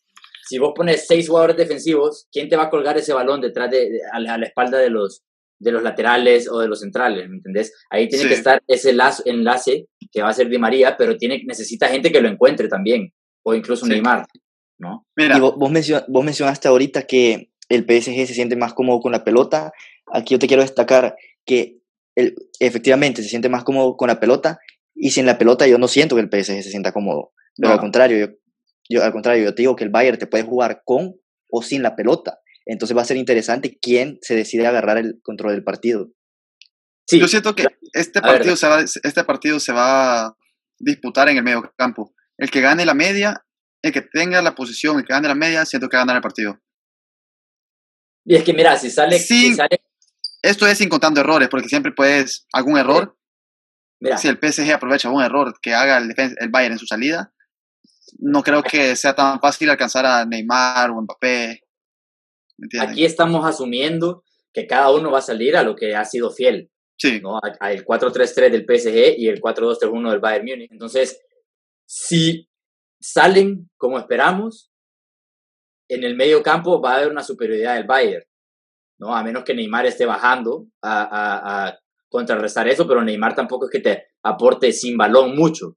si 0.48 0.58
vos 0.58 0.72
pones 0.74 1.06
seis 1.06 1.28
jugadores 1.28 1.56
defensivos, 1.56 2.26
¿quién 2.32 2.48
te 2.48 2.56
va 2.56 2.64
a 2.64 2.70
colgar 2.70 2.96
ese 2.96 3.12
balón 3.12 3.40
detrás 3.40 3.70
de, 3.70 3.90
de- 3.90 4.00
a, 4.12 4.20
la, 4.20 4.34
a 4.34 4.38
la 4.38 4.46
espalda 4.46 4.78
de 4.78 4.90
los, 4.90 5.22
de 5.58 5.72
los 5.72 5.82
laterales 5.82 6.48
o 6.50 6.58
de 6.60 6.68
los 6.68 6.80
centrales? 6.80 7.28
¿Me 7.28 7.36
entendés? 7.36 7.72
Ahí 7.90 8.08
tiene 8.08 8.24
Sí. 8.24 8.28
que 8.28 8.34
estar 8.34 8.62
ese 8.66 8.92
lazo, 8.92 9.22
enlace 9.26 9.86
que 10.12 10.22
va 10.22 10.28
a 10.28 10.32
ser 10.32 10.48
Di 10.48 10.58
María, 10.58 10.96
pero 10.96 11.16
tiene, 11.16 11.42
necesita 11.46 11.88
gente 11.88 12.12
que 12.12 12.20
lo 12.20 12.28
encuentre 12.28 12.68
también, 12.68 13.12
o 13.44 13.54
incluso 13.54 13.84
Sí. 13.86 13.90
Neymar, 13.92 14.26
¿no? 14.78 15.06
Mira, 15.16 15.36
Y 15.36 15.40
vos, 15.40 15.54
vos, 15.56 15.70
mencio- 15.70 16.04
vos 16.08 16.24
mencionaste 16.24 16.68
ahorita 16.68 17.02
que 17.06 17.50
el 17.68 17.84
PSG 17.84 18.26
se 18.26 18.34
siente 18.34 18.54
más 18.56 18.74
cómodo 18.74 19.00
con 19.00 19.12
la 19.12 19.24
pelota. 19.24 19.72
Aquí 20.12 20.34
yo 20.34 20.38
te 20.38 20.46
quiero 20.46 20.62
destacar 20.62 21.16
que 21.44 21.78
el, 22.14 22.34
efectivamente 22.60 23.22
se 23.22 23.28
siente 23.28 23.48
más 23.48 23.64
cómodo 23.64 23.96
con 23.96 24.08
la 24.08 24.20
pelota 24.20 24.58
y 24.94 25.10
sin 25.10 25.26
la 25.26 25.36
pelota 25.38 25.66
yo 25.66 25.76
no 25.78 25.88
siento 25.88 26.14
que 26.14 26.22
el 26.22 26.28
PSG 26.30 26.62
se 26.62 26.70
sienta 26.70 26.92
cómodo. 26.92 27.32
Pero 27.56 27.68
No. 27.70 27.74
al 27.74 27.80
contrario, 27.80 28.18
yo, 28.26 28.32
yo- 28.88 29.02
al 29.04 29.12
contrario, 29.12 29.44
yo 29.44 29.54
te 29.54 29.62
digo 29.62 29.76
que 29.76 29.84
el 29.84 29.90
Bayern 29.90 30.18
te 30.18 30.26
puede 30.26 30.44
jugar 30.44 30.82
con 30.84 31.14
o 31.50 31.62
sin 31.62 31.82
la 31.82 31.96
pelota. 31.96 32.40
Entonces 32.64 32.96
va 32.96 33.02
a 33.02 33.06
ser 33.06 33.16
interesante 33.16 33.78
quién 33.80 34.18
se 34.22 34.34
decide 34.34 34.66
agarrar 34.66 34.98
el 34.98 35.20
control 35.22 35.52
del 35.52 35.64
partido. 35.64 36.08
Sí, 37.08 37.20
yo 37.20 37.28
siento 37.28 37.54
que 37.54 37.66
este 37.92 38.20
ver, 38.20 38.32
partido, 38.32 38.56
se 38.56 38.66
va, 38.66 38.80
este 38.80 39.24
partido 39.24 39.60
se 39.60 39.72
va 39.72 40.26
a 40.26 40.36
disputar 40.78 41.28
en 41.28 41.36
el 41.36 41.44
medio 41.44 41.72
campo. 41.76 42.12
El 42.36 42.50
que 42.50 42.60
gane 42.60 42.84
la 42.84 42.94
media, 42.94 43.44
el 43.82 43.92
que 43.92 44.02
tenga 44.02 44.42
la 44.42 44.54
posición, 44.56 44.98
el 44.98 45.04
que 45.04 45.12
gane 45.12 45.28
la 45.28 45.36
media, 45.36 45.64
siento 45.64 45.88
que 45.88 45.96
va 45.96 46.02
a 46.02 46.06
ganar 46.06 46.16
el 46.16 46.22
partido. 46.22 46.60
y 48.28 48.34
es 48.34 48.42
que 48.42 48.52
mira, 48.52 48.76
si 48.76 48.90
sale, 48.90 49.18
si 49.20 49.50
Sí. 49.50 49.54
sale 49.54 49.80
Esto 50.42 50.66
es 50.66 50.78
sin 50.78 50.88
contando 50.88 51.20
errores, 51.20 51.48
porque 51.48 51.68
siempre 51.68 51.92
puedes, 51.92 52.46
algún 52.52 52.76
error, 52.76 53.16
mira, 54.00 54.16
si 54.18 54.26
el 54.28 54.38
PSG 54.38 54.72
aprovecha 54.72 55.10
un 55.10 55.22
error 55.22 55.54
que 55.60 55.74
haga 55.74 55.98
el, 55.98 56.12
el 56.16 56.48
Bayern 56.50 56.72
en 56.74 56.78
su 56.78 56.86
salida, 56.86 57.32
no 58.18 58.42
creo 58.42 58.62
que 58.62 58.94
sea 58.96 59.14
tan 59.14 59.40
fácil 59.40 59.70
alcanzar 59.70 60.06
a 60.06 60.24
Neymar 60.24 60.90
o 60.90 61.02
Mbappé. 61.02 61.60
Aquí 62.80 63.04
estamos 63.04 63.44
asumiendo 63.44 64.24
que 64.52 64.66
cada 64.66 64.90
uno 64.90 65.10
va 65.10 65.18
a 65.18 65.22
salir 65.22 65.56
a 65.56 65.62
lo 65.62 65.74
que 65.76 65.94
ha 65.94 66.04
sido 66.04 66.30
fiel. 66.30 66.70
sí, 66.98 67.20
¿no? 67.20 67.36
A- 67.36 67.40
a 67.60 67.72
el 67.72 67.84
4-3-3 67.84 68.50
del 68.50 68.64
PSG 68.64 69.18
y 69.18 69.28
el 69.28 69.40
4-2-3-1 69.40 70.10
del 70.10 70.20
Bayern 70.20 70.46
Múnich. 70.46 70.72
Entonces, 70.72 71.20
si 71.84 72.48
salen 72.98 73.68
como 73.76 73.98
esperamos, 73.98 74.70
en 75.88 76.04
el 76.04 76.16
medio 76.16 76.42
campo 76.42 76.80
va 76.80 76.92
a 76.94 76.96
haber 76.96 77.10
una 77.10 77.22
superioridad 77.22 77.74
del 77.74 77.86
Bayern, 77.86 78.24
¿no? 78.98 79.14
A 79.14 79.22
menos 79.22 79.44
que 79.44 79.54
Neymar 79.54 79.84
esté 79.86 80.06
bajando 80.06 80.66
a, 80.82 81.02
a- 81.02 81.66
a 81.68 81.78
contrarrestar 82.08 82.66
eso, 82.68 82.88
pero 82.88 83.02
Neymar 83.04 83.34
tampoco 83.34 83.66
es 83.66 83.70
que 83.70 83.80
te 83.80 84.06
aporte 84.22 84.72
sin 84.72 84.96
balón 84.96 85.36
mucho, 85.36 85.76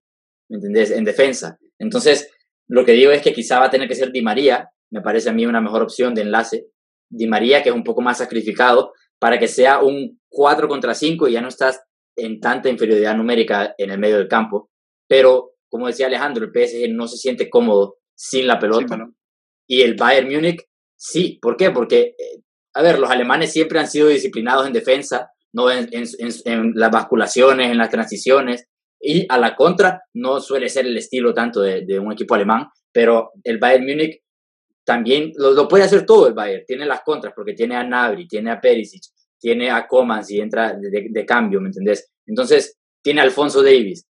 ¿me 0.49 0.55
entendés? 0.57 0.91
En 0.91 1.03
defensa. 1.03 1.57
Entonces, 1.79 2.29
lo 2.67 2.85
que 2.85 2.91
digo 2.93 3.11
es 3.11 3.21
que 3.21 3.33
quizá 3.33 3.59
va 3.59 3.65
a 3.65 3.69
tener 3.71 3.87
que 3.87 3.95
ser 3.95 4.11
Di 4.11 4.21
María, 4.21 4.69
me 4.91 5.01
parece 5.01 5.29
a 5.29 5.33
mí 5.33 5.45
una 5.45 5.61
mejor 5.61 5.81
opción 5.83 6.13
de 6.13 6.21
enlace. 6.21 6.67
Di 7.09 7.27
María, 7.27 7.63
que 7.63 7.69
es 7.69 7.75
un 7.75 7.83
poco 7.83 8.01
más 8.01 8.17
sacrificado, 8.19 8.93
para 9.19 9.39
que 9.39 9.47
sea 9.47 9.79
un 9.79 10.19
4 10.29 10.67
contra 10.67 10.93
5 10.93 11.27
y 11.27 11.33
ya 11.33 11.41
no 11.41 11.47
estás 11.47 11.81
en 12.15 12.39
tanta 12.39 12.69
inferioridad 12.69 13.15
numérica 13.15 13.73
en 13.77 13.91
el 13.91 13.97
medio 13.99 14.17
del 14.17 14.27
campo. 14.27 14.69
Pero, 15.07 15.53
como 15.69 15.87
decía 15.87 16.07
Alejandro, 16.07 16.45
el 16.45 16.51
PSG 16.51 16.89
no 16.93 17.07
se 17.07 17.17
siente 17.17 17.49
cómodo 17.49 17.97
sin 18.15 18.45
la 18.47 18.59
pelota. 18.59 18.81
sí, 18.81 18.85
bueno, 18.87 19.13
Y 19.67 19.81
el 19.81 19.95
Bayern 19.95 20.27
Múnich, 20.31 20.61
sí. 20.97 21.39
¿Por 21.41 21.55
qué? 21.57 21.71
Porque, 21.71 22.15
eh, 22.17 22.41
a 22.73 22.81
ver, 22.81 22.99
los 22.99 23.09
alemanes 23.09 23.51
siempre 23.53 23.79
han 23.79 23.87
sido 23.87 24.07
disciplinados 24.07 24.67
en 24.67 24.73
defensa, 24.73 25.29
no 25.53 25.71
en, 25.71 25.87
en- 25.91 26.05
en- 26.19 26.33
en 26.45 26.71
las 26.75 26.91
basculaciones, 26.91 27.71
en 27.71 27.77
las 27.77 27.89
transiciones. 27.89 28.65
Y 29.01 29.25
a 29.29 29.37
la 29.37 29.55
contra, 29.55 30.03
no 30.13 30.39
suele 30.41 30.67
ser 30.69 30.85
el 30.85 30.97
estilo 30.97 31.33
tanto 31.33 31.61
de, 31.61 31.85
de 31.85 31.99
un 31.99 32.11
equipo 32.11 32.35
alemán, 32.35 32.67
pero 32.91 33.31
el 33.43 33.57
Bayern 33.57 33.85
Múnich 33.85 34.21
también 34.83 35.31
lo, 35.35 35.51
lo 35.51 35.67
puede 35.67 35.83
hacer 35.83 36.05
todo 36.05 36.27
el 36.27 36.33
Bayern. 36.33 36.65
Tiene 36.65 36.85
las 36.85 37.01
contras 37.01 37.33
porque 37.35 37.53
tiene 37.53 37.75
a 37.75 37.83
Nabri, 37.83 38.27
tiene 38.27 38.51
a 38.51 38.59
Perisic, 38.59 39.03
tiene 39.39 39.69
a 39.71 39.87
Coman 39.87 40.23
si 40.25 40.39
entra 40.39 40.73
de, 40.73 40.89
de- 40.89 41.07
de 41.09 41.25
cambio, 41.25 41.61
¿me 41.61 41.67
entendés? 41.67 42.11
Entonces, 42.25 42.77
tiene 43.01 43.21
a 43.21 43.23
Alfonso 43.23 43.61
Davis 43.63 44.05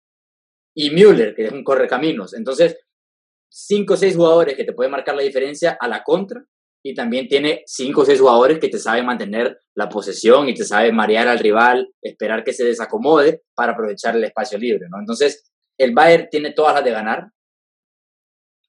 y 0.76 0.90
Müller, 0.92 1.36
que 1.36 1.46
es 1.46 1.52
un 1.52 1.64
correcaminos. 1.64 2.34
Entonces, 2.34 2.78
cinco 3.50 3.94
o 3.94 3.98
seis 3.98 4.16
jugadores 4.16 4.56
que 4.56 4.64
te 4.64 4.74
pueden 4.74 4.92
marcar 4.92 5.16
la 5.16 5.22
diferencia 5.24 5.78
a 5.80 5.88
la 5.88 6.04
contra 6.04 6.44
y 6.84 6.94
también 6.94 7.28
tiene 7.28 7.64
cinco 7.66 8.02
o 8.02 8.06
seis 8.06 8.20
jugadores 8.20 8.60
que 8.60 8.70
te 8.70 8.80
saben 8.80 9.06
mantener 9.06 9.60
la 9.76 9.90
posesión 9.90 10.48
y 10.48 10.54
te 10.54 10.64
saben 10.64 10.96
marear 10.96 11.28
al 11.28 11.40
rival, 11.40 11.90
esperar 12.02 12.44
que 12.44 12.54
se 12.54 12.66
desacomode 12.66 13.44
para 13.54 13.74
aprovechar 13.74 14.16
el 14.16 14.24
espacio 14.24 14.58
libre, 14.58 14.88
¿no? 14.90 15.00
Entonces, 15.00 15.52
el 15.78 15.94
Bayern 15.94 16.28
tiene 16.30 16.52
todas 16.52 16.76
las 16.76 16.84
de 16.84 16.92
ganar. 16.92 17.32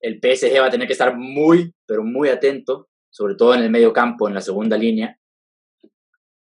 El 0.01 0.18
PSG 0.20 0.61
va 0.61 0.66
a 0.66 0.70
tener 0.70 0.87
que 0.87 0.94
estar 0.94 1.16
muy, 1.16 1.73
pero 1.87 2.03
muy 2.03 2.29
atento, 2.29 2.88
sobre 3.11 3.35
todo 3.35 3.55
en 3.55 3.62
el 3.62 3.70
medio 3.70 3.92
campo, 3.92 4.29
en 4.29 4.35
la 4.35 4.40
segunda 4.40 4.77
línea, 4.77 5.16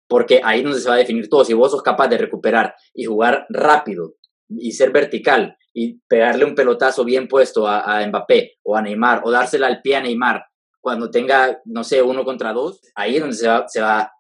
porque 0.08 0.42
ahí 0.44 0.60
es 0.60 0.64
donde 0.64 0.80
se 0.80 0.90
va 0.90 0.96
a 0.96 1.00
definir 1.00 1.30
todo. 1.30 1.46
Si 1.46 1.54
vos 1.54 1.72
sos 1.72 1.82
capaz 1.82 2.08
de 2.08 2.18
recuperar 2.18 2.76
y 2.94 3.06
jugar 3.06 3.46
rápido 3.50 4.16
y 4.50 4.72
ser 4.72 4.92
vertical 4.92 5.58
y 5.74 6.00
pegarle 6.08 6.46
un 6.46 6.56
pelotazo 6.56 7.06
bien 7.06 7.28
puesto 7.28 7.68
a, 7.68 8.00
a 8.00 8.06
Mbappé 8.08 8.58
o 8.64 8.76
a 8.76 8.82
Neymar 8.82 9.22
o 9.24 9.32
dársela 9.32 9.68
al 9.68 9.82
pie 9.82 9.96
a 9.96 10.02
Neymar 10.02 10.44
cuando 10.84 11.10
tenga, 11.10 11.62
no 11.64 11.86
sé, 11.86 12.02
uno 12.02 12.26
contra 12.26 12.52
dos, 12.52 12.82
ahí 12.94 13.16
es 13.16 13.22
donde 13.22 13.38
se 13.38 13.48
va, 13.48 13.66
se 13.70 13.80
va 13.80 14.12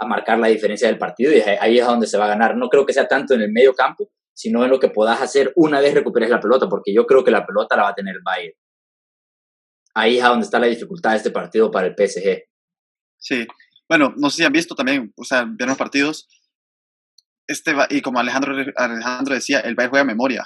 a 0.00 0.06
marcar 0.06 0.36
la 0.40 0.48
diferencia 0.48 0.88
del 0.88 0.98
partido 0.98 1.32
y 1.32 1.38
ahí 1.40 1.78
es 1.78 1.86
donde 1.86 2.08
se 2.08 2.18
va 2.18 2.24
a 2.24 2.30
ganar. 2.30 2.56
No 2.56 2.68
creo 2.68 2.84
que 2.84 2.92
sea 2.92 3.06
tanto 3.06 3.34
en 3.34 3.42
el 3.42 3.52
medio 3.52 3.72
campo, 3.72 4.10
sino 4.34 4.64
en 4.64 4.70
lo 4.70 4.80
que 4.80 4.90
puedas 4.90 5.22
hacer 5.22 5.52
una 5.54 5.80
vez 5.80 5.94
recuperes 5.94 6.28
la 6.28 6.40
pelota, 6.40 6.68
porque 6.68 6.92
yo 6.92 7.06
creo 7.06 7.22
que 7.22 7.30
la 7.30 7.46
pelota 7.46 7.76
la 7.76 7.84
va 7.84 7.90
a 7.90 7.94
tener 7.94 8.16
el 8.16 8.22
Bayern. 8.24 8.56
Ahí 9.94 10.18
es 10.18 10.24
donde 10.24 10.44
está 10.44 10.58
la 10.58 10.66
dificultad 10.66 11.12
de 11.12 11.18
este 11.18 11.30
partido 11.30 11.70
para 11.70 11.86
el 11.86 11.94
PSG. 11.94 12.42
sí. 13.18 13.46
Bueno, 13.88 14.12
no 14.18 14.28
sé 14.28 14.38
si 14.38 14.44
han 14.44 14.52
visto 14.52 14.74
también, 14.74 15.14
o 15.16 15.24
sea, 15.24 15.44
vieron 15.44 15.68
los 15.68 15.78
partidos. 15.78 16.28
Este 17.46 17.74
y 17.88 18.02
como 18.02 18.18
Alejandro, 18.18 18.54
Alejandro 18.76 19.34
decía, 19.34 19.60
el 19.60 19.76
Bayern 19.76 19.90
juega 19.90 20.04
memoria. 20.04 20.44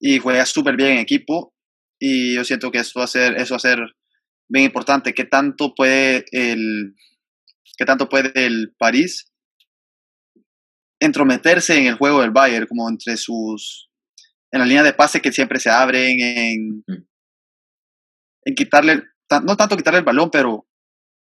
Y 0.00 0.18
juega 0.18 0.44
súper 0.44 0.76
bien 0.76 0.90
en 0.90 0.98
equipo. 0.98 1.54
Y 2.00 2.34
yo 2.34 2.44
siento 2.44 2.70
que 2.70 2.78
eso 2.78 2.98
va 2.98 3.04
a 3.04 3.08
ser, 3.08 3.36
eso 3.36 3.54
va 3.54 3.56
a 3.56 3.60
ser 3.60 3.78
bien 4.50 4.66
importante. 4.66 5.14
¿Qué 5.14 5.24
tanto 5.24 5.74
puede 5.74 6.24
el, 6.32 6.94
qué 7.78 7.84
tanto 7.86 8.08
puede 8.08 8.32
el 8.34 8.74
París 8.78 9.32
entrometerse 11.00 11.78
en 11.78 11.86
el 11.86 11.94
juego 11.94 12.20
del 12.20 12.30
Bayern, 12.30 12.66
como 12.66 12.88
entre 12.88 13.16
sus, 13.16 13.90
en 14.52 14.60
la 14.60 14.66
línea 14.66 14.82
de 14.82 14.92
pase 14.92 15.22
que 15.22 15.32
siempre 15.32 15.58
se 15.58 15.70
abren, 15.70 16.16
en, 16.20 16.84
Mm. 16.86 17.06
en 18.44 18.54
quitarle, 18.54 19.02
ta- 19.28 19.40
no 19.40 19.56
tanto 19.56 19.76
quitarle 19.76 20.00
el 20.00 20.04
balón, 20.04 20.30
pero 20.30 20.66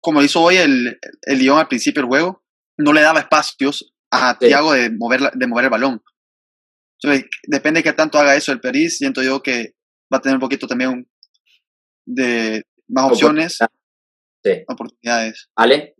como 0.00 0.22
hizo 0.22 0.40
hoy 0.40 0.56
el, 0.56 0.98
el 1.22 1.38
Lyon 1.38 1.58
al 1.58 1.68
principio 1.68 2.02
del 2.02 2.08
juego, 2.08 2.42
no 2.78 2.92
le 2.92 3.02
daba 3.02 3.20
espacios 3.20 3.92
a 4.10 4.32
Sí. 4.40 4.46
Thiago 4.48 4.72
de 4.72 4.90
mover, 4.90 5.20
la- 5.20 5.32
de 5.34 5.46
mover 5.46 5.64
el 5.66 5.70
balón. 5.70 6.02
Entonces, 7.02 7.30
depende 7.46 7.80
de 7.80 7.84
qué 7.84 7.92
tanto 7.92 8.18
haga 8.18 8.34
eso 8.36 8.50
el 8.52 8.60
París, 8.60 8.98
siento 8.98 9.22
yo 9.22 9.42
que 9.42 9.74
va 10.12 10.18
a 10.18 10.20
tener 10.20 10.36
un 10.36 10.40
poquito 10.40 10.66
también 10.66 11.08
de 12.06 12.64
más 12.90 13.10
opciones, 13.10 13.58
Sí. 14.42 14.52
oportunidades. 14.68 15.48
¿Ale? 15.54 15.94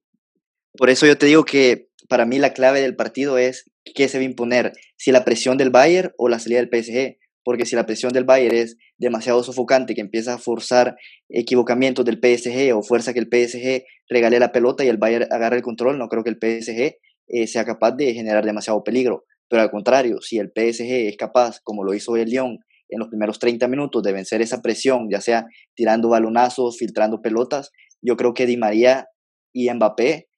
Por 0.76 0.88
eso 0.88 1.06
yo 1.06 1.18
te 1.18 1.26
digo 1.26 1.44
que 1.44 1.88
para 2.08 2.24
mí 2.24 2.38
la 2.38 2.54
clave 2.54 2.80
del 2.80 2.96
partido 2.96 3.38
es 3.38 3.70
qué 3.94 4.08
se 4.08 4.18
va 4.18 4.22
a 4.22 4.24
imponer, 4.24 4.72
si 4.96 5.12
la 5.12 5.24
presión 5.24 5.58
del 5.58 5.70
Bayern 5.70 6.12
o 6.16 6.28
la 6.28 6.38
salida 6.38 6.60
del 6.60 6.70
PSG. 6.70 7.18
Porque 7.42 7.64
si 7.64 7.74
la 7.74 7.86
presión 7.86 8.12
del 8.12 8.24
Bayern 8.24 8.54
es 8.54 8.76
demasiado 8.98 9.42
sofocante, 9.42 9.94
que 9.94 10.02
empieza 10.02 10.34
a 10.34 10.38
forzar 10.38 10.96
equivocamientos 11.30 12.04
del 12.04 12.18
PSG 12.18 12.76
o 12.76 12.82
fuerza 12.82 13.14
que 13.14 13.18
el 13.18 13.28
PSG 13.28 13.84
regale 14.10 14.38
la 14.38 14.52
pelota 14.52 14.84
y 14.84 14.88
el 14.88 14.98
Bayern 14.98 15.26
agarre 15.32 15.56
el 15.56 15.62
control, 15.62 15.98
no 15.98 16.08
creo 16.08 16.22
que 16.22 16.30
el 16.30 16.36
PSG 16.36 16.98
eh, 17.28 17.46
sea 17.46 17.64
capaz 17.64 17.92
de 17.92 18.12
generar 18.12 18.44
demasiado 18.44 18.84
peligro. 18.84 19.24
Pero 19.48 19.62
al 19.62 19.70
contrario, 19.70 20.20
si 20.20 20.38
el 20.38 20.52
PSG 20.54 21.08
es 21.08 21.16
capaz, 21.16 21.60
como 21.62 21.82
lo 21.82 21.94
hizo 21.94 22.14
el 22.16 22.28
Lyon 22.28 22.58
en 22.90 22.98
los 22.98 23.08
primeros 23.08 23.38
30 23.38 23.68
minutos, 23.68 24.02
de 24.02 24.12
vencer 24.12 24.42
esa 24.42 24.60
presión, 24.62 25.08
ya 25.10 25.20
sea 25.20 25.46
tirando 25.74 26.08
balonazos, 26.08 26.76
filtrando 26.78 27.22
pelotas, 27.22 27.70
yo 28.02 28.16
creo 28.16 28.34
que 28.34 28.46
Di 28.46 28.56
María 28.56 29.06
y 29.54 29.70
Mbappé 29.72 30.28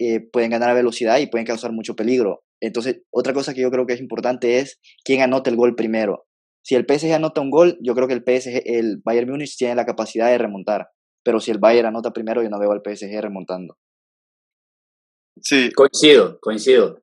eh, 0.00 0.20
pueden 0.32 0.50
ganar 0.50 0.70
a 0.70 0.74
velocidad 0.74 1.18
y 1.18 1.26
pueden 1.26 1.46
causar 1.46 1.72
mucho 1.72 1.96
peligro. 1.96 2.42
Entonces, 2.60 3.02
otra 3.10 3.32
cosa 3.32 3.54
que 3.54 3.60
yo 3.60 3.70
creo 3.70 3.86
que 3.86 3.94
es 3.94 4.00
importante 4.00 4.58
es 4.58 4.80
quién 5.04 5.22
anota 5.22 5.50
el 5.50 5.56
gol 5.56 5.74
primero. 5.74 6.26
Si 6.64 6.74
el 6.74 6.84
PSG 6.86 7.12
anota 7.14 7.40
un 7.40 7.50
gol, 7.50 7.78
yo 7.80 7.94
creo 7.94 8.08
que 8.08 8.14
el 8.14 8.22
PSG, 8.24 8.62
el 8.66 9.00
Bayern 9.04 9.30
Múnich 9.30 9.56
tiene 9.56 9.74
la 9.74 9.86
capacidad 9.86 10.28
de 10.28 10.38
remontar. 10.38 10.88
Pero 11.24 11.40
si 11.40 11.50
el 11.50 11.58
Bayern 11.58 11.86
anota 11.88 12.12
primero, 12.12 12.42
yo 12.42 12.50
no 12.50 12.58
veo 12.58 12.72
al 12.72 12.82
PSG 12.82 13.20
remontando. 13.20 13.76
Sí, 15.40 15.70
Coincido, 15.72 16.38
coincido. 16.40 17.02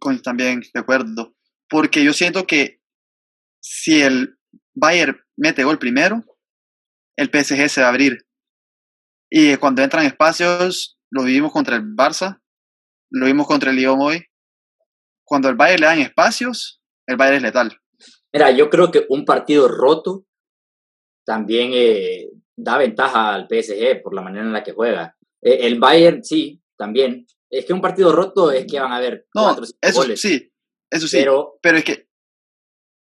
con- 0.00 0.20
también 0.22 0.60
de 0.72 0.80
acuerdo. 0.80 1.34
Porque 1.68 2.02
yo 2.04 2.12
siento 2.12 2.46
que 2.46 2.79
si 3.60 4.02
el 4.02 4.36
Bayern 4.74 5.16
mete 5.36 5.64
gol 5.64 5.78
primero, 5.78 6.24
el 7.16 7.30
PSG 7.30 7.68
se 7.68 7.80
va 7.82 7.88
a 7.88 7.90
abrir. 7.90 8.18
Y 9.30 9.56
cuando 9.56 9.82
entran 9.82 10.06
espacios, 10.06 10.98
lo 11.10 11.22
vivimos 11.24 11.52
contra 11.52 11.76
el 11.76 11.82
Barça, 11.82 12.40
Lo 13.12 13.26
vimos 13.26 13.46
contra 13.46 13.70
el 13.70 13.76
Lyon 13.76 13.98
hoy. 14.00 14.24
Cuando 15.24 15.48
el 15.48 15.56
Bayern 15.56 15.80
le 15.80 15.86
dan 15.86 15.98
espacios, 16.00 16.80
el 17.06 17.16
Bayern 17.16 17.36
es 17.38 17.42
letal. 17.42 17.80
Mira, 18.32 18.50
yo 18.52 18.70
creo 18.70 18.90
que 18.90 19.04
un 19.08 19.24
partido 19.24 19.66
roto 19.68 20.24
también 21.26 21.70
eh, 21.74 22.28
da 22.56 22.78
ventaja 22.78 23.34
al 23.34 23.48
PSG 23.48 24.00
por 24.02 24.14
la 24.14 24.22
manera 24.22 24.44
en 24.44 24.52
la 24.52 24.62
que 24.62 24.72
juega. 24.72 25.16
Eh, 25.42 25.66
el 25.66 25.78
Bayern, 25.80 26.22
sí, 26.24 26.62
también. 26.76 27.26
Es 27.50 27.64
que 27.66 27.72
un 27.72 27.80
partido 27.80 28.12
roto 28.12 28.52
es 28.52 28.64
que 28.66 28.78
van 28.78 28.92
a 28.92 28.96
haber 28.96 29.26
No, 29.34 29.42
cuatro 29.42 29.64
o 29.64 29.66
cinco 29.66 29.78
eso 29.82 30.00
goles. 30.00 30.20
sí, 30.20 30.52
eso 30.88 31.08
sí. 31.08 31.16
Pero 31.18 31.58
Pero 31.60 31.78
es 31.78 31.84
que 31.84 32.08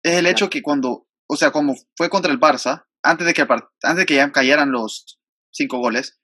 es 0.04 0.16
el 0.18 0.26
hecho 0.28 0.50
que 0.50 0.62
cuando, 0.62 1.08
o 1.28 1.36
sea, 1.36 1.52
como 1.52 1.76
fue 1.96 2.10
contra 2.10 2.32
el 2.32 2.40
Barça, 2.40 2.86
antes 3.04 3.26
de 3.28 3.34
que, 3.34 3.42
antes 3.42 3.96
de 3.98 4.06
que 4.06 4.16
ya 4.16 4.32
cayeran 4.32 4.72
los 4.72 5.20
cinco 5.52 5.78
goles, 5.80 6.20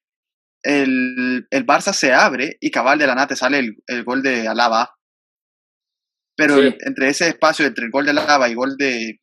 el, 0.64 1.48
el 1.50 1.66
Barça 1.66 1.94
se 1.94 2.14
abre 2.14 2.58
y 2.60 2.72
cabal 2.72 2.98
de 3.00 3.08
la 3.08 3.16
nada 3.16 3.28
te 3.28 3.36
sale 3.36 3.60
el, 3.60 3.76
el 3.88 4.04
gol 4.04 4.22
de 4.24 4.48
Alaba. 4.48 4.96
Pero 6.38 6.56
Sí. 6.56 6.62
el- 6.62 6.78
entre 6.82 7.10
ese 7.10 7.28
espacio, 7.30 7.66
entre 7.66 7.86
el 7.86 7.92
gol 7.92 8.06
de 8.06 8.12
Alaba 8.12 8.48
y 8.48 8.52
el 8.52 8.58
gol 8.58 8.76
de. 8.78 9.20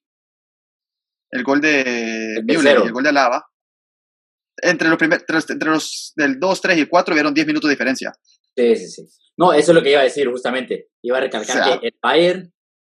El 1.30 1.44
gol 1.44 1.60
de 1.60 2.34
El 2.36 2.44
Müller 2.44 2.78
y 2.80 2.86
el 2.86 2.92
gol 2.92 3.02
de 3.02 3.08
Alaba, 3.08 3.46
entre 4.62 4.88
los, 4.88 4.98
primer- 4.98 5.20
entre 5.20 5.34
los, 5.36 5.50
entre 5.50 5.70
los 5.70 6.12
del 6.14 6.38
2, 6.38 6.60
3 6.60 6.76
y 6.76 6.80
el 6.82 6.88
4 6.88 7.14
vieron 7.14 7.32
10 7.34 7.46
minutos 7.46 7.68
de 7.68 7.74
diferencia. 7.74 8.12
Sí, 8.54 8.76
sí, 8.76 8.88
sí. 8.88 9.02
No, 9.38 9.52
eso 9.54 9.72
es 9.72 9.74
lo 9.74 9.82
que 9.82 9.90
iba 9.92 10.00
a 10.00 10.04
decir 10.04 10.28
justamente. 10.30 10.88
Iba 11.02 11.16
a 11.18 11.20
recalcar 11.22 11.60
O 11.60 11.64
sea- 11.64 11.80
que 11.80 11.86
el 11.88 11.98
Bayern 12.02 12.52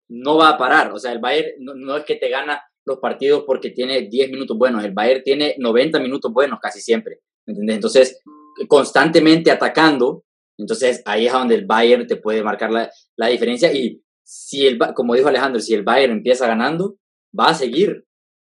no 0.09 0.37
va 0.37 0.49
a 0.49 0.57
parar. 0.57 0.91
O 0.93 0.99
sea, 0.99 1.11
el 1.11 1.19
Bayern 1.19 1.51
no, 1.59 1.73
no 1.75 1.97
es 1.97 2.03
que 2.05 2.15
te 2.15 2.29
gana 2.29 2.61
los 2.85 2.97
partidos 2.99 3.43
porque 3.45 3.69
tiene 3.71 4.01
10 4.09 4.31
minutos 4.31 4.57
buenos. 4.57 4.83
El 4.83 4.91
Bayern 4.93 5.23
tiene 5.23 5.55
90 5.57 5.99
minutos 5.99 6.31
buenos 6.33 6.59
casi 6.59 6.81
siempre. 6.81 7.19
¿Me 7.45 7.51
entiendes? 7.53 7.75
Entonces, 7.75 8.21
constantemente 8.67 9.51
atacando. 9.51 10.23
Entonces, 10.57 11.01
ahí 11.05 11.25
es 11.27 11.33
donde 11.33 11.55
el 11.55 11.65
Bayern 11.65 12.05
te 12.07 12.17
puede 12.17 12.43
marcar 12.43 12.71
la, 12.71 12.89
la 13.15 13.27
diferencia. 13.27 13.71
Y 13.73 14.01
si 14.23 14.67
el, 14.67 14.77
como 14.93 15.15
dijo 15.15 15.27
Alejandro, 15.29 15.59
si 15.61 15.73
el 15.73 15.83
Bayern 15.83 16.13
empieza 16.13 16.47
ganando, 16.47 16.97
va 17.37 17.47
a 17.49 17.53
seguir. 17.53 18.05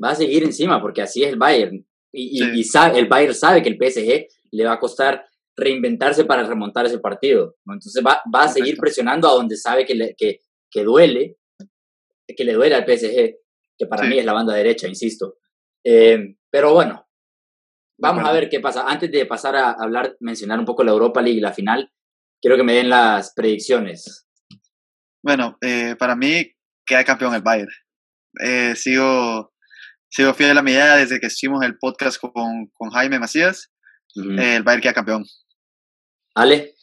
Va 0.02 0.10
a 0.10 0.14
seguir 0.14 0.42
encima 0.44 0.80
porque 0.80 1.02
así 1.02 1.22
es 1.22 1.30
el 1.30 1.36
Bayern. 1.36 1.86
Y, 2.12 2.38
y- 2.38 2.38
Sí. 2.38 2.50
y 2.60 2.64
sabe- 2.64 2.98
el 2.98 3.06
Bayern 3.06 3.34
sabe 3.34 3.62
que 3.62 3.68
el 3.68 3.76
PSG 3.76 4.26
le 4.52 4.64
va 4.64 4.72
a 4.72 4.80
costar 4.80 5.24
reinventarse 5.56 6.24
para 6.24 6.42
remontar 6.44 6.86
ese 6.86 6.98
partido. 6.98 7.56
¿no? 7.66 7.74
Entonces 7.74 8.02
va, 8.04 8.22
va 8.34 8.44
a 8.44 8.48
seguir 8.48 8.76
presionando 8.78 9.28
a 9.28 9.32
donde 9.34 9.56
sabe 9.56 9.84
que 9.84 9.94
le, 9.94 10.14
que, 10.16 10.40
que 10.70 10.82
duele, 10.84 11.36
que 12.36 12.44
le 12.44 12.52
duele 12.54 12.74
al 12.74 12.84
PSG, 12.84 13.34
que 13.78 13.86
para 13.86 14.02
Sí. 14.04 14.08
mí 14.08 14.18
es 14.18 14.24
la 14.24 14.32
banda 14.32 14.54
derecha, 14.54 14.86
insisto. 14.88 15.36
Eh, 15.84 16.36
pero 16.50 16.72
bueno, 16.74 17.06
vamos 17.98 18.24
a 18.24 18.32
ver 18.32 18.48
qué 18.48 18.60
pasa. 18.60 18.84
Antes 18.86 19.10
de 19.10 19.26
pasar 19.26 19.56
a 19.56 19.70
hablar, 19.72 20.16
mencionar 20.20 20.58
un 20.58 20.64
poco 20.64 20.84
la 20.84 20.92
Europa 20.92 21.22
League 21.22 21.38
y 21.38 21.42
la 21.42 21.52
final, 21.52 21.90
quiero 22.40 22.56
que 22.56 22.62
me 22.64 22.74
den 22.74 22.88
las 22.90 23.32
predicciones. 23.34 24.26
Bueno, 25.22 25.56
eh, 25.62 25.96
para 25.98 26.16
mí 26.16 26.52
queda 26.86 27.04
campeón 27.04 27.34
el 27.34 27.42
Bayern. 27.42 27.70
Eh, 28.42 28.74
sigo, 28.76 29.52
sigo 30.08 30.34
fiel 30.34 30.56
a 30.56 30.62
mi 30.62 30.72
idea 30.72 30.96
desde 30.96 31.20
que 31.20 31.26
hicimos 31.26 31.64
el 31.64 31.76
podcast 31.78 32.18
con, 32.20 32.66
con 32.72 32.90
Jaime 32.90 33.18
Macías. 33.18 33.70
Eh, 34.16 34.56
el 34.56 34.62
Bayern 34.62 34.82
queda 34.82 34.94
campeón. 34.94 35.24
Ale, 36.34 36.74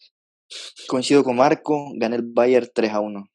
Coincido 0.87 1.23
con 1.25 1.35
Marco, 1.35 1.91
gana 1.97 2.15
el 2.15 2.21
Bayern 2.23 2.69
3 2.73 2.93
a 2.93 2.99
1. 3.01 3.27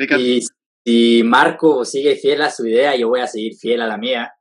Ricardo, 0.00 0.24
y 0.24 0.40
si 0.84 1.22
Marco 1.24 1.84
sigue 1.84 2.16
fiel 2.16 2.42
a 2.42 2.50
su 2.50 2.66
idea, 2.66 2.96
yo 2.96 3.08
voy 3.08 3.20
a 3.20 3.26
seguir 3.26 3.54
fiel 3.54 3.82
a 3.82 3.86
la 3.86 3.98
mía. 3.98 4.32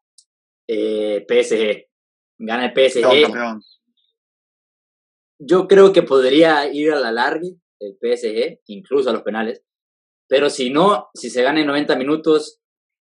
Eh, 0.68 1.26
PSG. 1.28 1.86
Gana 2.40 2.68
el 2.68 2.74
PSG. 2.74 3.02
campeón. 3.02 3.62
Yo 5.42 5.68
creo 5.68 5.92
que 5.92 6.04
podría 6.04 6.72
ir 6.72 6.92
a 6.92 7.00
la 7.00 7.12
larga 7.12 7.48
el 7.80 7.98
PSG, 7.98 8.60
incluso 8.68 9.10
a 9.10 9.14
los 9.14 9.24
penales. 9.24 9.64
Pero 10.28 10.50
si 10.50 10.70
no, 10.70 11.10
si 11.14 11.30
se 11.30 11.42
gana 11.42 11.62
en 11.62 11.68
90 11.68 11.96
minutos, 11.96 12.60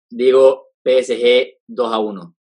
digo 0.09 0.69
PSG 0.83 1.57
2 1.67 1.93
a 1.93 1.99
1. 1.99 2.35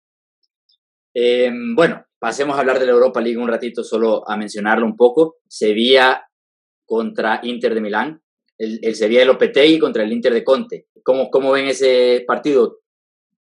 Eh, 1.16 1.52
bueno, 1.76 2.06
pasemos 2.20 2.58
a 2.58 2.60
hablar 2.60 2.80
de 2.80 2.88
la 2.88 2.92
Europa 2.92 3.22
League 3.22 3.38
un 3.38 3.48
ratito, 3.48 3.84
solo 3.84 4.28
a 4.28 4.36
mencionarlo 4.36 4.86
un 4.86 4.98
poco. 4.98 5.38
Sevilla 5.48 6.28
contra 6.86 7.40
Inter 7.44 7.76
de 7.76 7.82
Milán. 7.82 8.23
El, 8.58 8.80
el 8.82 8.96
Sevilla 8.96 9.22
de 9.22 9.26
Lopetegui 9.26 9.80
contra 9.80 10.04
el 10.04 10.12
Inter 10.12 10.34
de 10.34 10.44
Conte. 10.44 10.88
¿Cómo, 11.04 11.30
¿Cómo 11.30 11.52
ven 11.52 11.68
ese 11.68 12.24
partido? 12.28 12.80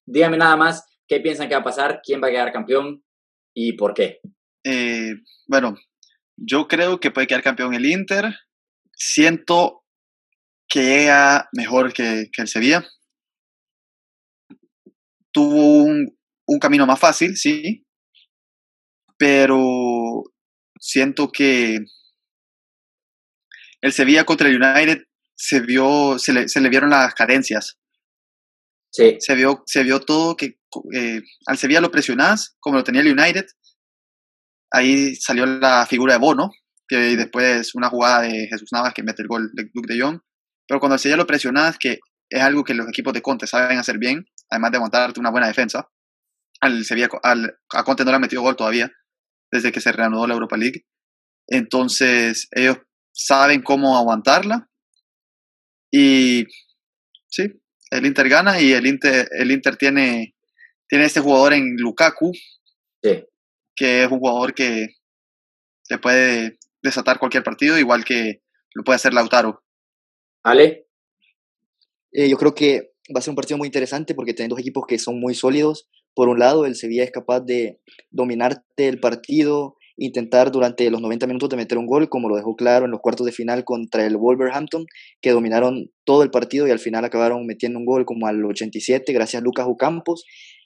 Dígame 0.06 0.36
nada 0.36 0.56
más 0.56 0.84
qué 1.06 1.20
piensan 1.20 1.48
que 1.48 1.54
va 1.54 1.60
a 1.60 1.64
pasar, 1.64 2.00
quién 2.04 2.22
va 2.22 2.28
a 2.28 2.30
quedar 2.30 2.52
campeón 2.52 3.04
y 3.54 3.74
por 3.74 3.94
qué. 3.94 4.20
Eh, 4.64 5.14
bueno, 5.46 5.76
yo 6.36 6.66
creo 6.66 6.98
que 6.98 7.10
puede 7.10 7.26
quedar 7.26 7.42
campeón 7.42 7.74
el 7.74 7.86
Inter. 7.86 8.34
Siento 8.94 9.84
que 10.68 10.80
llega 10.80 11.48
mejor 11.52 11.92
que, 11.92 12.28
que 12.32 12.42
el 12.42 12.48
Sevilla. 12.48 12.84
Tuvo 15.32 15.84
un, 15.84 16.16
un 16.46 16.58
camino 16.58 16.86
más 16.86 16.98
fácil, 16.98 17.36
sí. 17.36 17.84
Pero 19.18 20.24
siento 20.78 21.30
que 21.30 21.78
el 23.82 23.92
Sevilla 23.92 24.24
contra 24.24 24.48
el 24.48 24.62
United 24.62 25.02
se 25.34 25.60
vio, 25.60 26.18
se 26.18 26.32
le, 26.32 26.48
se 26.48 26.60
le 26.60 26.68
vieron 26.68 26.90
las 26.90 27.14
carencias. 27.14 27.78
Sí, 28.90 29.16
Se 29.20 29.34
vio, 29.34 29.62
se 29.66 29.82
vio 29.82 30.00
todo 30.00 30.36
que 30.36 30.58
eh, 30.94 31.22
al 31.46 31.58
Sevilla 31.58 31.80
lo 31.80 31.90
presionás, 31.90 32.56
como 32.60 32.76
lo 32.76 32.84
tenía 32.84 33.00
el 33.00 33.18
United. 33.18 33.46
Ahí 34.70 35.16
salió 35.16 35.46
la 35.46 35.86
figura 35.86 36.14
de 36.14 36.20
Bono, 36.20 36.50
que 36.86 37.16
después 37.16 37.74
una 37.74 37.88
jugada 37.88 38.22
de 38.22 38.46
Jesús 38.48 38.68
Navas 38.70 38.94
que 38.94 39.02
mete 39.02 39.22
el 39.22 39.28
gol 39.28 39.50
de 39.54 39.70
Luke 39.72 39.92
de 39.92 40.00
Jong. 40.00 40.20
Pero 40.68 40.78
cuando 40.78 40.94
al 40.94 41.00
Sevilla 41.00 41.16
lo 41.16 41.26
presionás, 41.26 41.76
que 41.78 41.98
es 42.28 42.42
algo 42.42 42.64
que 42.64 42.74
los 42.74 42.88
equipos 42.88 43.12
de 43.12 43.22
Conte 43.22 43.46
saben 43.46 43.78
hacer 43.78 43.98
bien, 43.98 44.24
además 44.50 44.72
de 44.72 44.78
montarte 44.78 45.20
una 45.20 45.30
buena 45.30 45.48
defensa, 45.48 45.88
al 46.60 46.84
Sevilla, 46.84 47.08
al, 47.22 47.58
a 47.70 47.84
Conte 47.84 48.04
no 48.04 48.10
le 48.10 48.16
ha 48.16 48.20
metido 48.20 48.42
gol 48.42 48.56
todavía, 48.56 48.92
desde 49.50 49.72
que 49.72 49.80
se 49.80 49.90
reanudó 49.90 50.26
la 50.26 50.34
Europa 50.34 50.56
League. 50.56 50.84
Entonces, 51.48 52.48
ellos 52.52 52.78
saben 53.12 53.62
cómo 53.62 53.96
aguantarla. 53.96 54.68
Y 55.90 56.46
sí, 57.28 57.44
el 57.90 58.06
Inter 58.06 58.28
gana 58.28 58.60
y 58.60 58.72
el 58.72 58.86
Inter, 58.86 59.28
el 59.38 59.50
Inter 59.50 59.76
tiene, 59.76 60.34
tiene 60.88 61.04
este 61.04 61.20
jugador 61.20 61.52
en 61.52 61.76
Lukaku, 61.76 62.32
sí. 63.02 63.24
que 63.76 64.04
es 64.04 64.10
un 64.10 64.18
jugador 64.18 64.54
que, 64.54 64.88
que 65.86 65.98
puede 65.98 66.58
desatar 66.82 67.18
cualquier 67.18 67.42
partido, 67.42 67.78
igual 67.78 68.04
que 68.04 68.42
lo 68.74 68.82
puede 68.84 68.96
hacer 68.96 69.12
Lautaro. 69.12 69.62
Ale, 70.42 70.86
Eh, 72.10 72.28
yo 72.28 72.36
creo 72.36 72.54
que 72.54 72.92
va 73.14 73.18
a 73.18 73.22
ser 73.22 73.30
un 73.30 73.36
partido 73.36 73.58
muy 73.58 73.66
interesante 73.66 74.14
porque 74.14 74.34
tienen 74.34 74.50
dos 74.50 74.58
equipos 74.58 74.84
que 74.86 74.98
son 74.98 75.20
muy 75.20 75.34
sólidos. 75.34 75.88
Por 76.14 76.28
un 76.28 76.38
lado, 76.38 76.66
el 76.66 76.76
Sevilla 76.76 77.04
es 77.04 77.10
capaz 77.10 77.40
de 77.40 77.80
dominarte 78.10 78.88
el 78.88 79.00
partido, 79.00 79.76
intentar 79.96 80.50
durante 80.50 80.90
los 80.90 81.00
90 81.00 81.26
minutos 81.26 81.48
de 81.48 81.56
meter 81.56 81.78
un 81.78 81.86
gol, 81.86 82.08
como 82.08 82.28
lo 82.28 82.36
dejó 82.36 82.56
claro 82.56 82.84
en 82.86 82.90
los 82.90 83.00
cuartos 83.00 83.26
de 83.26 83.32
final 83.32 83.64
contra 83.64 84.04
el 84.06 84.16
Wolverhampton, 84.16 84.86
que 85.20 85.30
dominaron 85.30 85.90
todo 86.04 86.22
el 86.22 86.30
partido 86.30 86.66
y 86.66 86.70
al 86.70 86.78
final 86.78 87.04
acabaron 87.04 87.46
metiendo 87.46 87.78
un 87.78 87.84
gol 87.86 88.04
como 88.04 88.26
al 88.26 88.44
87 88.44 89.12
gracias 89.12 89.40
a 89.40 89.44
Lucas 89.44 89.66
Ocampos. 89.68 90.24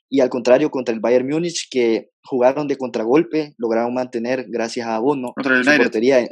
Y 0.08 0.20
al 0.20 0.28
contrario, 0.28 0.70
contra 0.70 0.94
el 0.94 1.00
Bayern 1.00 1.28
Múnich, 1.28 1.68
que 1.68 2.10
jugaron 2.24 2.68
de 2.68 2.76
contragolpe, 2.76 3.54
lograron 3.58 3.92
mantener, 3.92 4.46
gracias 4.48 4.86
a 4.86 4.98
Bono, 5.00 5.32
Contra 5.34 5.56
el 5.58 5.64
su 5.64 5.70
portería 5.82 6.28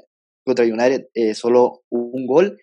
contra 0.47 0.65
el 0.65 0.73
United 0.75 1.07
eh, 1.15 1.35
solo 1.35 1.83
un 1.91 2.27
gol 2.27 2.59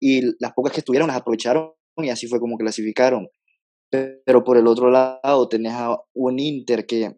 y 0.00 0.22
las 0.40 0.52
pocas 0.54 0.72
que 0.72 0.80
estuvieron 0.80 1.08
las 1.08 1.16
aprovecharon 1.16 1.72
y 1.98 2.08
así 2.10 2.26
fue 2.26 2.40
como 2.40 2.56
clasificaron. 2.58 3.28
Pe- 3.90 4.20
Pero 4.26 4.44
por 4.44 4.56
el 4.56 4.66
otro 4.66 4.90
lado 4.90 5.48
tenés 5.48 5.72
a 5.72 5.96
un 6.14 6.38
Inter 6.38 6.84
que 6.86 7.16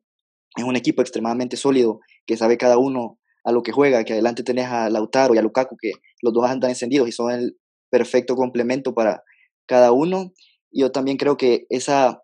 es 0.57 0.65
un 0.65 0.77
equipo 0.77 1.03
extremadamente 1.03 1.57
sólido, 1.57 2.01
que 2.27 2.37
sabe 2.37 2.57
cada 2.57 2.79
uno 2.79 3.19
a 3.45 3.53
lo 3.53 3.63
que 3.63 3.73
juega, 3.73 4.05
que 4.05 4.15
adelante 4.15 4.43
tenés 4.43 4.67
a 4.67 4.91
Lautaro 4.91 5.35
y 5.35 5.39
a 5.39 5.43
Lukaku, 5.43 5.77
que 5.81 5.93
los 6.23 6.33
dos 6.33 6.45
andan 6.47 6.71
encendidos 6.71 7.09
y 7.09 7.13
son 7.13 7.31
el 7.31 7.57
perfecto 7.91 8.35
complemento 8.35 8.95
para 8.95 9.23
cada 9.67 9.93
uno. 9.93 10.33
Yo 10.73 10.91
también 10.91 11.17
creo 11.17 11.37
que 11.37 11.67
esa, 11.69 12.23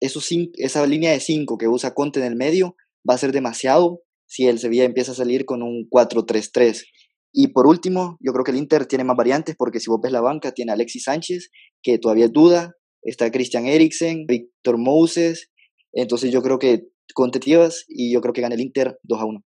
esa 0.00 0.86
línea 0.86 1.12
de 1.12 1.20
cinco 1.20 1.58
que 1.58 1.68
usa 1.68 1.94
Conte 1.94 2.20
en 2.20 2.26
el 2.26 2.36
medio 2.36 2.74
va 3.08 3.14
a 3.14 3.18
ser 3.18 3.32
demasiado 3.32 4.00
si 4.26 4.46
el 4.48 4.58
Sevilla 4.58 4.84
empieza 4.84 5.12
a 5.12 5.14
salir 5.14 5.44
con 5.44 5.62
un 5.62 5.88
4-3-3. 5.88 6.84
Y 7.32 7.48
por 7.48 7.66
último, 7.66 8.16
yo 8.20 8.32
creo 8.32 8.44
que 8.44 8.50
el 8.50 8.56
Inter 8.56 8.86
tiene 8.86 9.04
más 9.04 9.16
variantes 9.16 9.54
porque 9.56 9.80
si 9.80 9.90
vos 9.90 10.00
ves 10.02 10.12
la 10.12 10.20
banca, 10.20 10.52
tiene 10.52 10.72
a 10.72 10.74
Alexis 10.74 11.04
Sánchez, 11.04 11.50
que 11.82 11.98
todavía 11.98 12.28
duda, 12.28 12.74
está 13.02 13.30
Christian 13.30 13.66
Eriksen, 13.66 14.26
Víctor 14.26 14.78
Moses, 14.78 15.50
entonces 15.92 16.32
yo 16.32 16.42
creo 16.42 16.58
que 16.58 16.88
Conte 17.12 17.40
Tebas 17.40 17.84
y 17.88 18.12
yo 18.12 18.20
creo 18.20 18.32
que 18.32 18.40
gana 18.40 18.54
el 18.54 18.60
Inter 18.60 18.98
2 19.02 19.20
a 19.20 19.24
1. 19.24 19.44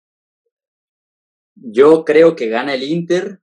yo 1.56 2.04
creo 2.04 2.36
que 2.36 2.48
gana 2.48 2.74
el 2.74 2.82
Inter 2.82 3.40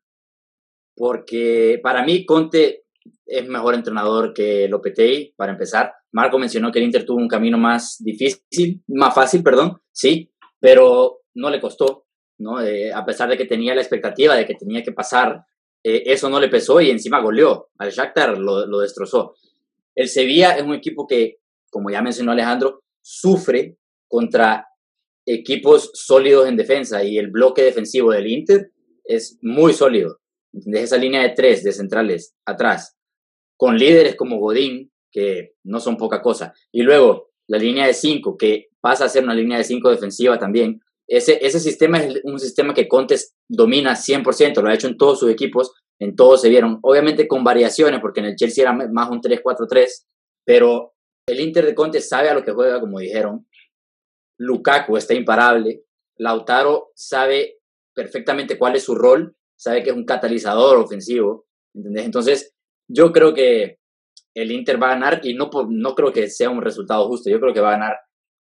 porque 0.96 1.80
para 1.84 2.06
mí 2.06 2.26
Conte 2.26 2.86
es 3.26 3.48
mejor 3.48 3.76
entrenador 3.76 4.34
que 4.34 4.68
Lopetegui, 4.68 5.34
para 5.36 5.52
empezar. 5.52 5.94
Marco 6.12 6.40
mencionó 6.40 6.72
que 6.72 6.80
el 6.80 6.86
Inter 6.86 7.06
tuvo 7.06 7.18
un 7.18 7.28
camino 7.28 7.58
más 7.58 7.98
difícil, 8.00 8.82
más 8.88 9.14
fácil, 9.14 9.44
perdón, 9.44 9.82
sí, 9.92 10.32
pero 10.60 11.22
no 11.34 11.50
le 11.50 11.60
costó. 11.60 12.04
¿no? 12.38 12.58
a 12.58 13.06
pesar 13.06 13.30
de 13.30 13.38
que 13.38 13.46
tenía 13.46 13.74
la 13.74 13.82
expectativa 13.82 14.36
de 14.36 14.46
que 14.46 14.56
tenía 14.56 14.84
que 14.84 14.92
pasar, 14.92 15.46
eh, 15.82 16.04
eso 16.06 16.30
no 16.30 16.40
le 16.40 16.50
pesó 16.50 16.82
y 16.82 16.90
encima 16.90 17.22
goleó. 17.22 17.70
Al 17.78 17.92
Shakhtar 17.92 18.38
lo 18.38 18.80
destrozó. 18.80 19.36
El 19.96 20.10
Sevilla 20.10 20.58
es 20.58 20.64
un 20.64 20.74
equipo 20.74 21.08
que, 21.08 21.38
como 21.72 21.90
ya 21.90 22.02
mencionó 22.02 22.34
Alejandro, 22.34 22.84
sufre 23.02 23.78
contra 24.16 24.66
equipos 25.28 25.92
sólidos 25.94 26.48
en 26.48 26.56
defensa 26.56 27.04
y 27.04 27.18
el 27.18 27.32
bloque 27.32 27.64
defensivo 27.64 28.14
del 28.14 28.28
Inter 28.28 28.72
es 29.04 29.38
muy 29.42 29.74
sólido. 29.74 30.20
de 30.54 30.84
Esa 30.84 30.96
línea 30.96 31.22
de 31.22 31.32
tres 31.32 31.66
de 31.66 31.74
centrales 31.74 32.34
atrás, 32.46 32.96
con 33.58 33.78
líderes 33.78 34.16
como 34.16 34.40
Godín, 34.40 34.90
que 35.12 35.56
no 35.66 35.82
son 35.82 35.98
poca 35.98 36.22
cosa, 36.22 36.54
y 36.72 36.84
luego 36.84 37.32
la 37.50 37.58
línea 37.58 37.88
de 37.88 37.94
cinco, 37.94 38.38
que 38.38 38.68
pasa 38.80 39.04
a 39.04 39.10
ser 39.10 39.26
una 39.26 39.36
línea 39.36 39.58
de 39.58 39.66
cinco 39.66 39.90
defensiva 39.90 40.40
también. 40.40 40.80
Ese, 41.10 41.46
ese 41.46 41.60
sistema 41.60 42.02
es 42.02 42.22
un 42.24 42.40
sistema 42.40 42.74
que 42.74 42.88
Contes 42.88 43.36
domina 43.50 43.96
100%, 43.96 44.62
lo 44.62 44.70
ha 44.70 44.74
hecho 44.74 44.88
en 44.88 44.96
todos 44.96 45.20
sus 45.20 45.30
equipos, 45.30 45.74
en 46.00 46.16
todos 46.16 46.42
se 46.42 46.48
vieron, 46.48 46.80
obviamente 46.84 47.28
con 47.28 47.44
variaciones, 47.44 48.00
porque 48.00 48.22
en 48.22 48.28
el 48.28 48.38
Chelsea 48.38 48.62
era 48.62 48.72
más 48.72 49.10
un 49.10 49.20
3-4-3, 49.20 50.06
pero 50.46 50.94
el 51.28 51.42
Inter 51.42 51.66
de 51.66 51.76
Conte 51.76 52.00
sabe 52.00 52.30
a 52.30 52.34
lo 52.34 52.46
que 52.46 52.54
juega, 52.54 52.80
como 52.80 53.00
dijeron, 53.00 53.46
Lukaku 54.38 54.98
está 54.98 55.14
imparable. 55.14 55.84
Lautaro 56.18 56.92
sabe 56.96 57.60
perfectamente 57.94 58.58
cuál 58.58 58.76
es 58.76 58.84
su 58.84 58.96
rol, 58.96 59.36
sabe 59.56 59.84
que 59.84 59.90
es 59.90 59.96
un 59.96 60.06
catalizador 60.06 60.78
ofensivo. 60.78 61.46
Entonces, 61.74 62.54
yo 62.88 63.12
creo 63.12 63.34
que 63.34 63.80
el 64.34 64.52
Inter 64.52 64.82
va 64.82 64.88
a 64.88 64.94
ganar 64.96 65.22
y 65.24 65.34
no, 65.34 65.50
no 65.70 65.96
creo 65.96 66.12
que 66.12 66.30
sea 66.30 66.50
un 66.50 66.62
resultado 66.62 67.08
justo, 67.08 67.30
yo 67.30 67.40
creo 67.40 67.54
que 67.54 67.62
va 67.62 67.70
a 67.70 67.78
ganar 67.78 67.98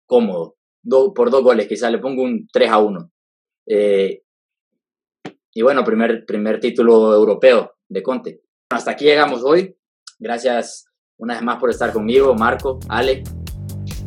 cómodo, 0.07 0.57
por 1.15 1.31
dos 1.31 1.43
goles, 1.43 1.69
quizás 1.69 1.91
le 1.93 1.99
pongo 1.99 2.23
un 2.23 2.49
3 2.53 2.71
a 2.71 2.79
1. 2.79 3.11
Eh, 3.67 4.23
y 5.53 5.63
bueno, 5.63 5.85
primer, 5.85 6.25
primer 6.25 6.61
título 6.61 7.13
europeo 7.15 7.75
de 7.89 8.03
Conte. 8.03 8.43
Hasta 8.71 8.93
aquí 8.93 9.05
llegamos 9.05 9.43
hoy. 9.45 9.77
Gracias 10.19 10.87
una 11.19 11.35
vez 11.35 11.43
más 11.43 11.59
por 11.59 11.71
estar 11.71 11.93
conmigo, 11.93 12.35
Marco, 12.35 12.79
Ale. 12.89 13.23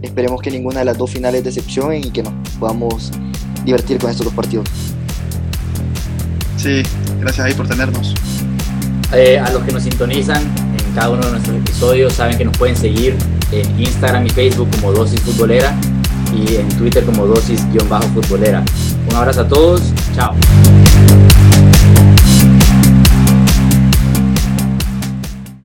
Esperemos 0.04 0.42
que 0.42 0.52
ninguna 0.52 0.80
de 0.80 0.86
las 0.86 0.98
dos 0.98 1.10
finales 1.10 1.44
decepcionen 1.44 2.04
y 2.06 2.12
que 2.12 2.22
nos 2.22 2.34
podamos 2.60 3.12
divertir 3.66 3.98
con 3.98 4.12
estos 4.12 4.26
dos 4.26 4.36
partidos. 4.36 4.68
Sí, 6.58 6.84
gracias 7.20 7.48
ahí 7.48 7.54
por 7.54 7.68
tenernos. 7.68 8.14
Eh, 9.14 9.40
a 9.40 9.50
los 9.52 9.64
que 9.64 9.72
nos 9.72 9.84
sintonizan 9.84 10.42
en 10.42 10.96
cada 10.96 11.10
uno 11.10 11.24
de 11.24 11.32
nuestros 11.32 11.56
episodios, 11.56 12.14
saben 12.14 12.38
que 12.38 12.46
nos 12.46 12.58
pueden 12.58 12.76
seguir 12.76 13.16
en 13.52 13.80
Instagram 13.80 14.26
y 14.28 14.30
Facebook 14.30 14.68
como 14.76 14.92
Dosis 14.92 15.22
Futbolera 15.22 15.74
y 16.36 16.56
en 16.56 16.68
Twitter 16.70 17.04
como 17.06 17.26
Dosis-Futbolera. 17.26 18.64
Un 19.10 19.16
abrazo 19.16 19.42
a 19.42 19.48
todos, 19.48 19.82
chao. 20.16 20.34